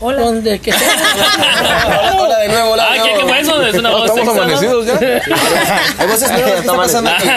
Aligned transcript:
Hola. 0.00 0.22
Donde 0.24 0.58
que 0.60 0.72
Hola 2.18 2.38
de 2.38 2.48
nuevo, 2.48 2.70
hola 2.70 2.88
Ah, 2.90 2.92
de 2.94 3.02
¿qué, 3.02 3.14
qué 3.18 3.22
fue 3.26 3.40
eso? 3.40 3.66
Es 3.66 3.74
una 3.74 3.90
voz 3.90 4.10
¿Estamos 4.10 4.36
amanecidos 4.36 4.86
ya? 4.86 4.94
Hay 5.98 6.06
voces 6.06 6.30
nuevas, 6.30 6.52
¿qué 6.52 6.58
está 6.60 6.76
pasando 6.76 7.10
aquí? 7.10 7.28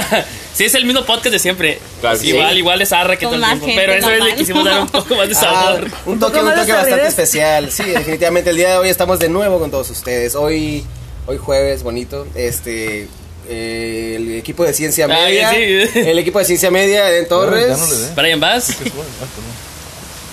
Sí, 0.53 0.65
es 0.65 0.75
el 0.75 0.85
mismo 0.85 1.05
podcast 1.05 1.31
de 1.31 1.39
siempre. 1.39 1.79
Claro 2.01 2.19
igual, 2.23 2.57
igual 2.57 2.79
de 2.79 2.85
zarra 2.85 3.15
que 3.17 3.25
Con 3.25 3.39
todo 3.39 3.51
el 3.51 3.59
tiempo. 3.59 3.75
Pero 3.81 3.93
esta 3.93 4.09
vez 4.09 4.23
le 4.23 4.35
quisimos 4.35 4.65
dar 4.65 4.81
un 4.81 4.89
poco 4.89 5.15
más 5.15 5.29
de 5.29 5.35
Ah, 5.35 5.39
sabor. 5.39 5.89
un 6.05 6.19
toque, 6.19 6.39
un 6.39 6.53
toque 6.53 6.73
bastante 6.73 7.07
especial. 7.07 7.71
Sí, 7.71 7.83
definitivamente 7.83 8.49
el 8.49 8.57
día 8.57 8.71
de 8.71 8.77
hoy 8.77 8.89
estamos 8.89 9.17
de 9.19 9.29
nuevo 9.29 9.59
con 9.59 9.71
todos 9.71 9.89
ustedes. 9.89 10.35
Hoy, 10.35 10.83
hoy 11.25 11.37
jueves, 11.37 11.83
bonito. 11.83 12.27
Este, 12.35 13.07
eh, 13.47 14.13
el 14.17 14.35
equipo 14.39 14.65
de 14.65 14.73
ciencia 14.73 15.07
media, 15.07 15.51
sí. 15.51 15.99
el 15.99 16.19
equipo 16.19 16.39
de 16.39 16.45
ciencia 16.45 16.69
media 16.69 17.15
en 17.17 17.27
Torres. 17.29 18.11
Brian 18.15 18.39
Bass. 18.41 18.75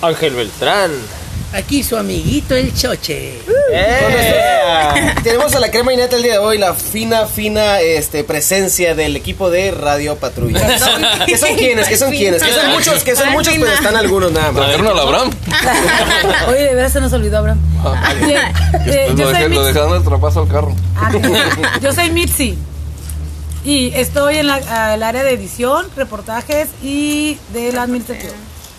Ángel 0.02 0.34
Beltrán. 0.34 0.90
Aquí 1.52 1.82
su 1.82 1.96
amiguito 1.96 2.54
el 2.54 2.74
choche. 2.74 3.38
Tenemos 5.22 5.54
a 5.54 5.60
la 5.60 5.70
crema 5.70 5.92
y 5.94 5.96
neta 5.96 6.16
el 6.16 6.22
día 6.22 6.32
de 6.32 6.38
hoy, 6.38 6.58
la 6.58 6.74
fina, 6.74 7.26
fina 7.26 7.80
este, 7.80 8.22
presencia 8.22 8.94
del 8.94 9.16
equipo 9.16 9.50
de 9.50 9.70
Radio 9.70 10.16
Patrulla. 10.16 10.60
¿Qué 11.26 11.36
son 11.38 11.54
quiénes? 11.56 11.88
¿Qué 11.88 11.96
son 11.96 12.10
quiénes? 12.10 12.42
Que 12.42 12.52
son 12.52 12.70
muchos, 12.72 13.02
que 13.02 13.16
son 13.16 13.30
muchos, 13.30 13.54
pero 13.54 13.72
están 13.72 13.96
algunos 13.96 14.30
nada 14.30 14.52
más. 14.52 14.66
¿Trajeron 14.66 14.88
a 14.88 14.94
la 14.94 15.02
Abraham? 15.02 15.30
Oye, 16.48 16.58
de 16.64 16.74
verdad 16.74 16.92
se 16.92 17.00
nos 17.00 17.12
olvidó, 17.14 17.38
Abraham. 17.38 17.60
Bien, 18.26 18.40
eh, 18.86 19.06
yo, 19.08 19.14
lo, 19.16 19.24
soy 19.24 19.32
dejé, 19.32 19.42
lo 19.44 19.48
Mitzi. 19.48 19.64
dejaron 19.72 19.96
el 19.96 20.04
trapazo 20.04 20.40
al 20.42 20.48
carro. 20.48 20.74
Ah, 20.96 21.10
yo 21.80 21.92
soy 21.94 22.10
Mitzi. 22.10 22.58
Y 23.64 23.90
estoy 23.94 24.36
en 24.36 24.46
la- 24.48 24.60
ah, 24.68 24.94
el 24.94 25.02
área 25.02 25.24
de 25.24 25.32
edición, 25.32 25.86
reportajes 25.96 26.68
y 26.82 27.38
de 27.54 27.72
la 27.72 27.82
administración. 27.82 28.32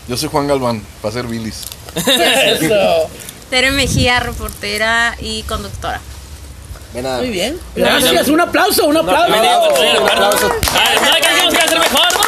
Yo 0.08 0.18
soy 0.18 0.30
Juan 0.30 0.48
Galván, 0.48 0.82
para 1.02 1.14
ser 1.14 1.26
bilis. 1.28 1.64
Eso. 1.96 3.10
Tere 3.50 3.72
Mejía, 3.72 4.20
reportera 4.20 5.16
y 5.20 5.44
conductora. 5.44 6.00
Ven 6.94 7.06
a- 7.06 7.18
Muy 7.18 7.30
bien. 7.30 7.58
Gracias. 7.76 8.04
Gracias, 8.04 8.28
un 8.30 8.42
aplauso, 8.42 8.86
un 8.86 8.98
aplauso. 8.98 9.34
Un 9.36 9.42
¿de 9.42 9.50
acuerdo? 9.50 10.08
aplauso. 10.08 10.48
¿no 10.50 11.16
que 11.16 11.22
tenemos 11.22 11.54
que 11.54 11.62
hacer 11.62 11.80
mejor, 11.80 12.14
no? 12.14 12.20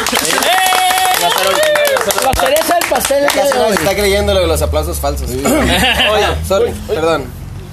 La 1.22 2.34
cereza 2.42 2.76
del 2.80 2.90
pastel 2.90 3.24
el 3.26 3.32
día 3.32 3.42
Casi 3.44 3.54
de 3.54 3.60
no 3.60 3.66
hoy. 3.68 3.74
se 3.76 3.80
está 3.84 3.96
creyendo 3.96 4.34
lo 4.34 4.40
de 4.42 4.48
los 4.48 4.62
aplausos 4.62 4.98
falsos. 5.00 5.30
Oye, 5.30 6.28
sorry, 6.48 6.72
perdón. 6.88 7.26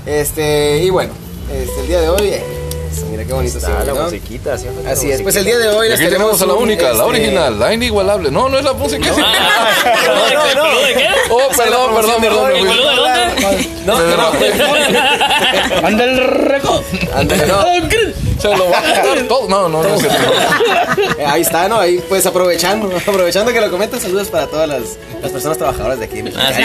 Este, 0.07 0.79
y 0.79 0.91
bueno, 0.91 1.13
este, 1.53 1.81
el 1.81 1.87
día 1.87 2.01
de 2.01 2.09
hoy, 2.09 2.29
eh, 2.29 2.45
eso, 2.93 3.07
mira 3.11 3.25
qué 3.25 3.33
bonito 3.33 3.61
se 3.61 3.67
ve, 3.67 3.85
la 3.85 3.93
¿no? 3.93 4.03
musiquita, 4.05 4.55
Así 4.87 5.11
es, 5.11 5.23
pues 5.23 5.37
el 5.37 5.45
día 5.45 5.59
de 5.59 5.69
hoy 5.69 5.91
aquí 5.93 6.05
tenemos 6.07 6.41
a 6.43 6.47
la 6.47 6.55
única, 6.55 6.85
la 6.85 6.91
este, 6.93 7.03
original, 7.05 7.59
la 7.59 7.75
inigualable. 7.75 8.31
No, 8.31 8.49
no 8.49 8.59
es 8.59 8.65
la 8.65 8.73
música. 8.73 9.11
¿peludo 9.13 9.25
de 9.27 10.33
qué? 10.33 10.49
¿Peludo 10.55 10.87
de 10.87 10.95
qué? 10.95 11.09
Oh, 11.31 11.49
perdón, 11.57 11.95
perdón, 11.95 12.21
perdón. 12.21 12.51
¿El 12.57 12.67
de 12.67 12.75
dónde? 12.75 13.69
No, 13.85 13.99
no. 13.99 15.87
Anda 15.87 17.35
el 17.35 17.49
no. 17.49 17.65
Se 18.39 18.57
lo 18.57 18.71
va 18.71 18.79
a 18.79 18.83
quitar 18.83 19.23
todo. 19.27 19.49
No, 19.49 19.69
no, 19.69 19.83
no. 19.83 19.89
Eh, 19.97 21.27
Ahí 21.27 21.43
está, 21.43 21.69
¿no? 21.69 21.81
Ahí 21.81 22.01
pues 22.09 22.25
aprovechando, 22.25 22.89
aprovechando 22.97 23.53
que 23.53 23.61
lo 23.61 23.69
comentas, 23.69 24.01
saludos 24.03 24.29
para 24.29 24.47
todas 24.47 24.69
las, 24.69 24.83
las 25.21 25.33
personas 25.33 25.59
trabajadoras 25.59 25.99
de 25.99 26.05
aquí. 26.05 26.23
Ah, 26.37 26.53
sí. 26.55 26.63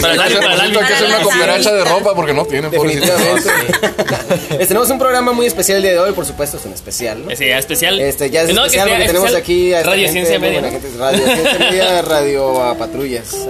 Para 0.00 0.24
hacer- 0.24 0.44
Lali. 0.44 0.76
hay 0.76 0.86
que 0.86 0.92
hacer 0.92 1.06
una 1.06 1.22
cooperacha 1.22 1.72
de 1.72 1.84
ropa 1.84 2.14
porque 2.14 2.34
no 2.34 2.44
tienen, 2.44 2.70
Definitivamente. 2.70 3.50
tenemos 4.68 4.90
un 4.90 4.98
programa 4.98 5.32
muy 5.32 5.46
especial 5.46 5.55
el 5.76 5.82
día 5.82 5.92
de 5.92 5.98
hoy, 5.98 6.12
por 6.12 6.24
supuesto, 6.26 6.56
es 6.58 6.64
un 6.64 6.72
especial, 6.72 7.24
¿no? 7.24 7.34
Sí, 7.34 7.46
ya 7.46 7.58
especial. 7.58 7.98
Este, 8.00 8.30
ya 8.30 8.42
es 8.42 8.48
No, 8.54 8.62
que 8.62 8.66
especial 8.68 8.88
sea 8.88 8.94
porque 8.96 9.06
tenemos 9.08 9.30
especial. 9.30 9.42
aquí 9.42 9.72
a 9.74 9.82
Radio 9.82 10.04
gente, 10.06 10.12
Ciencia 10.12 10.38
Media. 10.38 10.62
gente, 10.70 10.88
Radio 10.98 11.24
Ciencia 11.24 11.58
Media, 11.58 12.02
Radio 12.08 12.62
a 12.62 12.74
Patrullas. 12.78 13.36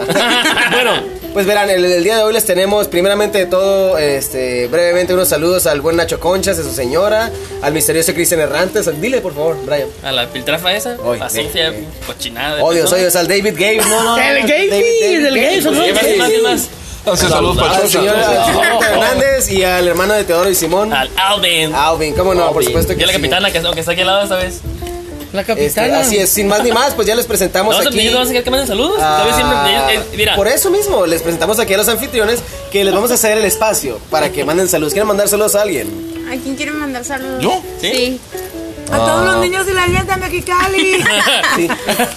Bueno, 0.72 0.92
Pues 1.32 1.46
verán, 1.46 1.68
el, 1.70 1.84
el 1.84 2.02
día 2.04 2.16
de 2.16 2.22
hoy 2.22 2.32
les 2.32 2.44
tenemos, 2.44 2.88
primeramente 2.88 3.38
de 3.38 3.46
todo, 3.46 3.98
este, 3.98 4.66
brevemente 4.68 5.12
unos 5.14 5.28
saludos 5.28 5.66
al 5.66 5.80
buen 5.82 5.96
Nacho 5.96 6.18
Conchas, 6.18 6.56
de 6.56 6.62
su 6.64 6.72
señora, 6.72 7.30
al 7.62 7.72
misterioso 7.74 8.14
Cristian 8.14 8.40
Errantes. 8.40 8.88
Dile, 9.00 9.20
por 9.20 9.34
favor, 9.34 9.56
Brian. 9.66 9.88
a 10.02 10.12
la 10.12 10.26
piltrafa 10.28 10.74
esa, 10.74 10.96
Oy, 11.04 11.18
eh, 11.34 11.84
cochinada. 12.06 12.62
oh, 12.64 12.72
Dios, 12.72 12.92
al 13.16 13.28
David 13.28 13.52
Gabe. 13.54 13.76
No, 13.78 14.02
no, 14.02 14.18
El 14.18 14.46
David- 14.46 15.26
el 15.26 15.34
Gabe, 15.34 15.60
Hace 17.06 17.28
saludos 17.28 17.56
para 17.58 17.76
Al 17.78 17.88
señor 17.88 18.16
al 18.16 18.46
señor 18.46 18.82
Hernández 18.84 19.50
y 19.50 19.62
al 19.64 19.86
hermano 19.88 20.14
de 20.14 20.24
Teodoro 20.24 20.50
y 20.50 20.54
Simón. 20.54 20.92
Al 20.92 21.10
Alvin. 21.16 21.74
Alvin, 21.74 22.14
cómo 22.14 22.34
no, 22.34 22.52
por 22.52 22.64
supuesto 22.64 22.92
Y 22.92 22.96
que 22.96 23.04
a 23.04 23.06
la 23.06 23.12
sí. 23.12 23.18
capitana, 23.18 23.50
que, 23.52 23.60
que 23.62 23.80
está 23.80 23.92
aquí 23.92 24.00
al 24.00 24.06
lado 24.08 24.22
esta 24.24 24.36
vez. 24.36 24.60
La 25.32 25.42
Este, 25.42 25.52
capitana. 25.54 26.00
así 26.00 26.16
es, 26.16 26.30
sin 26.30 26.48
más 26.48 26.62
ni 26.62 26.72
más, 26.72 26.94
pues 26.94 27.06
ya 27.06 27.14
les 27.14 27.26
presentamos 27.26 27.72
¿No 27.72 27.78
vas 27.78 27.86
a 27.86 27.90
aquí. 27.90 28.08
no 28.08 28.18
vas 28.18 28.28
a 28.28 28.30
querer 28.30 28.44
que 28.44 28.50
manden 28.50 28.68
saludos? 28.68 28.98
Ah, 29.00 29.24
siempre, 29.34 29.56
eh, 29.56 30.00
eh, 30.12 30.16
mira, 30.16 30.34
Por 30.36 30.48
eso 30.48 30.70
mismo, 30.70 31.04
les 31.04 31.20
presentamos 31.22 31.58
aquí 31.58 31.74
a 31.74 31.76
los 31.76 31.88
anfitriones 31.88 32.40
que 32.72 32.84
les 32.84 32.94
vamos 32.94 33.10
a 33.10 33.16
ceder 33.16 33.38
el 33.38 33.44
espacio 33.44 33.98
para 34.10 34.30
que 34.30 34.44
manden 34.44 34.68
saludos. 34.68 34.92
¿Quieren 34.94 35.08
mandar 35.08 35.28
saludos 35.28 35.54
a 35.56 35.62
alguien? 35.62 35.88
¿A 36.28 36.36
quién 36.42 36.56
quiere 36.56 36.72
mandar 36.72 37.04
saludos? 37.04 37.42
¿Yo? 37.42 37.60
Sí. 37.80 38.18
A 38.92 38.96
todos 38.98 39.24
los 39.26 39.36
niños 39.38 39.66
de 39.66 39.74
la 39.74 39.86
niña 39.86 40.04
de 40.04 40.16
Mexicali. 40.16 41.04
Sí. 41.56 41.68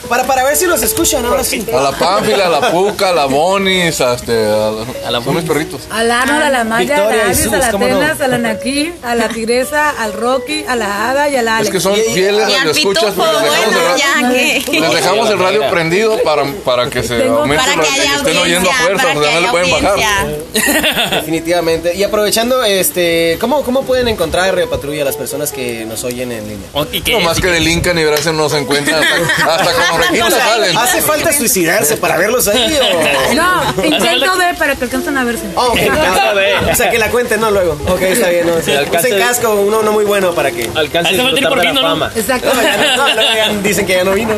Para, 0.10 0.26
para 0.26 0.44
ver 0.44 0.56
si 0.58 0.66
los 0.66 0.82
escuchan 0.84 1.26
ahora 1.26 1.44
sí. 1.44 1.66
A 1.74 1.80
la 1.82 1.92
Pánfila, 1.92 2.48
a 2.48 2.50
la 2.50 2.72
Puca, 2.72 3.10
a 3.10 3.14
la 3.14 3.26
Bonis, 3.26 4.02
a, 4.02 4.16
este, 4.16 4.34
a, 4.34 4.72
la, 4.72 5.08
A 5.08 5.12
la 5.12 5.22
son 5.24 5.36
mis 5.36 5.46
perritos. 5.46 5.82
Al 5.90 6.12
Arnold, 6.12 6.44
a 6.44 6.50
la 6.50 6.64
Maya, 6.66 6.98
a 6.98 7.10
la 7.10 7.16
y 7.16 7.20
Alice, 7.22 7.44
Sus, 7.44 7.54
a 7.54 7.58
la 7.58 7.72
¿cómo 7.72 7.88
no? 7.88 7.96
Atenas, 7.96 8.22
a 8.22 8.28
la 8.28 8.38
Naki, 8.38 8.92
a 9.04 9.16
la 9.16 9.30
Tigresa, 9.30 9.92
al 9.92 10.14
Rocky, 10.14 10.66
a 10.68 10.76
la 10.76 11.10
Hada 11.10 11.30
y 11.30 11.36
a 11.38 11.42
la 11.42 11.58
Alex. 11.58 11.68
Es 11.68 11.74
que 11.74 11.80
son 11.80 11.94
Y- 11.96 12.00
y- 12.00 12.14
fieles 12.14 12.50
Y 12.50 12.54
al 12.54 12.58
radioescuchas 12.60 13.04
pitufo, 13.14 13.24
porque 13.24 13.50
les 13.50 13.52
dejamos, 13.52 13.66
bueno, 13.66 13.80
el, 13.80 13.86
ra- 13.88 13.98
ya 13.98 14.30
que... 14.72 14.80
les 14.80 14.94
dejamos 14.94 15.30
el 15.30 15.40
radio 15.40 15.70
prendido 15.70 16.18
para, 16.24 16.44
para 16.66 16.90
que 16.90 17.04
se 17.04 17.18
Tengo- 17.20 17.40
aumente 17.40 17.64
Para 17.64 17.74
el 17.76 17.80
que 17.80 17.88
radio, 17.88 18.02
haya 18.02 18.16
estén 18.18 18.38
oyendo 18.38 18.70
a 18.70 18.74
fuerza, 18.74 19.02
para 19.04 19.14
porque 19.14 19.30
que 19.30 19.36
no 19.36 19.42
le 19.42 19.48
pueden 19.50 19.72
bajar. 19.72 20.28
Definitivamente. 21.12 21.96
Y 21.96 22.04
aprovechando, 22.04 22.64
este, 22.64 23.38
¿cómo, 23.40 23.64
cómo 23.64 23.84
pueden 23.84 24.08
encontrar 24.10 24.54
Radio 24.54 24.70
Patrulla 24.70 25.06
las 25.06 25.16
personas 25.16 25.52
que 25.52 25.86
nos 25.86 26.04
oyen 26.04 26.32
en 26.32 26.59
y 26.92 27.02
que- 27.02 27.14
No 27.14 27.20
más 27.22 27.40
que 27.40 27.48
del 27.48 27.68
Inca 27.68 27.94
ni 27.94 28.04
Brasil 28.04 28.36
no 28.36 28.50
se 28.50 28.58
encuentran 28.58 29.04
hasta, 29.04 29.56
hasta 29.56 29.74
con 29.74 30.00
orejitas 30.00 30.34
salen. 30.34 30.78
¿Hace 30.78 31.02
falta 31.02 31.34
suicidarse 31.34 31.98
para 31.98 32.18
verlos 32.18 32.48
ahí 32.48 32.78
o...? 32.82 33.34
No, 33.36 33.86
intento 33.86 34.38
de 34.38 34.54
para 34.56 34.76
que 34.76 34.84
alcancen 34.86 35.18
a 35.18 35.24
verse. 35.24 35.44
Oh, 35.56 35.68
ok. 35.68 35.80
o 36.72 36.76
sea, 36.76 36.90
que 36.90 36.98
la 36.98 37.10
cuenten, 37.10 37.40
no 37.42 37.52
luego. 37.52 37.74
Ok, 37.88 38.02
está 38.02 38.30
bien. 38.30 38.48
No, 38.48 38.54
Usen 38.56 39.20
casco, 39.20 39.54
uno 39.56 39.82
no 39.84 39.92
muy 39.92 40.06
bueno 40.06 40.34
para 40.34 40.52
que... 40.52 40.70
Alcance 40.76 41.10
a 41.10 41.12
disfrutar 41.14 41.50
por 41.50 41.60
de 41.60 41.66
la 41.66 41.72
vino, 41.72 41.82
¿no? 41.82 41.88
fama. 41.90 42.12
Exacto. 42.16 42.52
No, 42.54 42.62
ya 42.62 42.96
no, 42.96 43.16
no, 43.16 43.22
ya 43.22 43.50
dicen 43.62 43.86
que 43.86 43.94
ya 43.94 44.04
no 44.04 44.14
vino. 44.14 44.34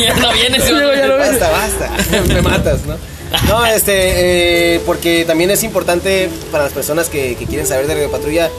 ya 0.00 0.14
no 0.14 0.32
viene. 0.32 0.60
sí, 0.60 0.72
Basta, 0.72 1.50
basta. 1.50 1.90
Me 2.28 2.42
matas, 2.42 2.80
¿no? 2.86 2.96
No, 3.48 3.64
este, 3.66 4.74
eh, 4.74 4.80
porque 4.84 5.24
también 5.24 5.50
es 5.50 5.62
importante 5.62 6.28
para 6.50 6.64
las 6.64 6.72
personas 6.72 7.08
que, 7.08 7.36
que 7.36 7.46
quieren 7.46 7.66
saber 7.66 7.86
de 7.86 7.94
Radio 7.94 8.10
Patrulla 8.10 8.50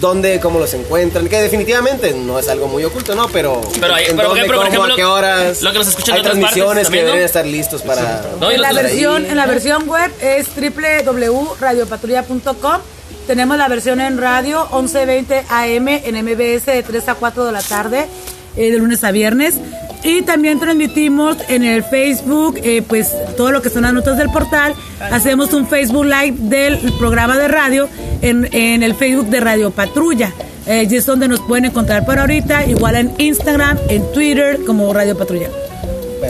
dónde, 0.00 0.40
cómo 0.40 0.58
los 0.58 0.72
encuentran, 0.74 1.28
que 1.28 1.40
definitivamente 1.42 2.12
no 2.14 2.38
es 2.38 2.48
algo 2.48 2.66
muy 2.68 2.84
oculto, 2.84 3.14
¿no? 3.14 3.28
Pero, 3.28 3.60
Pero 3.80 3.94
hay- 3.94 4.06
en 4.06 4.16
pero, 4.16 4.28
dónde, 4.30 4.44
por 4.46 4.54
cómo, 4.56 4.66
ejemplo, 4.68 4.92
a 4.92 4.96
qué 4.96 5.04
horas. 5.04 5.62
lo 5.62 5.72
que 5.72 5.78
nos 5.78 5.88
escuchan 5.88 6.14
Hay 6.14 6.20
en 6.20 6.24
partes 6.26 6.40
transmisiones 6.40 6.88
que 6.90 7.00
¿no? 7.02 7.06
deben 7.06 7.22
estar 7.22 7.46
listos 7.46 7.82
para... 7.82 8.22
No, 8.40 8.50
En 8.50 8.60
la, 8.62 8.72
los- 8.72 8.82
versión, 8.82 9.26
en 9.26 9.36
la 9.36 9.46
versión 9.46 9.88
web 9.88 10.10
es 10.20 10.48
www.radiopatrulla.com. 10.54 12.80
Tenemos 13.26 13.56
la 13.56 13.68
versión 13.68 14.00
en 14.00 14.18
radio 14.18 14.68
11.20 14.70 15.44
AM 15.48 15.88
en 15.88 16.14
MBS 16.24 16.66
de 16.66 16.82
3 16.82 17.08
a 17.08 17.14
4 17.14 17.46
de 17.46 17.52
la 17.52 17.62
tarde, 17.62 18.06
eh, 18.56 18.70
de 18.70 18.78
lunes 18.78 19.04
a 19.04 19.10
viernes. 19.12 19.54
Y 20.02 20.20
también 20.22 20.60
transmitimos 20.60 21.38
en 21.48 21.64
el 21.64 21.82
Facebook, 21.82 22.60
eh, 22.62 22.82
pues 22.86 23.14
todo 23.38 23.50
lo 23.52 23.62
que 23.62 23.70
son 23.70 23.82
las 23.82 23.92
notas 23.94 24.18
del 24.18 24.28
portal. 24.28 24.74
Hacemos 25.00 25.52
un 25.54 25.66
Facebook 25.66 26.04
Live 26.04 26.34
del 26.40 26.76
programa 26.98 27.38
de 27.38 27.48
radio 27.48 27.88
en, 28.20 28.48
en 28.52 28.82
el 28.82 28.94
Facebook 28.94 29.28
de 29.28 29.40
Radio 29.40 29.70
Patrulla. 29.70 30.30
Eh, 30.66 30.86
y 30.90 30.94
es 30.96 31.06
donde 31.06 31.26
nos 31.28 31.40
pueden 31.40 31.64
encontrar 31.66 32.04
por 32.04 32.18
ahorita, 32.18 32.66
igual 32.66 32.96
en 32.96 33.12
Instagram, 33.18 33.78
en 33.88 34.12
Twitter, 34.12 34.60
como 34.66 34.92
Radio 34.92 35.16
Patrulla. 35.16 35.48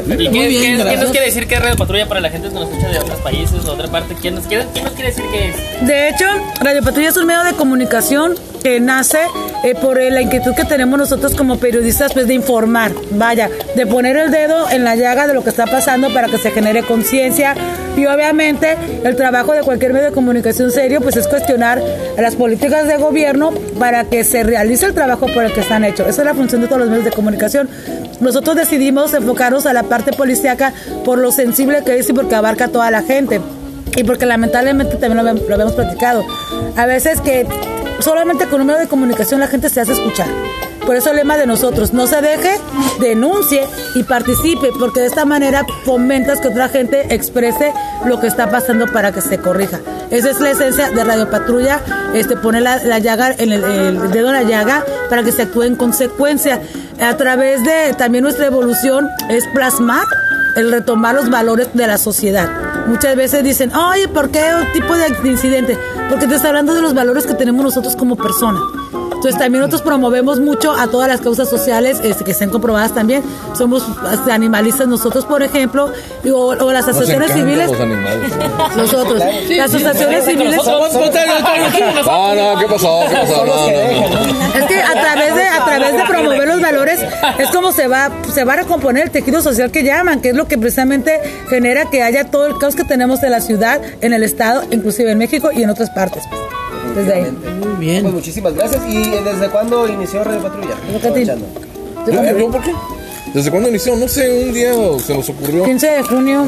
¿Y 0.06 0.28
qué, 0.28 0.48
bien, 0.48 0.76
qué- 0.82 0.96
nos 0.96 1.10
quiere 1.10 1.26
decir 1.26 1.46
que 1.46 1.54
es 1.54 1.60
Radio 1.62 1.76
Patrulla 1.76 2.08
para 2.08 2.20
la 2.20 2.28
gente 2.31 2.48
que 2.48 2.54
nos 2.54 2.69
escucha 2.69 2.88
de 2.88 2.98
otros 2.98 3.20
países 3.20 3.54
o 3.60 3.62
de 3.62 3.70
otra 3.70 3.88
parte? 3.88 4.14
¿Quién 4.20 4.34
nos 4.37 4.46
quiere, 4.46 4.66
quién 4.72 4.84
nos 4.84 4.94
quiere 4.94 5.10
decir 5.10 5.25
que 5.32 5.48
es? 5.50 5.87
De 5.87 6.08
hecho, 6.08 6.25
Radio 6.60 6.82
Patrulla 6.82 7.08
es 7.08 7.16
un 7.16 7.26
medio 7.26 7.43
de 7.44 7.52
comunicación 7.54 8.34
que 8.64 8.81
nace 8.81 9.19
eh, 9.62 9.75
por 9.75 10.00
la 10.00 10.22
inquietud 10.22 10.55
que 10.55 10.64
tenemos 10.64 10.99
nosotros 10.99 11.34
como 11.34 11.58
periodistas, 11.58 12.14
pues 12.14 12.26
de 12.26 12.32
informar, 12.32 12.93
vaya, 13.11 13.50
de 13.76 13.87
poner 13.87 14.16
el 14.16 14.31
dedo 14.31 14.70
en 14.70 14.84
la 14.84 14.96
llaga 14.96 15.26
de 15.26 15.34
lo 15.34 15.44
que 15.44 15.50
está 15.50 15.66
pasando 15.66 16.12
para 16.14 16.28
que 16.28 16.38
se 16.38 16.50
genere 16.50 16.82
conciencia 16.82 17.55
y 17.94 18.06
obviamente 18.06 18.75
el 19.05 19.16
trabajo 19.16 19.52
de 19.52 19.61
cualquier 19.61 19.93
medio 19.93 20.06
de 20.06 20.12
comunicación 20.12 20.70
serio, 20.70 21.02
pues 21.02 21.14
es 21.16 21.28
cuestionar 21.28 21.82
las 22.16 22.37
políticas 22.37 22.88
de 22.88 22.96
gobierno 22.96 23.52
para 23.78 24.05
que 24.05 24.25
se 24.25 24.43
realice 24.43 24.87
el 24.87 24.94
trabajo 24.94 25.26
por 25.26 25.44
el 25.44 25.52
que 25.52 25.60
están 25.60 25.84
hechos. 25.84 26.08
Esa 26.08 26.22
es 26.22 26.26
la 26.26 26.34
función 26.34 26.62
de 26.62 26.67
todos 26.67 26.81
los 26.81 26.88
medios 26.88 27.05
de 27.05 27.12
comunicación. 27.12 27.69
Nosotros 28.20 28.56
decidimos 28.56 29.12
enfocarnos 29.12 29.67
a 29.67 29.75
la 29.75 29.82
parte 29.82 30.12
policíaca 30.12 30.72
por 31.05 31.19
lo 31.19 31.32
sensible 31.32 31.84
que 31.84 31.99
es 31.99 32.08
y 32.08 32.14
porque 32.14 32.34
abarca 32.34 32.64
a 32.64 32.69
toda 32.69 32.90
la 32.90 33.02
gente. 33.02 33.43
Y 33.94 34.05
porque 34.05 34.25
lamentablemente 34.25 34.96
también 34.96 35.25
lo, 35.25 35.32
lo 35.34 35.55
habíamos 35.55 35.75
platicado. 35.75 36.25
A 36.76 36.87
veces 36.87 37.20
que 37.20 37.46
solamente 38.00 38.46
con 38.46 38.61
un 38.61 38.67
medio 38.67 38.81
de 38.81 38.88
comunicación 38.88 39.41
la 39.41 39.46
gente 39.46 39.69
se 39.69 39.81
hace 39.81 39.93
escuchar. 39.93 40.29
Por 40.87 40.96
eso 40.96 41.11
el 41.11 41.17
lema 41.17 41.38
de 41.38 41.46
nosotros, 41.46 41.94
no 41.94 42.06
se 42.06 42.20
deje, 42.20 42.61
denuncie 43.00 43.67
y 43.94 44.02
participe, 44.02 44.69
porque 44.79 45.00
de 45.00 45.06
esta 45.06 45.25
manera 45.25 45.64
fomentas 45.85 46.41
que 46.41 46.49
otra 46.49 46.69
gente 46.69 47.14
exprese 47.14 47.73
lo 48.05 48.20
que 48.20 48.26
está 48.26 48.50
pasando 48.50 48.87
para 48.87 49.11
que 49.11 49.23
se 49.23 49.38
corrija. 49.38 49.81
Esa 50.11 50.31
es 50.31 50.41
la 50.41 50.50
esencia 50.50 50.91
de 50.91 51.02
Radio 51.02 51.31
Patrulla, 51.31 51.81
este, 52.12 52.37
poner 52.37 52.62
la, 52.62 52.85
la 52.85 52.99
llaga 52.99 53.35
en 53.38 53.52
el, 53.52 53.62
dedo 54.12 54.29
en 54.29 54.35
la 54.35 54.43
llaga 54.43 54.85
para 55.08 55.23
que 55.23 55.32
se 55.32 55.43
actúe 55.43 55.62
en 55.62 55.76
consecuencia. 55.76 56.61
A 57.00 57.17
través 57.17 57.64
de 57.64 57.94
también 57.94 58.23
nuestra 58.23 58.46
evolución 58.46 59.08
es 59.31 59.46
plasmar 59.55 60.05
el 60.56 60.70
retomar 60.70 61.14
los 61.14 61.31
valores 61.31 61.69
de 61.73 61.87
la 61.87 61.99
sociedad. 61.99 62.49
Muchas 62.87 63.17
veces 63.17 63.43
dicen, 63.43 63.75
oye, 63.75 64.06
¿por 64.08 64.31
qué 64.31 64.43
tipo 64.75 64.94
de 64.94 65.08
incidente? 65.29 65.79
Porque 66.10 66.26
te 66.26 66.34
está 66.36 66.48
hablando 66.48 66.74
de 66.74 66.82
los 66.82 66.94
valores 66.94 67.26
que 67.26 67.34
tenemos 67.34 67.64
nosotros 67.64 67.96
como 67.96 68.16
personas. 68.16 68.62
Entonces 68.92 69.40
también 69.40 69.60
nosotros 69.60 69.80
promovemos 69.80 70.38
mucho 70.38 70.72
a 70.72 70.86
todas 70.88 71.08
las 71.08 71.22
causas 71.22 71.48
sociales 71.48 71.98
este, 72.04 72.24
que 72.24 72.32
estén 72.32 72.50
comprobadas 72.50 72.92
también. 72.92 73.22
Somos 73.56 73.82
este, 74.12 74.32
animalistas 74.32 74.86
nosotros, 74.86 75.24
por 75.24 75.42
ejemplo, 75.42 75.90
y- 76.22 76.28
o, 76.30 76.36
o 76.48 76.72
las 76.72 76.86
asociaciones 76.86 77.32
civiles. 77.32 77.70
los 77.70 77.80
animales. 77.80 78.32
Nosotros. 78.76 79.22
las 79.48 79.70
asociaciones 79.70 80.24
civiles. 80.26 80.56
No, 80.66 82.34
no, 82.34 82.58
¿qué 82.60 82.66
pasó? 82.66 83.00
¿Qué 83.08 83.16
pasó? 83.16 83.46
No, 83.46 83.54
no, 83.56 84.08
no. 84.10 84.58
Es 84.58 84.64
que 84.66 84.82
a 84.82 84.92
través 84.92 85.34
de 85.34 85.42
a 85.48 85.64
través 85.64 85.92
de 85.96 86.02
valores 87.02 87.38
es 87.38 87.49
como 87.50 87.73
se 87.73 87.87
va 87.88 88.11
se 88.32 88.44
va 88.44 88.52
a 88.55 88.56
recomponer 88.56 89.05
el 89.05 89.11
tejido 89.11 89.41
social 89.43 89.70
que 89.70 89.82
llaman, 89.82 90.20
que 90.20 90.31
es 90.31 90.35
lo 90.35 90.46
que 90.49 90.58
precisamente 90.58 91.20
genera 91.49 91.91
que 91.91 92.02
haya 92.02 92.25
todo 92.31 92.46
el 92.46 92.58
caos 92.58 92.75
que 92.76 92.85
tenemos 92.85 93.23
en 93.23 93.31
la 93.31 93.41
ciudad, 93.41 93.81
en 94.00 94.12
el 94.12 94.23
estado, 94.23 94.62
inclusive 94.70 95.11
en 95.12 95.19
México 95.19 95.50
y 95.55 95.62
en 95.62 95.70
otras 95.70 95.91
partes. 95.91 96.23
pues. 96.31 96.41
Desde 96.96 97.14
ahí. 97.14 97.38
Muy 97.61 97.75
bien. 97.87 98.02
Pues 98.02 98.14
muchísimas 98.14 98.55
gracias. 98.55 98.82
¿Y 98.88 98.99
desde 98.99 99.49
cuándo 99.50 99.88
inició 99.88 100.23
Radio 100.23 100.41
Patrulla? 100.43 100.75
Aprovechando. 100.96 101.46
¿Yo, 102.06 102.38
yo 102.38 102.50
por 102.50 102.62
qué? 102.62 102.73
¿Desde 103.32 103.50
cuándo 103.50 103.69
inició? 103.69 103.96
No 103.96 104.06
sé, 104.06 104.44
un 104.44 104.52
día 104.52 104.73
se 105.05 105.14
nos 105.17 105.29
ocurrió. 105.29 105.64
15 105.64 105.87
de 105.91 106.02
junio. 106.02 106.44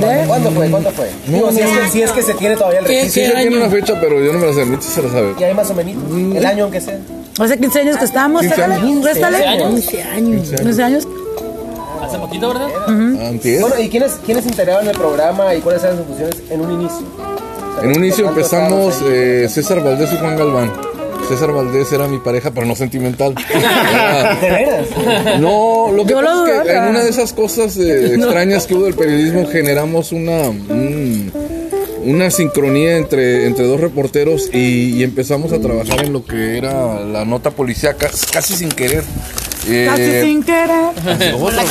de- 0.00 0.24
¿Cuándo 0.26 0.50
fue? 0.52 0.70
¿Cuándo 0.70 0.90
fue? 0.92 1.10
No, 1.26 1.32
Digo, 1.36 1.52
si, 1.52 1.60
es 1.60 1.68
que, 1.70 1.88
si 1.90 2.02
es 2.02 2.12
que 2.12 2.22
se 2.22 2.34
tiene 2.34 2.56
todavía 2.56 2.78
el 2.80 2.86
Sí, 2.86 2.94
registro. 2.94 3.22
se 3.24 3.32
tiene 3.42 3.56
una 3.58 3.68
fecha, 3.68 3.94
pero 4.00 4.24
yo 4.24 4.32
no 4.32 4.38
me 4.38 4.46
la 4.46 4.52
sé. 4.54 4.64
Se 4.80 5.02
la 5.02 5.10
sabe. 5.10 5.34
Y 5.38 5.42
hay 5.44 5.52
más 5.54 5.68
o 5.70 5.74
menos. 5.74 6.36
El 6.36 6.46
año 6.46 6.64
aunque 6.64 6.80
sea. 6.80 6.98
Hace 7.38 7.58
15 7.58 7.80
años 7.80 7.96
que 7.98 8.04
estamos, 8.04 8.40
15 8.42 8.56
sácale, 8.56 8.74
años. 8.74 9.04
réstale. 9.04 9.36
15 9.38 9.48
años. 9.58 9.74
15 9.74 10.02
años. 10.02 10.50
15 10.60 10.82
años. 10.82 11.08
Hace 12.02 12.18
poquito, 12.18 12.48
¿verdad? 12.48 12.68
Bueno, 12.86 13.80
¿y 13.80 13.88
quiénes, 13.88 14.12
quiénes 14.24 14.46
integraban 14.46 14.86
el 14.88 14.96
programa 14.96 15.54
y 15.54 15.60
cuáles 15.60 15.82
eran 15.84 15.98
sus 15.98 16.06
funciones 16.06 16.36
en 16.50 16.60
un 16.60 16.72
inicio? 16.72 16.98
O 17.06 17.74
sea, 17.80 17.82
En 17.84 17.96
un 17.96 18.04
inicio 18.04 18.24
¿cuántos 18.24 18.44
empezamos 18.52 18.94
estábamos 18.94 19.02
eh, 19.12 19.46
César 19.50 19.82
Valdés 19.84 20.12
y 20.12 20.16
Juan 20.16 20.36
Galván. 20.36 20.72
César 21.28 21.52
Valdés 21.52 21.92
era 21.92 22.08
mi 22.08 22.18
pareja, 22.18 22.50
pero 22.52 22.66
no 22.66 22.74
sentimental. 22.74 23.34
Era- 23.54 24.34
¿De 24.40 24.50
veras? 24.50 24.86
No, 25.40 25.92
lo 25.94 26.06
que 26.06 26.14
pasa 26.14 26.34
lo 26.34 26.46
es 26.46 26.62
que 26.62 26.72
en 26.76 26.84
una 26.84 27.00
de 27.04 27.10
esas 27.10 27.32
cosas 27.34 27.76
eh, 27.76 28.14
extrañas 28.14 28.66
que 28.66 28.74
hubo 28.74 28.84
del 28.84 28.94
periodismo 28.94 29.46
generamos 29.46 30.12
una 30.12 30.48
un- 30.48 31.30
una 32.08 32.30
sincronía 32.30 32.96
entre, 32.96 33.46
entre 33.46 33.66
dos 33.66 33.80
reporteros 33.80 34.48
y, 34.52 34.96
y 34.96 35.02
empezamos 35.02 35.52
a 35.52 35.60
trabajar 35.60 36.04
en 36.04 36.12
lo 36.12 36.24
que 36.24 36.56
era 36.58 37.00
la 37.04 37.24
nota 37.24 37.50
policíaca 37.50 38.10
casi 38.32 38.54
sin 38.54 38.68
querer. 38.70 39.04
Eh, 39.68 39.86
Casi 39.86 40.22
sin 40.22 40.42
querer. 40.42 40.70
otra. 41.38 41.62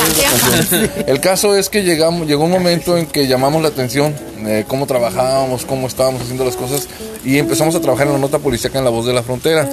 El 1.06 1.20
caso 1.20 1.56
es 1.56 1.68
que 1.68 1.82
llegamos, 1.82 2.28
llegó 2.28 2.44
un 2.44 2.50
momento 2.50 2.96
en 2.96 3.06
que 3.06 3.26
llamamos 3.26 3.62
la 3.62 3.68
atención, 3.68 4.14
eh, 4.46 4.64
cómo 4.68 4.86
trabajábamos, 4.86 5.64
cómo 5.64 5.86
estábamos 5.88 6.22
haciendo 6.22 6.44
las 6.44 6.54
cosas 6.54 6.86
y 7.24 7.38
empezamos 7.38 7.74
a 7.74 7.80
trabajar 7.80 8.06
en 8.06 8.12
la 8.12 8.18
nota 8.20 8.38
policíaca 8.38 8.78
en 8.78 8.84
La 8.84 8.90
Voz 8.90 9.06
de 9.06 9.14
la 9.14 9.22
Frontera. 9.22 9.68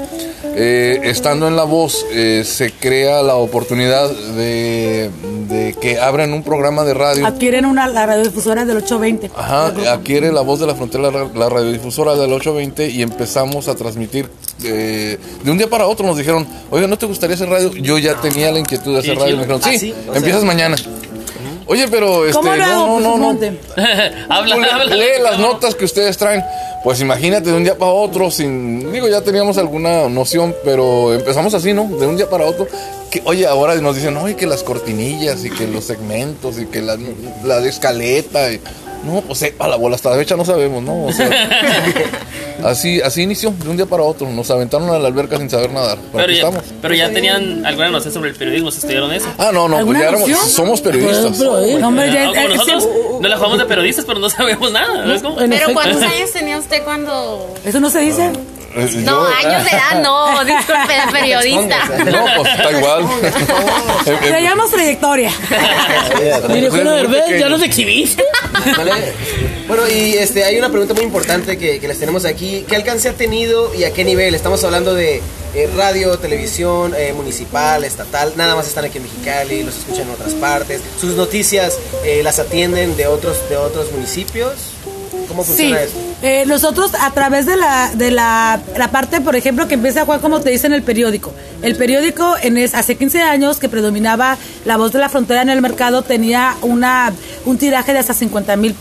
Eh, 0.58 1.02
estando 1.04 1.48
en 1.48 1.56
La 1.56 1.64
Voz 1.64 2.06
eh, 2.12 2.44
se 2.46 2.72
crea 2.72 3.22
la 3.24 3.36
oportunidad 3.36 4.10
de, 4.10 5.10
de 5.50 5.76
que 5.82 6.00
abran 6.00 6.32
un 6.34 6.44
programa 6.44 6.84
de 6.84 6.94
radio. 6.94 7.26
Adquieren 7.26 7.66
una 7.66 7.88
la 7.88 8.06
radiodifusora 8.06 8.64
del 8.66 8.78
820. 8.78 9.32
Ajá, 9.36 9.68
adquiere 9.92 10.32
la 10.32 10.42
voz 10.42 10.60
de 10.60 10.68
la 10.68 10.76
frontera 10.76 11.12
la, 11.12 11.30
la 11.34 11.50
radiodifusora 11.50 12.14
del 12.16 12.32
820 12.32 12.90
y 12.90 13.02
empezamos 13.02 13.68
a 13.68 13.76
transmitir. 13.76 14.30
eh, 14.64 15.18
de 15.44 15.52
un 15.52 15.58
día 15.58 15.70
para 15.70 15.88
otro 15.88 16.06
nos 16.06 16.18
dijeron, 16.18 16.48
oiga, 16.72 16.88
¿no 16.88 16.98
te 16.98 17.06
gustaría 17.06 17.36
hacer 17.36 17.50
radio? 17.50 17.72
Yo 17.74 17.98
ya 17.98 18.16
tenía 18.22 18.52
la 18.52 18.60
inquietud 18.60 18.94
de 18.94 19.00
hacer 19.00 19.16
Sí, 19.16 19.20
radio. 19.20 19.32
sí. 19.32 19.36
Me 19.38 19.42
dijeron, 19.44 19.62
Ah, 19.64 19.70
sí, 19.72 19.80
sí, 19.80 19.94
o 20.02 20.04
sea- 20.12 20.16
empiezas 20.18 20.44
mañana. 20.44 20.76
Oye, 21.68 21.88
pero 21.90 22.26
este, 22.26 22.38
¿Cómo 22.38 22.54
lo 22.56 22.64
hago? 22.64 22.86
no, 22.88 22.94
Pues, 22.94 23.04
no, 23.04 23.10
no, 23.12 23.18
no. 23.18 23.24
monte. 23.26 23.60
habla, 24.30 24.56
Tú 24.56 24.62
le- 24.62 24.70
habla. 24.72 24.96
lee 24.96 25.22
las 25.24 25.40
notas 25.40 25.76
que 25.76 25.86
ustedes 25.86 26.18
traen. 26.18 26.44
Pues 26.84 27.02
imagínate 27.02 27.50
de 27.50 27.58
un 27.58 27.64
día 27.64 27.76
para 27.76 27.92
otro, 27.92 28.30
sin, 28.30 28.92
digo, 28.92 29.08
ya 29.08 29.22
teníamos 29.22 29.58
alguna 29.58 30.08
noción, 30.08 30.54
pero 30.64 31.14
empezamos 31.16 31.56
así, 31.56 31.74
¿no? 31.74 31.86
De 31.86 32.06
un 32.06 32.16
día 32.16 32.30
para 32.30 32.46
otro. 32.46 32.68
Que, 33.10 33.24
oye, 33.26 33.48
ahora 33.48 33.74
nos 33.76 33.96
dicen, 33.96 34.16
oye, 34.18 34.36
que 34.36 34.46
las 34.46 34.62
cortinillas 34.62 35.44
y 35.44 35.50
que 35.50 35.66
los 35.68 35.86
segmentos 35.86 36.60
y 36.60 36.68
que 36.68 36.84
la, 36.84 36.96
la 37.44 37.60
de 37.60 37.70
escaleta. 37.70 38.52
y- 38.52 38.62
no, 39.06 39.22
pues 39.22 39.40
sepa 39.40 39.68
la 39.68 39.76
bola, 39.76 39.96
hasta 39.96 40.10
la 40.10 40.18
fecha 40.18 40.36
no 40.36 40.44
sabemos, 40.44 40.84
¿no? 40.84 41.06
O 41.06 41.12
sea, 41.12 41.30
así, 42.64 43.02
así 43.02 43.22
inició, 43.22 43.52
de 43.52 43.70
un 43.70 43.78
día 43.78 43.86
para 43.86 44.04
otro. 44.04 44.28
Nos 44.30 44.50
aventaron 44.52 44.90
a 44.90 45.00
la 45.00 45.08
alberca 45.08 45.38
sin 45.38 45.50
saber 45.50 45.72
nadar. 45.72 45.98
Pero 46.12 46.28
ya, 46.28 46.34
estamos. 46.34 46.64
pero 46.82 46.94
ya 46.94 47.10
tenían 47.12 47.66
alguna 47.66 47.90
noción 47.92 48.14
sobre 48.14 48.30
el 48.32 48.36
periodismo, 48.36 48.72
¿se 48.72 48.80
estudiaron 48.80 49.12
eso? 49.14 49.28
Ah, 49.38 49.52
no, 49.54 49.68
no, 49.68 49.76
pues 49.76 49.80
¿Alguna 49.80 50.00
ya 50.00 50.08
éramos, 50.10 50.30
somos 50.52 50.82
periodistas. 50.82 51.40
No, 51.40 51.88
hombre, 51.88 52.12
ya- 52.12 52.26
No, 52.26 52.36
eh, 52.36 52.48
nosotros 52.50 52.90
no 53.22 53.28
la 53.28 53.38
jugamos 53.38 53.60
de 53.60 53.66
periodistas, 53.66 54.06
pero 54.06 54.20
no 54.20 54.30
sabemos 54.30 54.72
nada. 54.72 55.06
Pero. 55.38 55.74
¿cuántos 55.74 56.02
años 56.02 56.32
tenía 56.32 56.58
usted 56.58 56.84
cuando...? 56.84 57.54
Eso 57.64 57.80
no 57.80 57.90
se 57.90 58.00
dice. 58.00 58.32
Eh, 58.76 58.90
No, 59.04 59.30
yo- 59.30 59.36
años 59.48 59.64
de 59.64 59.72
edad 59.72 60.02
no, 60.02 60.44
disculpe, 60.46 60.94
de 60.94 61.12
periodista. 61.12 61.86
No, 62.06 62.26
pues 62.38 62.52
está 62.54 62.72
igual. 62.72 63.06
Eh, 64.06 64.20
eh, 64.22 64.30
Le 64.30 64.42
llamamos 64.44 64.70
trayectoria. 64.72 65.32
Mire, 66.50 66.68
Eugenio 66.68 66.92
Derbez, 66.92 67.40
ya 67.40 67.50
nos 67.50 67.62
exhibiste. 67.64 68.24
¿Vale? 68.78 68.92
Bueno, 69.68 69.84
y 69.88 70.14
este, 70.14 70.44
hay 70.44 70.58
una 70.60 70.70
pregunta 70.70 70.94
muy 70.94 71.04
importante 71.04 71.58
que, 71.58 71.80
que 71.80 71.88
les 71.88 72.00
tenemos 72.00 72.24
aquí. 72.26 72.66
¿Qué 72.68 72.76
alcance 72.76 73.10
ha 73.10 73.14
tenido 73.14 73.74
y 73.74 73.84
a 73.84 73.94
qué 73.94 74.04
nivel? 74.04 74.36
Estamos 74.36 74.64
hablando 74.64 74.94
de 74.94 75.22
eh, 75.56 75.70
radio, 75.76 76.18
televisión, 76.20 76.94
eh, 76.96 77.14
municipal, 77.14 77.84
estatal. 77.84 78.34
Nada 78.36 78.56
más 78.56 78.68
están 78.68 78.86
aquí 78.86 78.98
en 78.98 79.04
Mexicali, 79.06 79.64
los 79.64 79.76
escuchan 79.78 80.04
en 80.04 80.12
otras 80.12 80.34
partes. 80.34 80.82
Sus 81.02 81.16
noticias 81.16 81.80
eh, 82.04 82.22
las 82.24 82.38
atienden 82.38 82.96
de 82.98 83.08
otros, 83.08 83.38
de 83.50 83.58
otros 83.58 83.92
municipios. 83.92 84.54
¿Cómo 85.28 85.42
Sí, 85.44 85.48
funciona 85.48 85.82
eso? 85.82 85.94
Eh, 86.28 86.44
nosotros 86.48 86.92
a 87.00 87.12
través 87.12 87.46
de 87.46 87.56
la 87.56 87.92
de 87.94 88.10
la, 88.10 88.60
la 88.78 88.90
parte, 88.90 89.22
por 89.22 89.36
ejemplo, 89.36 89.68
que 89.68 89.76
empieza 89.76 90.06
Juan, 90.06 90.20
como 90.20 90.40
te 90.42 90.50
dice 90.50 90.66
en 90.66 90.74
el 90.74 90.82
periódico. 90.82 91.32
El 91.62 91.76
periódico 91.76 92.36
en 92.42 92.58
es- 92.58 92.74
hace 92.74 92.96
15 92.96 93.22
años 93.22 93.58
que 93.58 93.70
predominaba 93.70 94.38
la 94.66 94.78
voz 94.78 94.92
de 94.92 95.00
la 95.00 95.10
frontera 95.10 95.42
en 95.44 95.50
el 95.50 95.62
mercado 95.62 96.02
tenía 96.02 96.56
una 96.64 97.14
un 97.46 97.58
tiraje 97.60 97.94
de 97.94 98.00
hasta 98.00 98.14
50 98.16 98.56
mil 98.58 98.76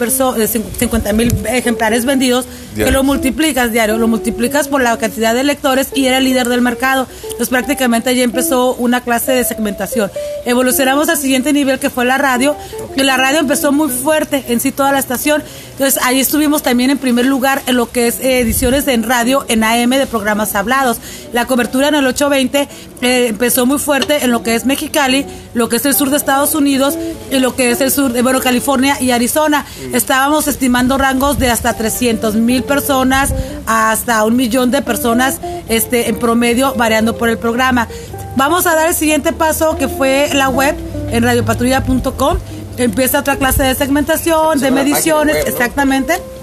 mil 1.15 1.35
ejemplares 1.47 2.05
vendidos 2.07 2.47
que 2.75 2.91
lo 2.91 3.03
multiplicas 3.05 3.71
diario, 3.73 3.99
lo 3.99 4.09
multiplicas 4.09 4.67
por 4.69 4.81
la 4.83 4.97
cantidad 4.99 5.33
de 5.35 5.45
lectores 5.45 5.89
y 5.95 6.07
era 6.07 6.19
el 6.19 6.25
líder 6.25 6.49
del 6.49 6.61
mercado. 6.63 7.07
Entonces 7.25 7.49
prácticamente 7.51 8.15
ya 8.17 8.25
empezó 8.25 8.75
una 8.75 9.01
clase 9.03 9.33
de 9.33 9.45
segmentación. 9.45 10.11
Evolucionamos 10.45 11.09
al 11.09 11.17
siguiente 11.19 11.53
nivel 11.53 11.79
que 11.79 11.91
fue 11.91 12.05
la 12.05 12.19
radio 12.19 12.57
y 12.97 13.03
la 13.03 13.17
radio 13.17 13.39
empezó 13.39 13.71
muy 13.71 13.91
fuerte 13.91 14.45
en 14.49 14.61
sí 14.61 14.73
toda 14.73 14.91
la 14.93 14.99
estación. 14.99 15.43
Entonces 15.73 16.03
ahí 16.05 16.21
estuvimos 16.21 16.63
también 16.63 16.91
en 16.91 16.99
primer 16.99 17.27
lugar 17.27 17.34
en 17.67 17.77
lo 17.77 17.91
que 17.91 18.07
es 18.07 18.21
eh, 18.21 18.39
ediciones 18.39 18.87
en 18.87 19.03
radio 19.03 19.45
en 19.49 19.65
AM 19.65 19.91
de 19.91 20.07
programas 20.07 20.55
hablados. 20.55 20.99
La 21.33 21.47
cobertura 21.47 21.89
en 21.89 21.97
el 21.97 22.07
820 22.07 22.69
eh, 23.01 23.27
empezó 23.29 23.67
muy 23.67 23.79
fuerte 23.79 24.25
en 24.25 24.31
lo 24.31 24.45
que 24.45 24.55
es 24.55 24.67
Mexicali, 24.67 25.27
lo 25.53 25.69
que 25.69 25.77
es 25.77 25.85
el 25.85 25.95
sur 25.95 26.11
de 26.11 26.17
Estados 26.17 26.55
Unidos 26.55 26.97
y 27.33 27.41
lo 27.41 27.57
que 27.57 27.73
es 27.73 27.81
el 27.81 27.91
sur 27.91 28.13
de 28.13 28.23
bueno, 28.23 28.41
California 28.41 29.01
y 29.01 29.11
Arizona. 29.11 29.67
Estábamos 29.93 30.47
estimando 30.47 30.97
rangos 30.97 31.41
de 31.41 31.51
hasta 31.51 31.75
300 31.75 32.37
mil 32.37 32.63
personas 32.63 33.35
hasta 33.67 34.25
un 34.25 34.37
millón 34.37 34.71
de 34.71 34.81
personas 34.81 35.41
este, 35.69 36.09
en 36.09 36.17
promedio 36.19 36.75
variando 36.75 37.17
por 37.19 37.29
el 37.29 37.39
programa. 37.39 37.89
Vamos 38.37 38.67
a 38.67 38.77
dar 38.77 38.89
el 38.89 38.95
siguiente 38.95 39.33
paso 39.33 39.77
que 39.77 39.89
fue 39.89 40.31
la 40.35 40.49
web 40.51 40.77
en 41.11 41.25
radiopatrulla.com. 41.25 42.39
Empieza 42.77 43.21
otra 43.21 43.37
clase 43.37 43.65
de 43.65 43.75
segmentación, 43.75 44.61
de 44.61 44.71
mediciones, 44.71 45.03
página 45.03 45.19
web, 45.19 45.45
¿no? 45.45 45.51
exactamente. 45.51 46.34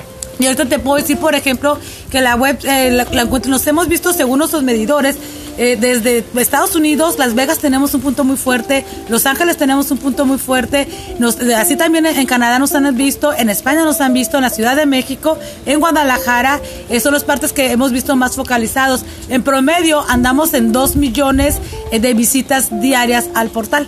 Y 0.41 0.45
ahorita 0.45 0.65
te 0.65 0.79
puedo 0.79 0.97
decir, 0.97 1.17
por 1.17 1.35
ejemplo, 1.35 1.77
que 2.09 2.21
la 2.21 2.35
web 2.35 2.57
eh, 2.63 2.91
la, 2.91 3.05
nos 3.25 3.67
hemos 3.67 3.87
visto 3.87 4.11
según 4.13 4.39
nuestros 4.39 4.63
medidores. 4.63 5.17
eh, 5.57 5.75
desde 5.79 6.23
Estados 6.39 6.75
Unidos, 6.75 7.19
Las 7.19 7.35
Vegas 7.35 7.59
tenemos 7.59 7.93
un 7.93 7.99
punto 8.01 8.23
muy 8.23 8.37
fuerte, 8.37 8.85
Los 9.09 9.25
Ángeles 9.25 9.57
tenemos 9.57 9.91
un 9.91 9.97
punto 9.97 10.25
muy 10.25 10.37
fuerte, 10.39 10.87
nos- 11.19 11.41
eh, 11.41 11.53
así 11.55 11.75
también 11.75 12.05
en, 12.05 12.25
Canadá 12.25 12.57
nos 12.57 12.73
han 12.73 12.95
visto, 12.95 13.33
en 13.33 13.49
España 13.49 13.83
nos 13.83 13.99
han 13.99 14.13
visto, 14.13 14.37
en 14.37 14.43
la 14.43 14.49
Ciudad 14.49 14.77
de 14.77 14.85
México, 14.85 15.37
en 15.65 15.79
Guadalajara, 15.81 16.61
eh, 16.89 17.01
son 17.01 17.13
las 17.13 17.25
partes 17.25 17.51
que 17.51 17.69
hemos 17.71 17.91
visto 17.91 18.15
más 18.15 18.37
focalizados. 18.37 19.01
En 19.27 19.43
promedio 19.43 20.03
andamos 20.09 20.53
en 20.53 20.71
2 20.71 20.95
millones 20.95 21.57
eh, 21.91 21.99
de 21.99 22.13
visitas 22.13 22.69
diarias 22.81 23.25
al 23.35 23.49
portal. 23.49 23.87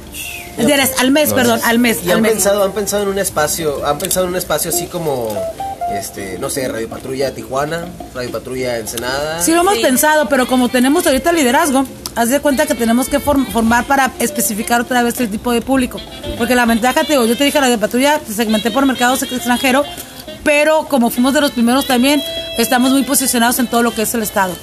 Diarias, 0.58 0.92
al 1.00 1.12
mes, 1.12 1.34
perdón, 1.34 1.62
al 1.64 1.80
mes. 1.80 2.00
¿Y 2.06 2.12
al 2.12 2.18
han 2.18 2.22
mes. 2.24 2.34
pensado, 2.34 2.64
han 2.64 2.74
pensado 2.74 3.04
en 3.04 3.10
un 3.10 3.18
espacio, 3.20 3.84
han 3.88 3.98
pensado 3.98 4.26
en 4.26 4.32
un 4.34 4.38
espacio 4.38 4.70
así 4.70 4.86
como 4.88 5.30
este, 5.92 6.38
no 6.40 6.50
sé, 6.50 6.68
Radio 6.68 6.90
Patrulla 6.90 7.34
Tijuana, 7.34 7.86
Radio 8.14 8.32
Patrulla 8.32 8.78
Ensenada. 8.78 9.42
Sí 9.44 9.52
lo 9.52 9.62
hemos 9.62 9.76
Sí. 9.76 9.82
pensado, 9.82 10.28
pero 10.30 10.48
como 10.48 10.70
tenemos 10.70 11.06
ahorita 11.06 11.30
el 11.32 11.36
liderazgo, 11.38 11.86
haz 12.16 12.30
de 12.30 12.40
cuenta 12.40 12.66
que 12.66 12.76
tenemos 12.76 13.10
que 13.10 13.20
form- 13.20 13.52
formar 13.52 13.86
para 13.86 14.12
especificar 14.20 14.82
otra 14.82 15.04
vez 15.04 15.20
el 15.20 15.30
tipo 15.30 15.52
de 15.52 15.62
público. 15.62 16.00
Porque 16.38 16.56
la 16.56 16.66
ventaja, 16.66 17.04
te 17.04 17.14
digo, 17.14 17.26
yo 17.26 17.38
te 17.38 17.44
dije 17.44 17.60
de 17.62 17.78
patrulla, 17.78 18.20
te 18.20 18.34
segmenté 18.34 18.72
por 18.72 18.86
mercados 18.86 19.22
extranjero, 19.24 19.84
pero 20.44 20.88
como 20.88 21.10
fuimos 21.10 21.34
de 21.34 21.42
los 21.42 21.52
primeros 21.52 21.86
también, 21.88 22.22
estamos 22.58 22.92
muy 22.92 23.04
posicionados 23.04 23.60
en 23.60 23.68
todo 23.68 23.84
lo 23.84 23.94
que 23.94 24.04
es 24.04 24.14
el 24.14 24.24
Estado. 24.24 24.54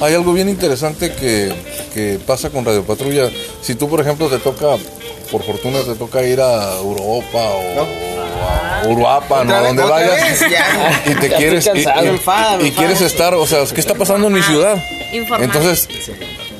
Hay 0.00 0.14
algo 0.14 0.32
bien 0.34 0.48
interesante 0.50 1.12
que, 1.14 1.54
que 1.94 2.18
pasa 2.26 2.50
con 2.50 2.64
Radio 2.66 2.84
Patrulla. 2.84 3.30
Si 3.62 3.74
tú, 3.74 3.88
por 3.88 4.00
ejemplo, 4.00 4.28
te 4.28 4.38
toca, 4.38 4.66
por 5.32 5.42
fortuna, 5.42 5.78
te 5.84 5.94
toca 5.94 6.22
ir 6.22 6.38
a 6.40 6.76
Europa 6.78 7.38
o, 7.38 7.82
o 7.82 8.05
a 8.82 8.88
Uruapan 8.88 9.38
o 9.40 9.42
Otra 9.44 9.58
a 9.58 9.62
donde 9.62 9.82
vayas 9.84 10.42
y 11.06 11.14
te 11.14 11.28
Ya 11.28 11.36
quieres 11.36 11.66
y, 11.66 11.84
cansado, 11.84 12.60
y- 12.64 12.68
y 12.68 12.70
quieres 12.72 13.00
estar, 13.00 13.34
o 13.34 13.46
sea, 13.46 13.64
¿qué 13.72 13.80
está 13.80 13.94
pasando 13.94 14.26
en 14.28 14.32
mi 14.34 14.42
ciudad? 14.42 14.82
Informar. 15.12 15.42
Entonces, 15.44 15.88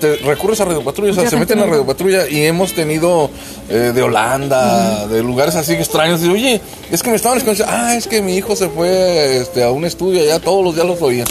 te 0.00 0.16
recurres 0.16 0.60
a 0.60 0.66
Radio 0.66 0.82
Patrulla, 0.84 1.12
o 1.12 1.14
sea, 1.14 1.28
se 1.30 1.36
meten 1.36 1.58
a 1.58 1.62
no. 1.64 1.70
Radio 1.70 1.86
Patrulla 1.86 2.28
y 2.28 2.44
hemos 2.44 2.74
tenido 2.74 3.30
eh, 3.70 3.92
de 3.94 4.02
Holanda, 4.02 5.06
de 5.06 5.22
lugares 5.22 5.54
así 5.56 5.72
extraños. 5.72 6.22
Y, 6.22 6.28
oye, 6.28 6.60
es 6.90 7.02
que 7.02 7.10
me 7.10 7.16
estaban 7.16 7.38
escuchando, 7.38 7.72
ah, 7.74 7.94
es 7.96 8.06
que 8.06 8.20
mi 8.22 8.36
hijo 8.36 8.54
se 8.56 8.68
fue 8.68 9.38
este, 9.38 9.64
a 9.64 9.70
un 9.70 9.84
estudio 9.84 10.20
allá, 10.20 10.38
todos 10.38 10.62
los 10.64 10.74
días 10.74 10.86
los 10.86 11.00
oía. 11.00 11.24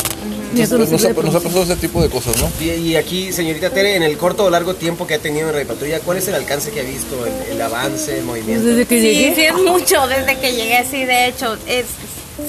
Entonces, 0.63 0.79
nos 0.79 0.91
nos, 0.91 1.03
ha, 1.03 1.07
sirve 1.07 1.21
de 1.21 1.27
nos 1.27 1.35
ha 1.35 1.39
pasado 1.41 1.63
ese 1.63 1.75
tipo 1.75 2.01
de 2.01 2.09
cosas, 2.09 2.38
¿no? 2.41 2.50
Y, 2.59 2.69
y 2.71 2.95
aquí, 2.95 3.31
señorita 3.33 3.69
Tere, 3.69 3.95
en 3.95 4.03
el 4.03 4.17
corto 4.17 4.45
o 4.45 4.50
largo 4.50 4.75
tiempo 4.75 5.05
que 5.07 5.15
ha 5.15 5.19
tenido 5.19 5.47
en 5.50 5.53
Radio 5.53 5.67
Patrulla, 5.67 6.00
¿cuál 6.00 6.17
es 6.17 6.27
el 6.27 6.35
alcance 6.35 6.71
que 6.71 6.79
ha 6.81 6.83
visto, 6.83 7.25
el, 7.25 7.53
el 7.53 7.62
avance, 7.62 8.17
el 8.17 8.24
movimiento? 8.25 8.65
Desde 8.65 8.85
que 8.85 9.00
Sí, 9.00 9.01
llegué. 9.13 9.35
sí, 9.35 9.41
es 9.43 9.53
mucho 9.55 10.07
desde 10.07 10.38
que 10.39 10.51
llegué, 10.53 10.85
sí, 10.89 11.05
de 11.05 11.27
hecho, 11.27 11.57
es, 11.67 11.85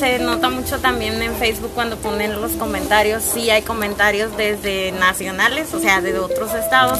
se 0.00 0.18
nota 0.18 0.50
mucho 0.50 0.78
también 0.78 1.22
en 1.22 1.34
Facebook 1.36 1.70
cuando 1.74 1.96
ponen 1.96 2.40
los 2.40 2.52
comentarios, 2.52 3.22
sí 3.22 3.50
hay 3.50 3.62
comentarios 3.62 4.36
desde 4.36 4.90
nacionales, 4.92 5.72
o 5.74 5.80
sea, 5.80 6.00
de 6.00 6.18
otros 6.18 6.52
estados 6.54 6.98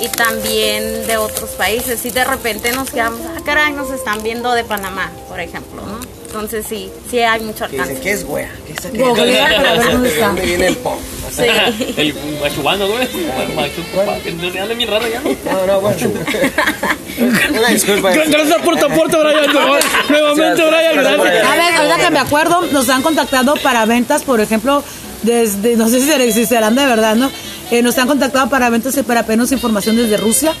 y 0.00 0.08
también 0.08 1.06
de 1.08 1.16
otros 1.16 1.50
países, 1.50 2.04
y 2.06 2.10
de 2.10 2.24
repente 2.24 2.70
nos 2.72 2.90
quedamos, 2.90 3.20
ah, 3.36 3.40
caray, 3.44 3.72
nos 3.72 3.90
están 3.90 4.22
viendo 4.22 4.52
de 4.52 4.62
Panamá, 4.62 5.10
por 5.28 5.40
ejemplo, 5.40 5.82
¿no? 5.84 5.98
Entonces 6.26 6.66
sí, 6.68 6.90
sí 7.10 7.18
hay 7.20 7.40
mucho 7.40 7.64
alcance. 7.64 7.98
¿qué 8.00 8.12
es 8.12 8.22
wea? 8.22 8.52
¿Qué 8.80 8.88
es 8.88 8.94
aquello? 8.94 9.08
Googlea 9.08 9.56
para 9.56 9.74
ver 9.74 9.92
dónde 9.92 10.08
¿De 10.08 10.14
está. 10.14 10.26
dónde 10.26 10.42
viene 10.42 10.66
el 10.68 10.76
pop? 10.76 10.98
Sí. 11.30 11.42
El 11.96 12.14
machubano, 12.40 12.88
güey. 12.88 13.06
Machu, 13.54 13.82
que 14.24 14.32
no 14.32 14.62
anda 14.62 14.74
bien 14.74 14.90
raro 14.90 15.06
ya, 15.08 15.20
¿no? 15.20 15.30
No, 15.30 15.66
no, 15.66 15.80
bueno. 15.80 16.10
Una 17.50 17.68
disculpa. 17.68 18.10
Gracias 18.12 18.62
puerta 18.62 18.86
a 18.86 18.88
puerta, 18.88 19.18
Brian. 19.18 19.52
Nuevamente, 20.08 20.62
Brian, 20.66 20.94
gracias. 20.96 21.46
A 21.46 21.56
ver, 21.56 21.74
ahorita 21.76 21.96
que 21.98 22.10
me 22.10 22.18
acuerdo, 22.18 22.62
nos 22.72 22.88
han 22.88 23.02
contactado 23.02 23.56
para 23.56 23.84
ventas, 23.84 24.22
por 24.22 24.40
ejemplo, 24.40 24.82
desde, 25.22 25.76
no 25.76 25.88
sé 25.88 26.00
si 26.32 26.46
serán 26.46 26.74
de 26.74 26.86
verdad, 26.86 27.16
¿no? 27.16 27.30
Eh, 27.70 27.82
nos 27.82 27.98
han 27.98 28.08
contactado 28.08 28.48
para 28.48 28.70
ventas 28.70 28.96
y 28.96 29.02
para 29.02 29.24
pedirnos 29.24 29.52
información 29.52 29.96
desde 29.96 30.16
Rusia. 30.16 30.54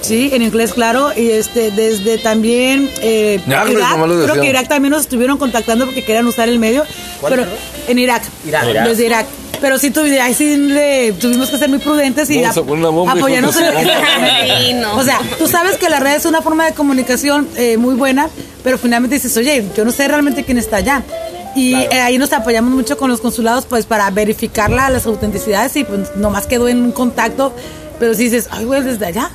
Sí, 0.00 0.30
en 0.32 0.42
inglés, 0.42 0.72
claro. 0.74 1.10
Y 1.16 1.30
este, 1.30 1.70
desde 1.70 2.18
también 2.18 2.90
eh, 3.00 3.40
Ya, 3.46 3.64
Irak. 3.68 3.98
lo 3.98 4.24
Creo 4.24 4.40
que. 4.42 4.48
Irak 4.48 4.68
también 4.68 4.92
nos 4.92 5.02
estuvieron 5.02 5.38
contactando 5.38 5.84
porque 5.86 6.04
querían 6.04 6.26
usar 6.26 6.48
el 6.48 6.58
medio. 6.58 6.84
¿Cuál, 7.20 7.34
pero 7.34 7.46
en 7.88 7.98
Irak. 7.98 8.22
Irak. 8.46 8.66
Irak. 8.68 8.88
Desde 8.88 9.06
Irak. 9.06 9.26
Pero 9.60 9.78
sí, 9.78 9.90
tuvi- 9.92 10.18
ahí 10.20 10.34
sí 10.34 10.56
le- 10.56 11.12
tuvimos 11.12 11.48
que 11.48 11.56
ser 11.56 11.68
muy 11.68 11.78
prudentes 11.78 12.28
y 12.30 12.42
ap- 12.42 12.54
apoyarnos 13.18 13.56
en. 13.56 13.72
Sí, 14.66 14.72
no. 14.74 14.96
O 14.96 15.04
sea, 15.04 15.20
tú 15.38 15.46
sabes 15.46 15.76
que 15.76 15.88
la 15.88 16.00
red 16.00 16.16
es 16.16 16.24
una 16.24 16.42
forma 16.42 16.64
de 16.66 16.72
comunicación 16.72 17.48
eh, 17.56 17.76
muy 17.76 17.94
buena, 17.94 18.28
pero 18.64 18.76
finalmente 18.78 19.14
dices, 19.16 19.36
oye, 19.36 19.64
yo 19.76 19.84
no 19.84 19.92
sé 19.92 20.08
realmente 20.08 20.42
quién 20.44 20.58
está 20.58 20.78
allá. 20.78 21.02
Y 21.54 21.74
eh, 21.74 22.00
ahí 22.00 22.18
nos 22.18 22.32
apoyamos 22.32 22.72
mucho 22.72 22.96
con 22.96 23.10
los 23.10 23.20
consulados, 23.20 23.66
pues 23.66 23.84
para 23.86 24.10
verificar 24.10 24.68
la- 24.70 24.90
las 24.90 25.06
autenticidades 25.06 25.76
y 25.76 25.84
pues 25.84 26.16
nomás 26.16 26.46
quedó 26.46 26.66
en 26.66 26.82
un 26.82 26.90
contacto, 26.92 27.54
pero 28.00 28.14
si 28.14 28.24
dices, 28.24 28.48
ay, 28.50 28.64
güey, 28.64 28.82
desde 28.82 29.06
allá. 29.06 29.30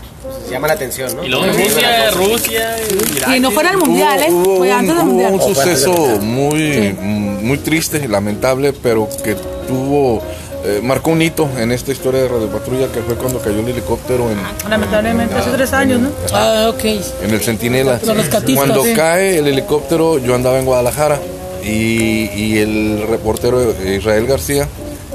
Llama 0.50 0.68
la 0.68 0.74
atención, 0.76 1.16
¿no? 1.16 1.24
Y 1.26 1.30
luego 1.30 1.46
Rusia, 1.46 2.12
Rusia, 2.12 2.76
Irak. 3.18 3.36
Y 3.36 3.40
no 3.40 3.52
fuera 3.52 3.72
el 3.72 3.78
mundial, 3.78 4.20
¿eh? 4.22 4.28
Hubo, 4.32 4.58
Fue 4.58 4.72
antes 4.72 4.96
del 4.96 4.98
hubo 5.04 5.06
mundial. 5.12 5.34
un 5.34 5.42
suceso 5.42 5.92
muy, 6.22 6.94
muy 7.42 7.58
triste 7.58 8.02
y 8.04 8.08
lamentable, 8.08 8.72
pero 8.72 9.10
que 9.24 9.36
tuvo, 9.68 10.22
eh, 10.64 10.80
marcó 10.82 11.12
un 11.12 11.22
hito 11.22 11.50
en 11.58 11.72
esta 11.74 11.92
historia 11.92 12.22
de 12.22 12.28
Radio 12.30 12.48
Patrulla, 12.48 12.88
que 12.92 13.02
fue 13.02 13.16
cuando 13.16 13.40
cayó 13.40 13.60
el 13.60 13.68
helicóptero 13.68 14.30
en, 14.32 14.38
Lamentablemente, 14.70 15.36
hace 15.36 15.50
tres 15.52 15.74
años, 15.74 16.00
¿no? 16.00 16.10
Ah, 16.34 16.72
ok. 16.74 16.84
en 17.24 17.32
el 17.32 17.42
Centinela. 17.42 18.00
Los 18.06 18.16
rescatistas, 18.16 18.56
Cuando 18.56 18.84
sí. 18.86 18.94
cae 18.94 19.40
el 19.40 19.48
helicóptero, 19.48 20.18
yo 20.18 20.34
andaba 20.34 20.58
en 20.60 20.66
Guadalajara 20.66 21.20
y, 21.64 22.30
y 22.34 22.58
el 22.60 23.06
reportero 23.10 23.76
Israel 23.86 24.26
García 24.28 24.68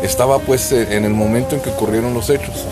estaba 0.02 0.38
pues 0.40 0.73
eh, 0.73 0.88
en 0.90 1.04
el 1.07 1.14
momento 1.14 1.54
en 1.54 1.62
que 1.62 1.71
ocurrieron 1.71 2.12
los 2.12 2.28
hechos. 2.28 2.66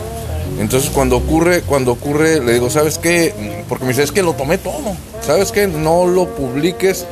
Entonces 0.58 0.90
cuando 0.90 1.16
ocurre, 1.16 1.62
cuando 1.62 1.92
ocurre, 1.92 2.40
le 2.40 2.54
digo, 2.54 2.70
¿sabes 2.70 2.98
qué? 2.98 3.32
Porque 3.68 3.84
me 3.84 3.90
dice, 3.90 4.02
es 4.02 4.12
que 4.12 4.22
lo 4.22 4.34
tomé 4.34 4.58
todo. 4.58 4.96
¿Sabes 5.22 5.52
qué? 5.52 5.66
No 5.66 6.06
lo 6.06 6.26
publiques, 6.34 7.06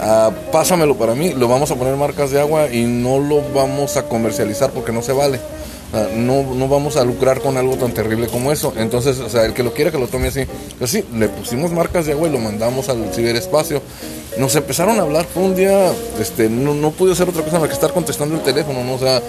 ah, 0.00 0.30
pásamelo 0.52 0.96
para 0.96 1.14
mí, 1.14 1.32
lo 1.32 1.48
vamos 1.48 1.70
a 1.70 1.76
poner 1.76 1.96
marcas 1.96 2.30
de 2.30 2.40
agua 2.40 2.68
y 2.70 2.84
no 2.84 3.18
lo 3.18 3.42
vamos 3.52 3.96
a 3.96 4.04
comercializar 4.04 4.70
porque 4.70 4.92
no 4.92 5.02
se 5.02 5.12
vale. 5.12 5.40
Ah, 5.92 6.08
no, 6.12 6.42
no 6.42 6.66
vamos 6.66 6.96
a 6.96 7.04
lucrar 7.04 7.40
con 7.40 7.56
algo 7.56 7.76
tan 7.76 7.92
terrible 7.92 8.26
como 8.26 8.50
eso. 8.50 8.72
Entonces, 8.76 9.20
o 9.20 9.28
sea, 9.28 9.44
el 9.44 9.54
que 9.54 9.62
lo 9.62 9.72
quiera 9.72 9.92
que 9.92 9.98
lo 9.98 10.08
tome 10.08 10.28
así. 10.28 10.44
Pues 10.78 10.90
sí, 10.90 11.04
le 11.14 11.28
pusimos 11.28 11.70
marcas 11.70 12.06
de 12.06 12.12
agua 12.12 12.28
y 12.28 12.32
lo 12.32 12.38
mandamos 12.38 12.88
al 12.88 13.12
ciberespacio. 13.14 13.80
Nos 14.36 14.54
empezaron 14.56 14.98
a 14.98 15.02
hablar, 15.02 15.26
fue 15.32 15.44
un 15.44 15.54
día, 15.54 15.92
este, 16.20 16.48
no, 16.48 16.74
no 16.74 16.90
pude 16.90 17.12
hacer 17.12 17.28
otra 17.28 17.42
cosa 17.42 17.58
más 17.60 17.68
que 17.68 17.74
estar 17.74 17.92
contestando 17.92 18.34
el 18.34 18.42
teléfono, 18.42 18.82
¿no? 18.82 18.94
O 18.94 18.98
sea, 18.98 19.22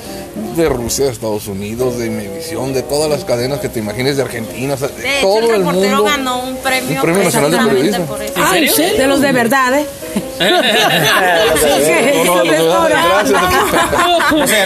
de 0.56 0.70
Rusia, 0.70 1.06
de 1.06 1.12
Estados 1.12 1.48
Unidos, 1.48 1.98
de 2.00 2.08
Imevisión, 2.08 2.74
de 2.74 2.82
todas 2.82 3.10
las 3.10 3.24
cadenas 3.24 3.60
que 3.60 3.70
te 3.70 3.80
imagines, 3.80 4.18
de 4.18 4.24
Argentina, 4.24 4.74
o 4.74 4.78
sea, 4.78 4.88
de, 4.88 5.02
De 5.02 5.18
hecho, 5.20 5.28
todo 5.28 5.40
el 5.40 5.44
el 5.56 5.58
reportero 5.60 5.96
mundo. 5.98 6.04
ganó 6.04 6.40
un 6.44 6.58
premio, 6.58 6.96
Un 6.96 7.02
premio 7.02 7.24
nacional 7.24 7.52
de 7.52 7.58
periodismo. 7.58 8.06
por 8.06 8.22
eso. 8.22 8.34
Ah, 8.38 8.58
¿en 8.58 8.70
serio? 8.72 8.98
De 8.98 9.08
los 9.08 9.22
de 9.22 9.32
verdad, 9.32 9.80
¿eh? 9.80 9.86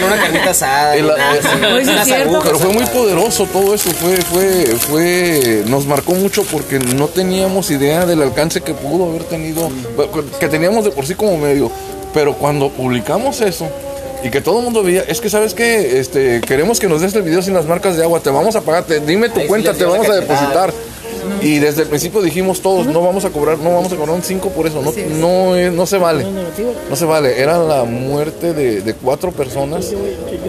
Una 0.06 0.16
carnita 0.16 0.50
asada. 0.50 0.92
Agujas. 0.92 2.42
Pero 2.44 2.58
fue 2.58 2.72
muy 2.72 2.86
poderoso 2.86 3.46
todo 3.46 3.74
eso, 3.74 3.90
fue, 3.90 4.16
fue, 4.16 4.66
fue, 4.76 5.64
nos 5.66 5.86
marcó 5.86 6.12
mucho 6.14 6.44
porque 6.44 6.78
no 6.78 7.08
teníamos 7.08 7.70
idea 7.70 8.06
del 8.06 8.22
alcance 8.22 8.60
que 8.60 8.74
pudo 8.74 9.08
haber 9.10 9.24
tenido, 9.24 9.70
que 10.38 10.48
teníamos 10.48 10.84
de 10.84 10.90
por 10.90 11.06
sí 11.06 11.14
como 11.14 11.36
medio. 11.36 11.70
Pero 12.14 12.34
cuando 12.34 12.68
publicamos 12.70 13.40
eso 13.40 13.68
y 14.24 14.30
que 14.30 14.40
todo 14.40 14.58
el 14.58 14.64
mundo 14.64 14.82
veía, 14.82 15.02
es 15.06 15.20
que 15.20 15.30
sabes 15.30 15.54
que 15.54 15.98
este, 16.00 16.40
queremos 16.40 16.78
que 16.80 16.88
nos 16.88 17.00
des 17.00 17.14
el 17.14 17.22
video 17.22 17.40
sin 17.40 17.54
las 17.54 17.66
marcas 17.66 17.96
de 17.96 18.02
agua, 18.02 18.20
te 18.20 18.30
vamos 18.30 18.54
a 18.56 18.60
pagar, 18.62 18.84
te- 18.84 19.00
dime 19.00 19.28
tu 19.28 19.40
Ahí 19.40 19.46
cuenta, 19.46 19.72
te 19.74 19.84
vamos 19.84 20.08
a 20.08 20.14
depositar. 20.14 20.72
Y 21.42 21.58
desde 21.58 21.82
el 21.82 21.88
principio 21.88 22.20
dijimos 22.22 22.60
todos, 22.60 22.86
no 22.86 23.02
vamos 23.02 23.24
a 23.24 23.30
cobrar, 23.30 23.58
no 23.58 23.72
vamos 23.74 23.92
a 23.92 23.96
cobrar 23.96 24.14
un 24.16 24.22
5 24.22 24.48
por 24.50 24.66
eso, 24.66 24.82
no, 24.82 24.90
no, 25.18 25.70
no 25.70 25.86
se 25.86 25.98
vale. 25.98 26.24
No 26.88 26.96
se 26.96 27.04
vale, 27.04 27.40
era 27.40 27.58
la 27.58 27.84
muerte 27.84 28.52
de, 28.52 28.80
de 28.80 28.94
cuatro 28.94 29.30
personas 29.30 29.92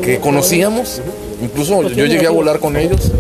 que 0.02 0.20
conocíamos, 0.20 1.02
incluso 1.42 1.84
yo 1.84 2.06
llegué 2.06 2.26
a 2.28 2.32
volar 2.32 2.60
con 2.60 2.76
ellos 2.78 3.12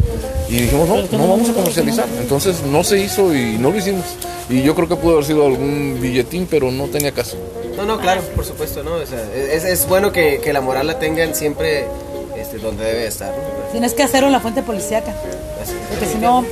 y 0.51 0.63
dijimos, 0.63 0.87
no, 0.89 1.17
no 1.17 1.27
vamos 1.29 1.49
a 1.49 1.53
comercializar. 1.53 2.07
Entonces 2.19 2.61
no 2.63 2.83
se 2.83 2.99
hizo 2.99 3.33
y 3.33 3.57
no 3.57 3.71
lo 3.71 3.77
hicimos. 3.77 4.03
Y 4.49 4.61
yo 4.63 4.75
creo 4.75 4.87
que 4.89 4.97
pudo 4.97 5.13
haber 5.13 5.25
sido 5.25 5.45
algún 5.45 5.99
billetín, 6.01 6.45
pero 6.49 6.71
no 6.71 6.87
tenía 6.87 7.13
caso. 7.13 7.37
No, 7.77 7.85
no, 7.85 7.99
claro, 7.99 8.21
por 8.35 8.43
supuesto, 8.43 8.83
¿no? 8.83 8.95
O 8.95 9.05
sea, 9.05 9.23
es, 9.33 9.63
es 9.63 9.87
bueno 9.87 10.11
que, 10.11 10.41
que 10.43 10.51
la 10.51 10.59
moral 10.59 10.87
la 10.87 10.99
tengan 10.99 11.33
siempre 11.35 11.85
este, 12.37 12.57
donde 12.57 12.83
debe 12.83 13.07
estar, 13.07 13.29
¿no? 13.29 13.71
Tienes 13.71 13.93
que 13.93 14.03
hacerlo 14.03 14.27
en 14.27 14.33
la 14.33 14.41
fuente 14.41 14.61
policíaca. 14.61 15.15
Porque 15.89 16.05
si 16.05 16.17
no, 16.17 16.43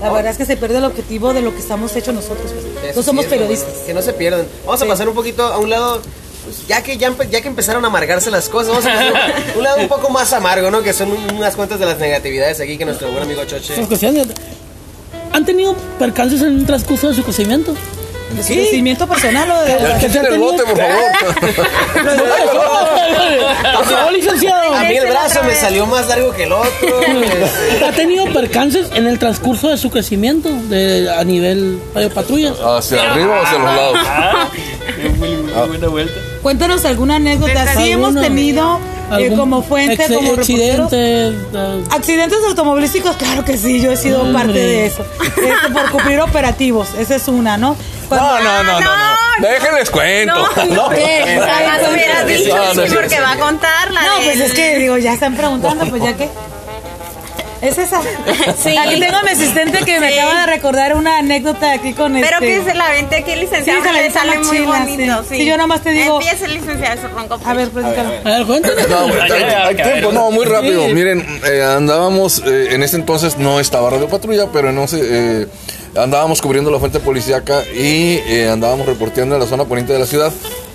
la 0.00 0.10
verdad 0.10 0.32
es 0.32 0.38
que 0.38 0.46
se 0.46 0.56
pierde 0.56 0.78
el 0.78 0.84
objetivo 0.84 1.34
de 1.34 1.42
lo 1.42 1.52
que 1.52 1.60
estamos 1.60 1.94
hechos 1.96 2.14
nosotros. 2.14 2.50
pues. 2.80 3.04
Somos 3.04 3.24
sí 3.24 3.30
periodistas. 3.30 3.68
bueno, 3.68 3.86
que 3.86 3.94
no 3.94 4.02
se 4.02 4.12
pierdan. 4.14 4.46
Vamos 4.64 4.80
a 4.80 4.86
pasar 4.86 5.08
un 5.08 5.14
poquito 5.14 5.44
a 5.44 5.58
un 5.58 5.68
lado, 5.68 6.00
pues, 6.44 6.66
ya 6.66 6.82
que 6.82 6.96
ya, 6.96 7.12
ya 7.30 7.40
que 7.40 7.48
empezaron 7.48 7.84
a 7.84 7.88
amargarse 7.88 8.30
las 8.30 8.48
cosas, 8.48 8.68
vamos 8.70 8.86
a 8.86 8.92
a 8.92 9.56
un 9.56 9.62
lado 9.62 9.78
un 9.80 9.88
poco 9.88 10.10
más 10.10 10.32
amargo, 10.32 10.70
¿no? 10.70 10.82
Que 10.82 10.92
son 10.92 11.10
un- 11.12 11.36
unas 11.36 11.54
cuantas 11.56 11.78
de 11.78 11.86
las 11.86 11.98
negatividades 11.98 12.60
aquí 12.60 12.76
que 12.78 12.84
nuestro 12.84 13.10
buen 13.10 13.22
amigo 13.24 13.44
Choche. 13.44 13.74
¿Han 15.32 15.44
tenido 15.44 15.74
percances 15.98 16.40
en 16.42 16.48
un 16.60 16.66
transcurso 16.66 17.08
de 17.08 17.14
su 17.14 17.22
crecimiento? 17.22 17.72
De 18.36 18.42
su 18.44 18.52
crecimiento 18.52 19.06
personal 19.08 19.50
o 19.50 19.62
de... 19.62 20.08
Ya 20.12 20.20
el 20.22 20.38
bote, 20.38 20.62
por 20.64 20.76
favor. 20.76 21.66
Por 23.74 23.84
favor, 23.86 24.12
licenciado. 24.16 24.74
A 24.74 24.84
mí 24.84 24.96
el 24.96 25.08
brazo 25.08 25.42
me 25.44 25.54
salió 25.54 25.86
más 25.86 26.06
largo 26.08 26.32
que 26.32 26.44
el 26.44 26.52
otro. 26.52 27.00
este, 27.02 27.84
¿Ha 27.84 27.92
tenido 27.92 28.24
percances 28.32 28.88
en 28.94 29.06
el 29.06 29.18
transcurso 29.18 29.68
de 29.68 29.76
su 29.78 29.90
crecimiento 29.90 30.48
de, 30.68 31.10
a 31.10 31.22
nivel 31.24 31.80
patrulla? 32.14 32.52
¿Hacia 32.78 33.12
arriba 33.12 33.40
o 33.40 33.42
hacia 33.44 33.58
los 33.58 33.74
lados? 33.76 33.98
Muy, 35.18 35.28
muy 35.28 35.52
buena 35.68 35.88
vuelta. 35.88 36.20
Cuéntanos 36.42 36.84
alguna 36.84 37.16
anécdota. 37.16 37.74
Sí 37.76 37.90
hemos 37.90 38.14
tenido 38.14 38.78
eh, 39.10 39.14
¿Algún 39.14 39.38
como 39.38 39.62
fuente, 39.62 39.94
ex- 39.94 40.06
como 40.14 40.30
reporteros. 40.30 40.86
accidente? 40.86 41.28
eh, 41.54 41.84
Accidentes 41.90 42.38
automovilísticos, 42.48 43.16
claro 43.16 43.44
que 43.44 43.58
sí, 43.58 43.80
yo 43.80 43.90
he 43.92 43.96
sido 43.96 44.22
Hombre. 44.22 44.42
parte 44.44 44.58
de 44.58 44.86
eso. 44.86 45.04
Este, 45.20 45.52
por 45.72 45.90
cumplir 45.90 46.20
operativos, 46.20 46.88
esa 46.98 47.16
es 47.16 47.28
una, 47.28 47.56
¿no? 47.56 47.76
No, 48.10 48.40
no, 48.40 48.62
no, 48.64 48.80
no, 48.80 48.80
no. 48.80 49.48
Déjenles 49.48 49.90
cuento. 49.90 50.34
No, 50.34 50.74
No. 50.74 50.82
jamás 50.90 51.80
hubieras 51.92 52.26
dicho 52.26 52.56
porque 52.94 53.20
va 53.20 53.32
a 53.32 53.36
contarla. 53.38 54.00
No, 54.02 54.22
pues 54.24 54.40
es 54.40 54.52
que 54.52 54.78
digo, 54.78 54.98
ya 54.98 55.12
están 55.12 55.36
preguntando, 55.36 55.84
pues 55.86 56.02
ya 56.02 56.14
que. 56.16 56.28
Es 57.62 57.76
esa. 57.78 58.00
Sí. 58.62 58.76
Aquí 58.76 58.98
tengo 59.00 59.16
a 59.16 59.22
mi 59.22 59.30
asistente 59.30 59.84
que 59.84 60.00
me 60.00 60.08
acaba 60.18 60.40
de 60.40 60.46
recordar 60.46 60.96
una 60.96 61.18
anécdota 61.18 61.72
aquí 61.72 61.92
con 61.92 62.12
Pero 62.14 62.26
este. 62.40 62.46
que 62.46 62.62
se 62.64 62.74
la 62.74 62.90
vente 62.90 63.16
aquí, 63.16 63.34
licenciada, 63.36 63.80
Sí, 63.80 63.86
se 63.88 63.92
la 64.02 64.10
sale 64.12 64.36
más 64.38 64.46
muy 64.46 64.56
chila, 64.58 64.78
bonito. 64.80 65.22
sí. 65.22 65.28
Sí. 65.30 65.36
Sí, 65.38 65.44
yo 65.46 65.56
nomás 65.56 65.82
te 65.82 65.90
digo- 65.90 66.20
Empieza, 66.20 66.46
licenciada, 66.48 67.00
su 67.00 67.08
ronco. 67.08 67.38
A 67.44 67.54
ver, 67.54 67.68
platícalo. 67.68 68.10
A 68.24 68.30
ver, 68.38 68.46
cuéntanos. 68.46 68.88
No, 68.88 68.98
hay, 69.22 69.30
ay, 69.32 69.42
hay 69.42 69.52
ay, 69.68 69.76
tiempo, 69.76 70.12
no, 70.12 70.30
muy 70.30 70.44
rápido. 70.46 70.86
Sí. 70.86 70.94
Miren, 70.94 71.26
eh, 71.46 71.62
andábamos, 71.62 72.42
eh, 72.46 72.68
en 72.72 72.82
ese 72.82 72.96
entonces 72.96 73.36
no 73.38 73.60
estaba 73.60 73.90
Radio 73.90 74.08
Patrulla, 74.08 74.46
pero 74.52 74.72
no 74.72 74.86
sé, 74.88 75.00
eh, 75.02 75.46
andábamos 75.96 76.40
cubriendo 76.40 76.70
la 76.70 76.78
fuente 76.78 77.00
policíaca 77.00 77.62
y 77.74 78.20
eh, 78.26 78.48
andábamos 78.50 78.86
reporteando 78.86 79.34
en 79.36 79.40
la 79.42 79.46
zona 79.46 79.64
poniente 79.64 79.92
de 79.92 79.98
la 79.98 80.06
ciudad. 80.06 80.32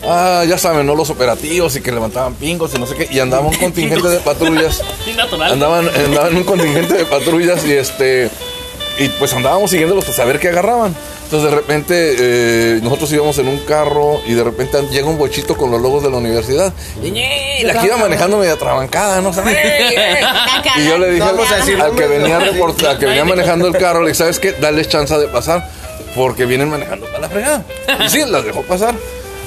Ah, 0.07 0.43
ya 0.47 0.57
saben, 0.57 0.85
¿no? 0.85 0.95
Los 0.95 1.09
operativos 1.09 1.75
y 1.75 1.81
que 1.81 1.91
levantaban 1.91 2.33
pingos 2.35 2.73
y 2.75 2.79
no 2.79 2.85
sé 2.85 2.95
qué. 2.95 3.07
Y 3.11 3.19
andaba 3.19 3.47
un 3.47 3.53
contingente 3.59 4.07
de 4.07 4.19
patrullas. 4.19 4.81
Sí, 5.03 5.13
natural. 5.13 5.53
Andaban, 5.53 5.89
andaban 5.89 6.35
un 6.35 6.43
contingente 6.43 6.93
de 6.93 7.05
patrullas 7.05 7.65
y 7.65 7.73
este 7.73 8.29
y 8.97 9.09
pues 9.09 9.33
andábamos 9.33 9.71
siguiéndolos 9.71 10.05
para 10.05 10.15
saber 10.15 10.39
qué 10.39 10.49
agarraban. 10.49 10.95
Entonces 11.25 11.49
de 11.49 11.55
repente 11.55 12.15
eh, 12.19 12.79
nosotros 12.83 13.11
íbamos 13.11 13.37
en 13.39 13.47
un 13.47 13.57
carro 13.59 14.21
y 14.27 14.33
de 14.33 14.43
repente 14.43 14.79
llega 14.91 15.07
un 15.07 15.17
bochito 15.17 15.57
con 15.57 15.71
los 15.71 15.81
logos 15.81 16.03
de 16.03 16.11
la 16.11 16.17
universidad. 16.17 16.71
Y, 17.03 17.63
la 17.63 17.81
que 17.81 17.87
iba 17.87 17.97
manejando 17.97 18.37
media 18.37 18.55
trabancada, 18.57 19.21
¿no? 19.21 19.29
O 19.29 19.33
sea, 19.33 19.43
"Eh, 19.51 19.95
eh". 19.95 20.21
y 20.77 20.87
yo 20.87 20.97
le 20.99 21.11
dije 21.11 21.23
al, 21.23 21.95
que 21.95 22.05
venía 22.05 22.37
al 22.37 22.99
que 22.99 23.05
venía 23.07 23.25
manejando 23.25 23.67
el 23.67 23.75
carro, 23.75 24.01
le 24.01 24.09
dije, 24.09 24.19
¿sabes 24.19 24.39
qué? 24.39 24.51
Dale 24.53 24.85
chance 24.85 25.17
de 25.17 25.27
pasar 25.27 25.67
porque 26.15 26.45
vienen 26.45 26.69
manejando 26.69 27.07
para 27.07 27.19
la 27.19 27.29
fregada. 27.29 27.65
Y 28.05 28.09
sí, 28.09 28.21
las 28.25 28.45
dejó 28.45 28.61
pasar. 28.61 28.95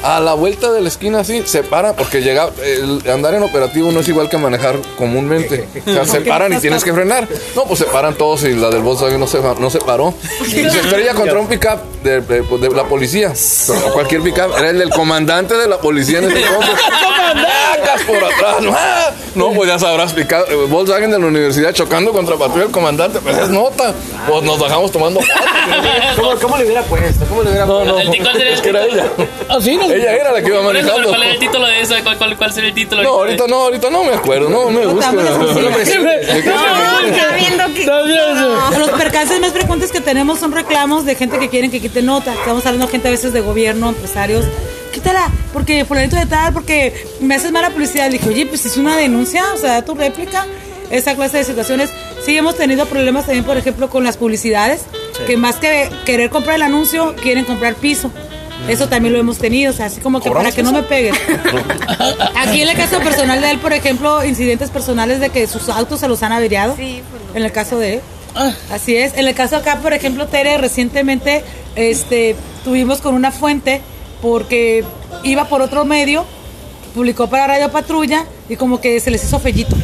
A 0.02 0.21
la 0.21 0.35
vuelta 0.35 0.71
de 0.71 0.81
la 0.81 0.88
esquina 0.88 1.21
así, 1.21 1.43
se 1.45 1.62
para 1.64 1.95
porque 1.95 2.21
llega 2.23 2.50
el 2.64 3.02
andar 3.11 3.35
en 3.35 3.43
operativo 3.43 3.90
no 3.90 4.00
es 4.00 4.09
igual 4.09 4.28
que 4.28 4.38
manejar 4.38 4.76
comúnmente. 4.97 5.67
O 5.87 5.90
sea, 5.93 6.05
se 6.05 6.21
paran 6.21 6.52
y 6.52 6.59
tienes 6.59 6.85
que 6.85 6.93
frenar. 6.93 7.26
No, 7.57 7.64
pues 7.64 7.81
se 7.81 7.85
paran 7.87 8.14
todos 8.14 8.45
y 8.45 8.55
la 8.55 8.71
del 8.71 8.83
Volkswagen 8.83 9.19
no 9.19 9.26
se, 9.26 9.40
no 9.40 9.71
se 9.71 9.81
paró. 9.81 10.14
Y 10.47 10.50
se 10.50 10.67
estrella 10.81 11.14
contra 11.14 11.40
un 11.40 11.49
pickup 11.49 11.81
de, 12.05 12.21
de- 12.21 12.43
de 12.43 12.71
la 12.71 12.85
policía. 12.85 13.33
No 13.69 13.93
cualquier 13.93 14.23
pickup, 14.23 14.57
era 14.57 14.71
el 14.71 14.78
del 14.78 14.90
comandante 14.90 15.55
de 15.57 15.67
la 15.67 15.78
policía 15.78 16.19
en 16.19 16.26
ese 16.26 16.43
entonces. 16.43 16.75
¡Comandacas 17.19 18.02
por 18.07 18.17
atrás! 18.25 18.62
¿no? 18.62 19.49
No, 19.49 19.55
pues 19.55 19.69
ya 19.69 19.78
sabrás, 19.78 20.12
pickup, 20.12 20.49
eh, 20.49 20.55
Volkswagen 20.69 21.11
de 21.11 21.19
la 21.19 21.26
universidad 21.26 21.73
chocando 21.73 22.12
contra 22.12 22.37
patrulla 22.37 22.64
del 22.64 22.73
comandante, 22.73 23.19
pues 23.21 23.37
es 23.37 23.49
nota. 23.50 23.93
Pues 24.28 24.43
nos 24.45 24.59
bajamos 24.61 24.93
tomando. 24.93 25.21
¿Cómo, 26.17 26.35
¿Cómo 26.40 26.57
le 26.57 26.64
hubiera 26.64 26.83
puesto? 26.83 27.25
¿Cómo 27.26 27.43
le 27.43 27.50
hubiera 27.50 27.67
No, 27.67 27.81
puesto? 27.81 27.95
no, 28.23 28.33
sería 28.33 28.50
es 28.55 28.61
que 28.61 28.69
era 28.71 28.85
ella. 28.85 29.07
Ah, 29.49 29.59
sí, 29.61 29.76
nos- 29.76 29.88
Ella 29.95 30.12
era 30.14 30.33
la 30.33 30.42
que 30.42 30.49
iba 30.49 30.62
Por 30.62 30.75
manejando. 30.75 31.09
¿Cuál 31.09 31.23
es 31.25 31.35
el 31.35 31.38
título 31.38 31.66
de 31.66 31.80
eso? 31.80 31.95
¿Cuál, 32.02 32.18
cuál, 32.18 32.37
cuál 32.37 32.52
sería 32.52 32.68
el 32.68 32.75
título? 32.75 33.02
No, 33.02 33.11
ahorita 33.11 33.47
no, 33.49 33.57
ahorita 33.57 33.90
no 33.90 34.04
me 34.04 34.12
acuerdo, 34.14 34.49
no 34.49 34.71
me 34.71 34.87
gusta. 34.87 35.11
sí. 35.11 35.16
No, 35.99 37.00
está 37.00 37.35
viendo 37.37 37.64
que. 37.75 38.78
Los 38.78 38.90
percances 38.90 39.40
más 39.40 39.52
frecuentes 39.52 39.90
que 39.92 40.00
tenemos 40.00 40.38
son 40.38 40.52
reclamos 40.52 41.04
de 41.04 41.14
gente 41.14 41.38
que 41.38 41.49
quieren 41.49 41.71
que 41.71 41.80
quite 41.80 42.02
nota. 42.02 42.33
Estamos 42.33 42.64
hablando 42.66 42.87
de 42.87 42.92
gente 42.92 43.09
a 43.09 43.11
veces 43.11 43.33
de 43.33 43.40
gobierno, 43.40 43.88
empresarios. 43.88 44.45
Quítala, 44.92 45.30
porque 45.52 45.85
fulanito 45.85 46.16
de 46.16 46.26
tal, 46.26 46.52
porque 46.52 47.07
me 47.21 47.35
haces 47.35 47.52
mala 47.52 47.71
publicidad. 47.71 48.07
Le 48.07 48.18
dije, 48.18 48.28
oye, 48.28 48.47
pues 48.47 48.64
es 48.66 48.76
una 48.76 48.97
denuncia, 48.97 49.45
o 49.54 49.57
sea, 49.57 49.73
da 49.75 49.83
tu 49.83 49.95
réplica. 49.95 50.47
Esa 50.90 51.14
clase 51.14 51.37
de 51.38 51.45
situaciones. 51.45 51.90
Sí 52.25 52.37
hemos 52.37 52.57
tenido 52.57 52.87
problemas 52.87 53.26
también, 53.26 53.45
por 53.45 53.59
ejemplo, 53.59 53.90
con 53.90 54.04
las 54.04 54.16
publicidades, 54.16 54.80
que 55.26 55.37
más 55.37 55.57
que 55.57 55.90
querer 56.07 56.30
comprar 56.30 56.57
el 56.57 56.62
anuncio, 56.62 57.14
quieren 57.23 57.45
comprar 57.45 57.75
piso. 57.75 58.11
Eso 58.66 58.88
también 58.88 59.14
lo 59.14 59.21
hemos 59.21 59.38
tenido, 59.38 59.73
o 59.73 59.75
sea, 59.75 59.87
así 59.87 60.01
como 60.01 60.21
que 60.21 60.31
para 60.31 60.51
¿Cobramos 60.51 60.55
que 60.55 60.62
no 60.62 60.71
eso? 60.71 60.79
me 60.79 60.83
peguen. 60.85 61.14
Aquí 62.37 62.61
en 62.62 62.68
el 62.68 62.77
caso 62.77 62.99
personal 63.01 63.40
de 63.40 63.51
él, 63.51 63.59
por 63.59 63.73
ejemplo, 63.73 64.25
incidentes 64.25 64.71
personales 64.71 65.21
de 65.21 65.31
que 65.31 65.47
sus 65.47 65.68
autos 65.68 66.01
se 66.01 66.09
los 66.09 66.23
han 66.23 66.33
averiado. 66.33 66.75
Sí, 66.77 67.03
pues, 67.11 67.37
En 67.37 67.44
el 67.44 67.53
caso 67.53 67.79
de 67.79 67.94
él. 67.94 68.01
Ah, 68.35 68.53
Así 68.73 68.94
es. 68.97 69.14
En 69.16 69.27
el 69.27 69.35
caso 69.35 69.57
acá, 69.57 69.77
por 69.83 69.92
ejemplo, 69.94 70.27
Tere, 70.27 70.59
recientemente 70.59 71.44
este, 71.77 72.37
tuvimos 72.64 73.01
con 73.01 73.14
una 73.14 73.31
fuente 73.31 73.81
porque 74.21 74.85
iba 75.23 75.44
por 75.47 75.62
otro 75.62 75.85
medio, 75.85 76.25
publicó 76.94 77.29
para 77.29 77.47
Radio 77.47 77.71
Patrulla 77.71 78.25
y 78.49 78.57
como 78.57 78.81
que 78.81 79.01
se 79.01 79.11
les 79.11 79.25
hizo 79.25 79.38
fellito. 79.38 79.77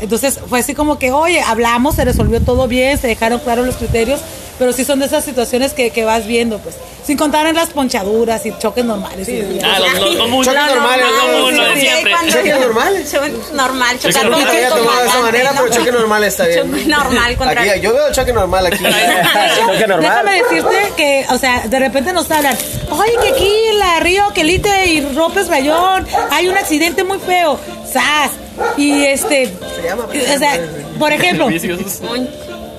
Entonces 0.00 0.40
fue 0.48 0.58
así 0.58 0.74
como 0.74 0.98
que, 0.98 1.12
oye, 1.12 1.40
hablamos, 1.40 1.94
se 1.94 2.04
resolvió 2.04 2.40
todo 2.40 2.66
bien, 2.66 2.98
se 2.98 3.06
dejaron 3.06 3.38
claros 3.40 3.66
los 3.66 3.76
criterios, 3.76 4.20
pero 4.58 4.72
sí 4.72 4.84
son 4.84 5.00
de 5.00 5.06
esas 5.06 5.24
situaciones 5.24 5.72
que, 5.72 5.90
que 5.90 6.04
vas 6.04 6.26
viendo, 6.26 6.58
pues. 6.58 6.74
Sin 7.06 7.18
contar 7.18 7.46
en 7.46 7.54
las 7.54 7.68
ponchaduras 7.68 8.46
y 8.46 8.56
choques 8.58 8.82
normales. 8.82 9.28
y- 9.28 9.60
Ah, 9.62 9.78
los, 9.78 10.00
los 10.00 10.16
comunes. 10.16 10.46
Choques 10.54 10.74
normales, 10.74 11.04
Los 11.06 11.26
¿no? 11.26 11.32
comunes, 11.34 11.58
lo 11.60 11.64
de 11.66 11.74
Sí, 11.74 11.80
siempre. 11.86 12.12
¿Choques 12.30 12.60
normales? 12.60 13.12
Cho- 13.12 13.54
Normal, 13.54 13.98
chocar 13.98 14.12
Choque 14.14 14.28
con 14.30 14.38
Nunca 14.40 14.50
había 14.52 14.68
tomado 14.70 15.00
de 15.02 15.06
esa 15.08 15.20
manera, 15.20 15.52
¿no? 15.52 15.60
pero 15.64 15.74
choque 15.74 15.92
normal 15.92 16.24
está 16.24 16.46
bien. 16.46 16.70
Choque 16.72 16.86
normal 16.86 17.36
contra- 17.36 17.60
Aquí, 17.62 17.80
yo 17.82 17.92
veo 17.92 18.06
el 18.08 18.14
choque 18.14 18.32
normal 18.32 18.66
aquí. 18.66 18.78
Choque 18.84 19.86
normal. 19.86 20.00
Déjame 20.00 20.42
decirte 20.42 20.76
que, 20.96 21.26
o 21.30 21.36
sea, 21.38 21.64
de 21.68 21.78
repente 21.78 22.12
nos 22.14 22.30
hablan, 22.30 22.56
oye, 22.90 23.12
que 23.22 23.28
aquí 23.28 23.52
en 23.72 23.78
la 23.78 24.00
Río 24.00 24.24
Quelite 24.34 24.86
y 24.86 25.00
Ropes 25.14 25.48
Rayón 25.48 26.06
hay 26.30 26.48
un 26.48 26.56
accidente 26.56 27.04
muy 27.04 27.18
feo, 27.18 27.60
¡zas! 27.92 28.30
Y 28.78 29.04
este, 29.04 29.52
llama, 29.84 30.04
o 30.06 30.38
sea, 30.38 30.58
por 30.98 31.12
ejemplo. 31.12 31.48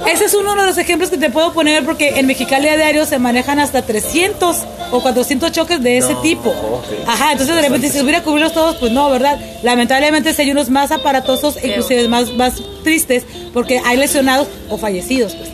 Ese 0.07 0.25
es 0.25 0.33
uno 0.33 0.55
de 0.55 0.65
los 0.65 0.77
ejemplos 0.77 1.09
que 1.09 1.17
te 1.17 1.29
puedo 1.29 1.53
poner 1.53 1.83
porque 1.85 2.19
en 2.19 2.27
Mexicali 2.27 2.67
a 2.67 2.75
diario 2.75 3.05
se 3.05 3.17
manejan 3.17 3.59
hasta 3.59 3.81
300 3.81 4.57
o 4.91 5.01
400 5.01 5.51
choques 5.51 5.81
de 5.81 5.97
ese 5.97 6.15
tipo. 6.15 6.53
Ajá, 7.07 7.31
entonces 7.31 7.55
de 7.55 7.61
repente 7.61 7.89
si 7.89 8.01
hubiera 8.01 8.21
cubrirlos 8.21 8.53
todos, 8.53 8.75
pues 8.77 8.91
no, 8.91 9.09
¿verdad? 9.09 9.39
Lamentablemente 9.63 10.33
si 10.33 10.43
hay 10.43 10.51
unos 10.51 10.69
más 10.69 10.91
aparatosos, 10.91 11.57
inclusive 11.63 12.07
más, 12.07 12.33
más 12.33 12.61
tristes, 12.83 13.23
porque 13.53 13.81
hay 13.85 13.97
lesionados 13.97 14.47
o 14.69 14.77
fallecidos, 14.77 15.35
pues. 15.35 15.49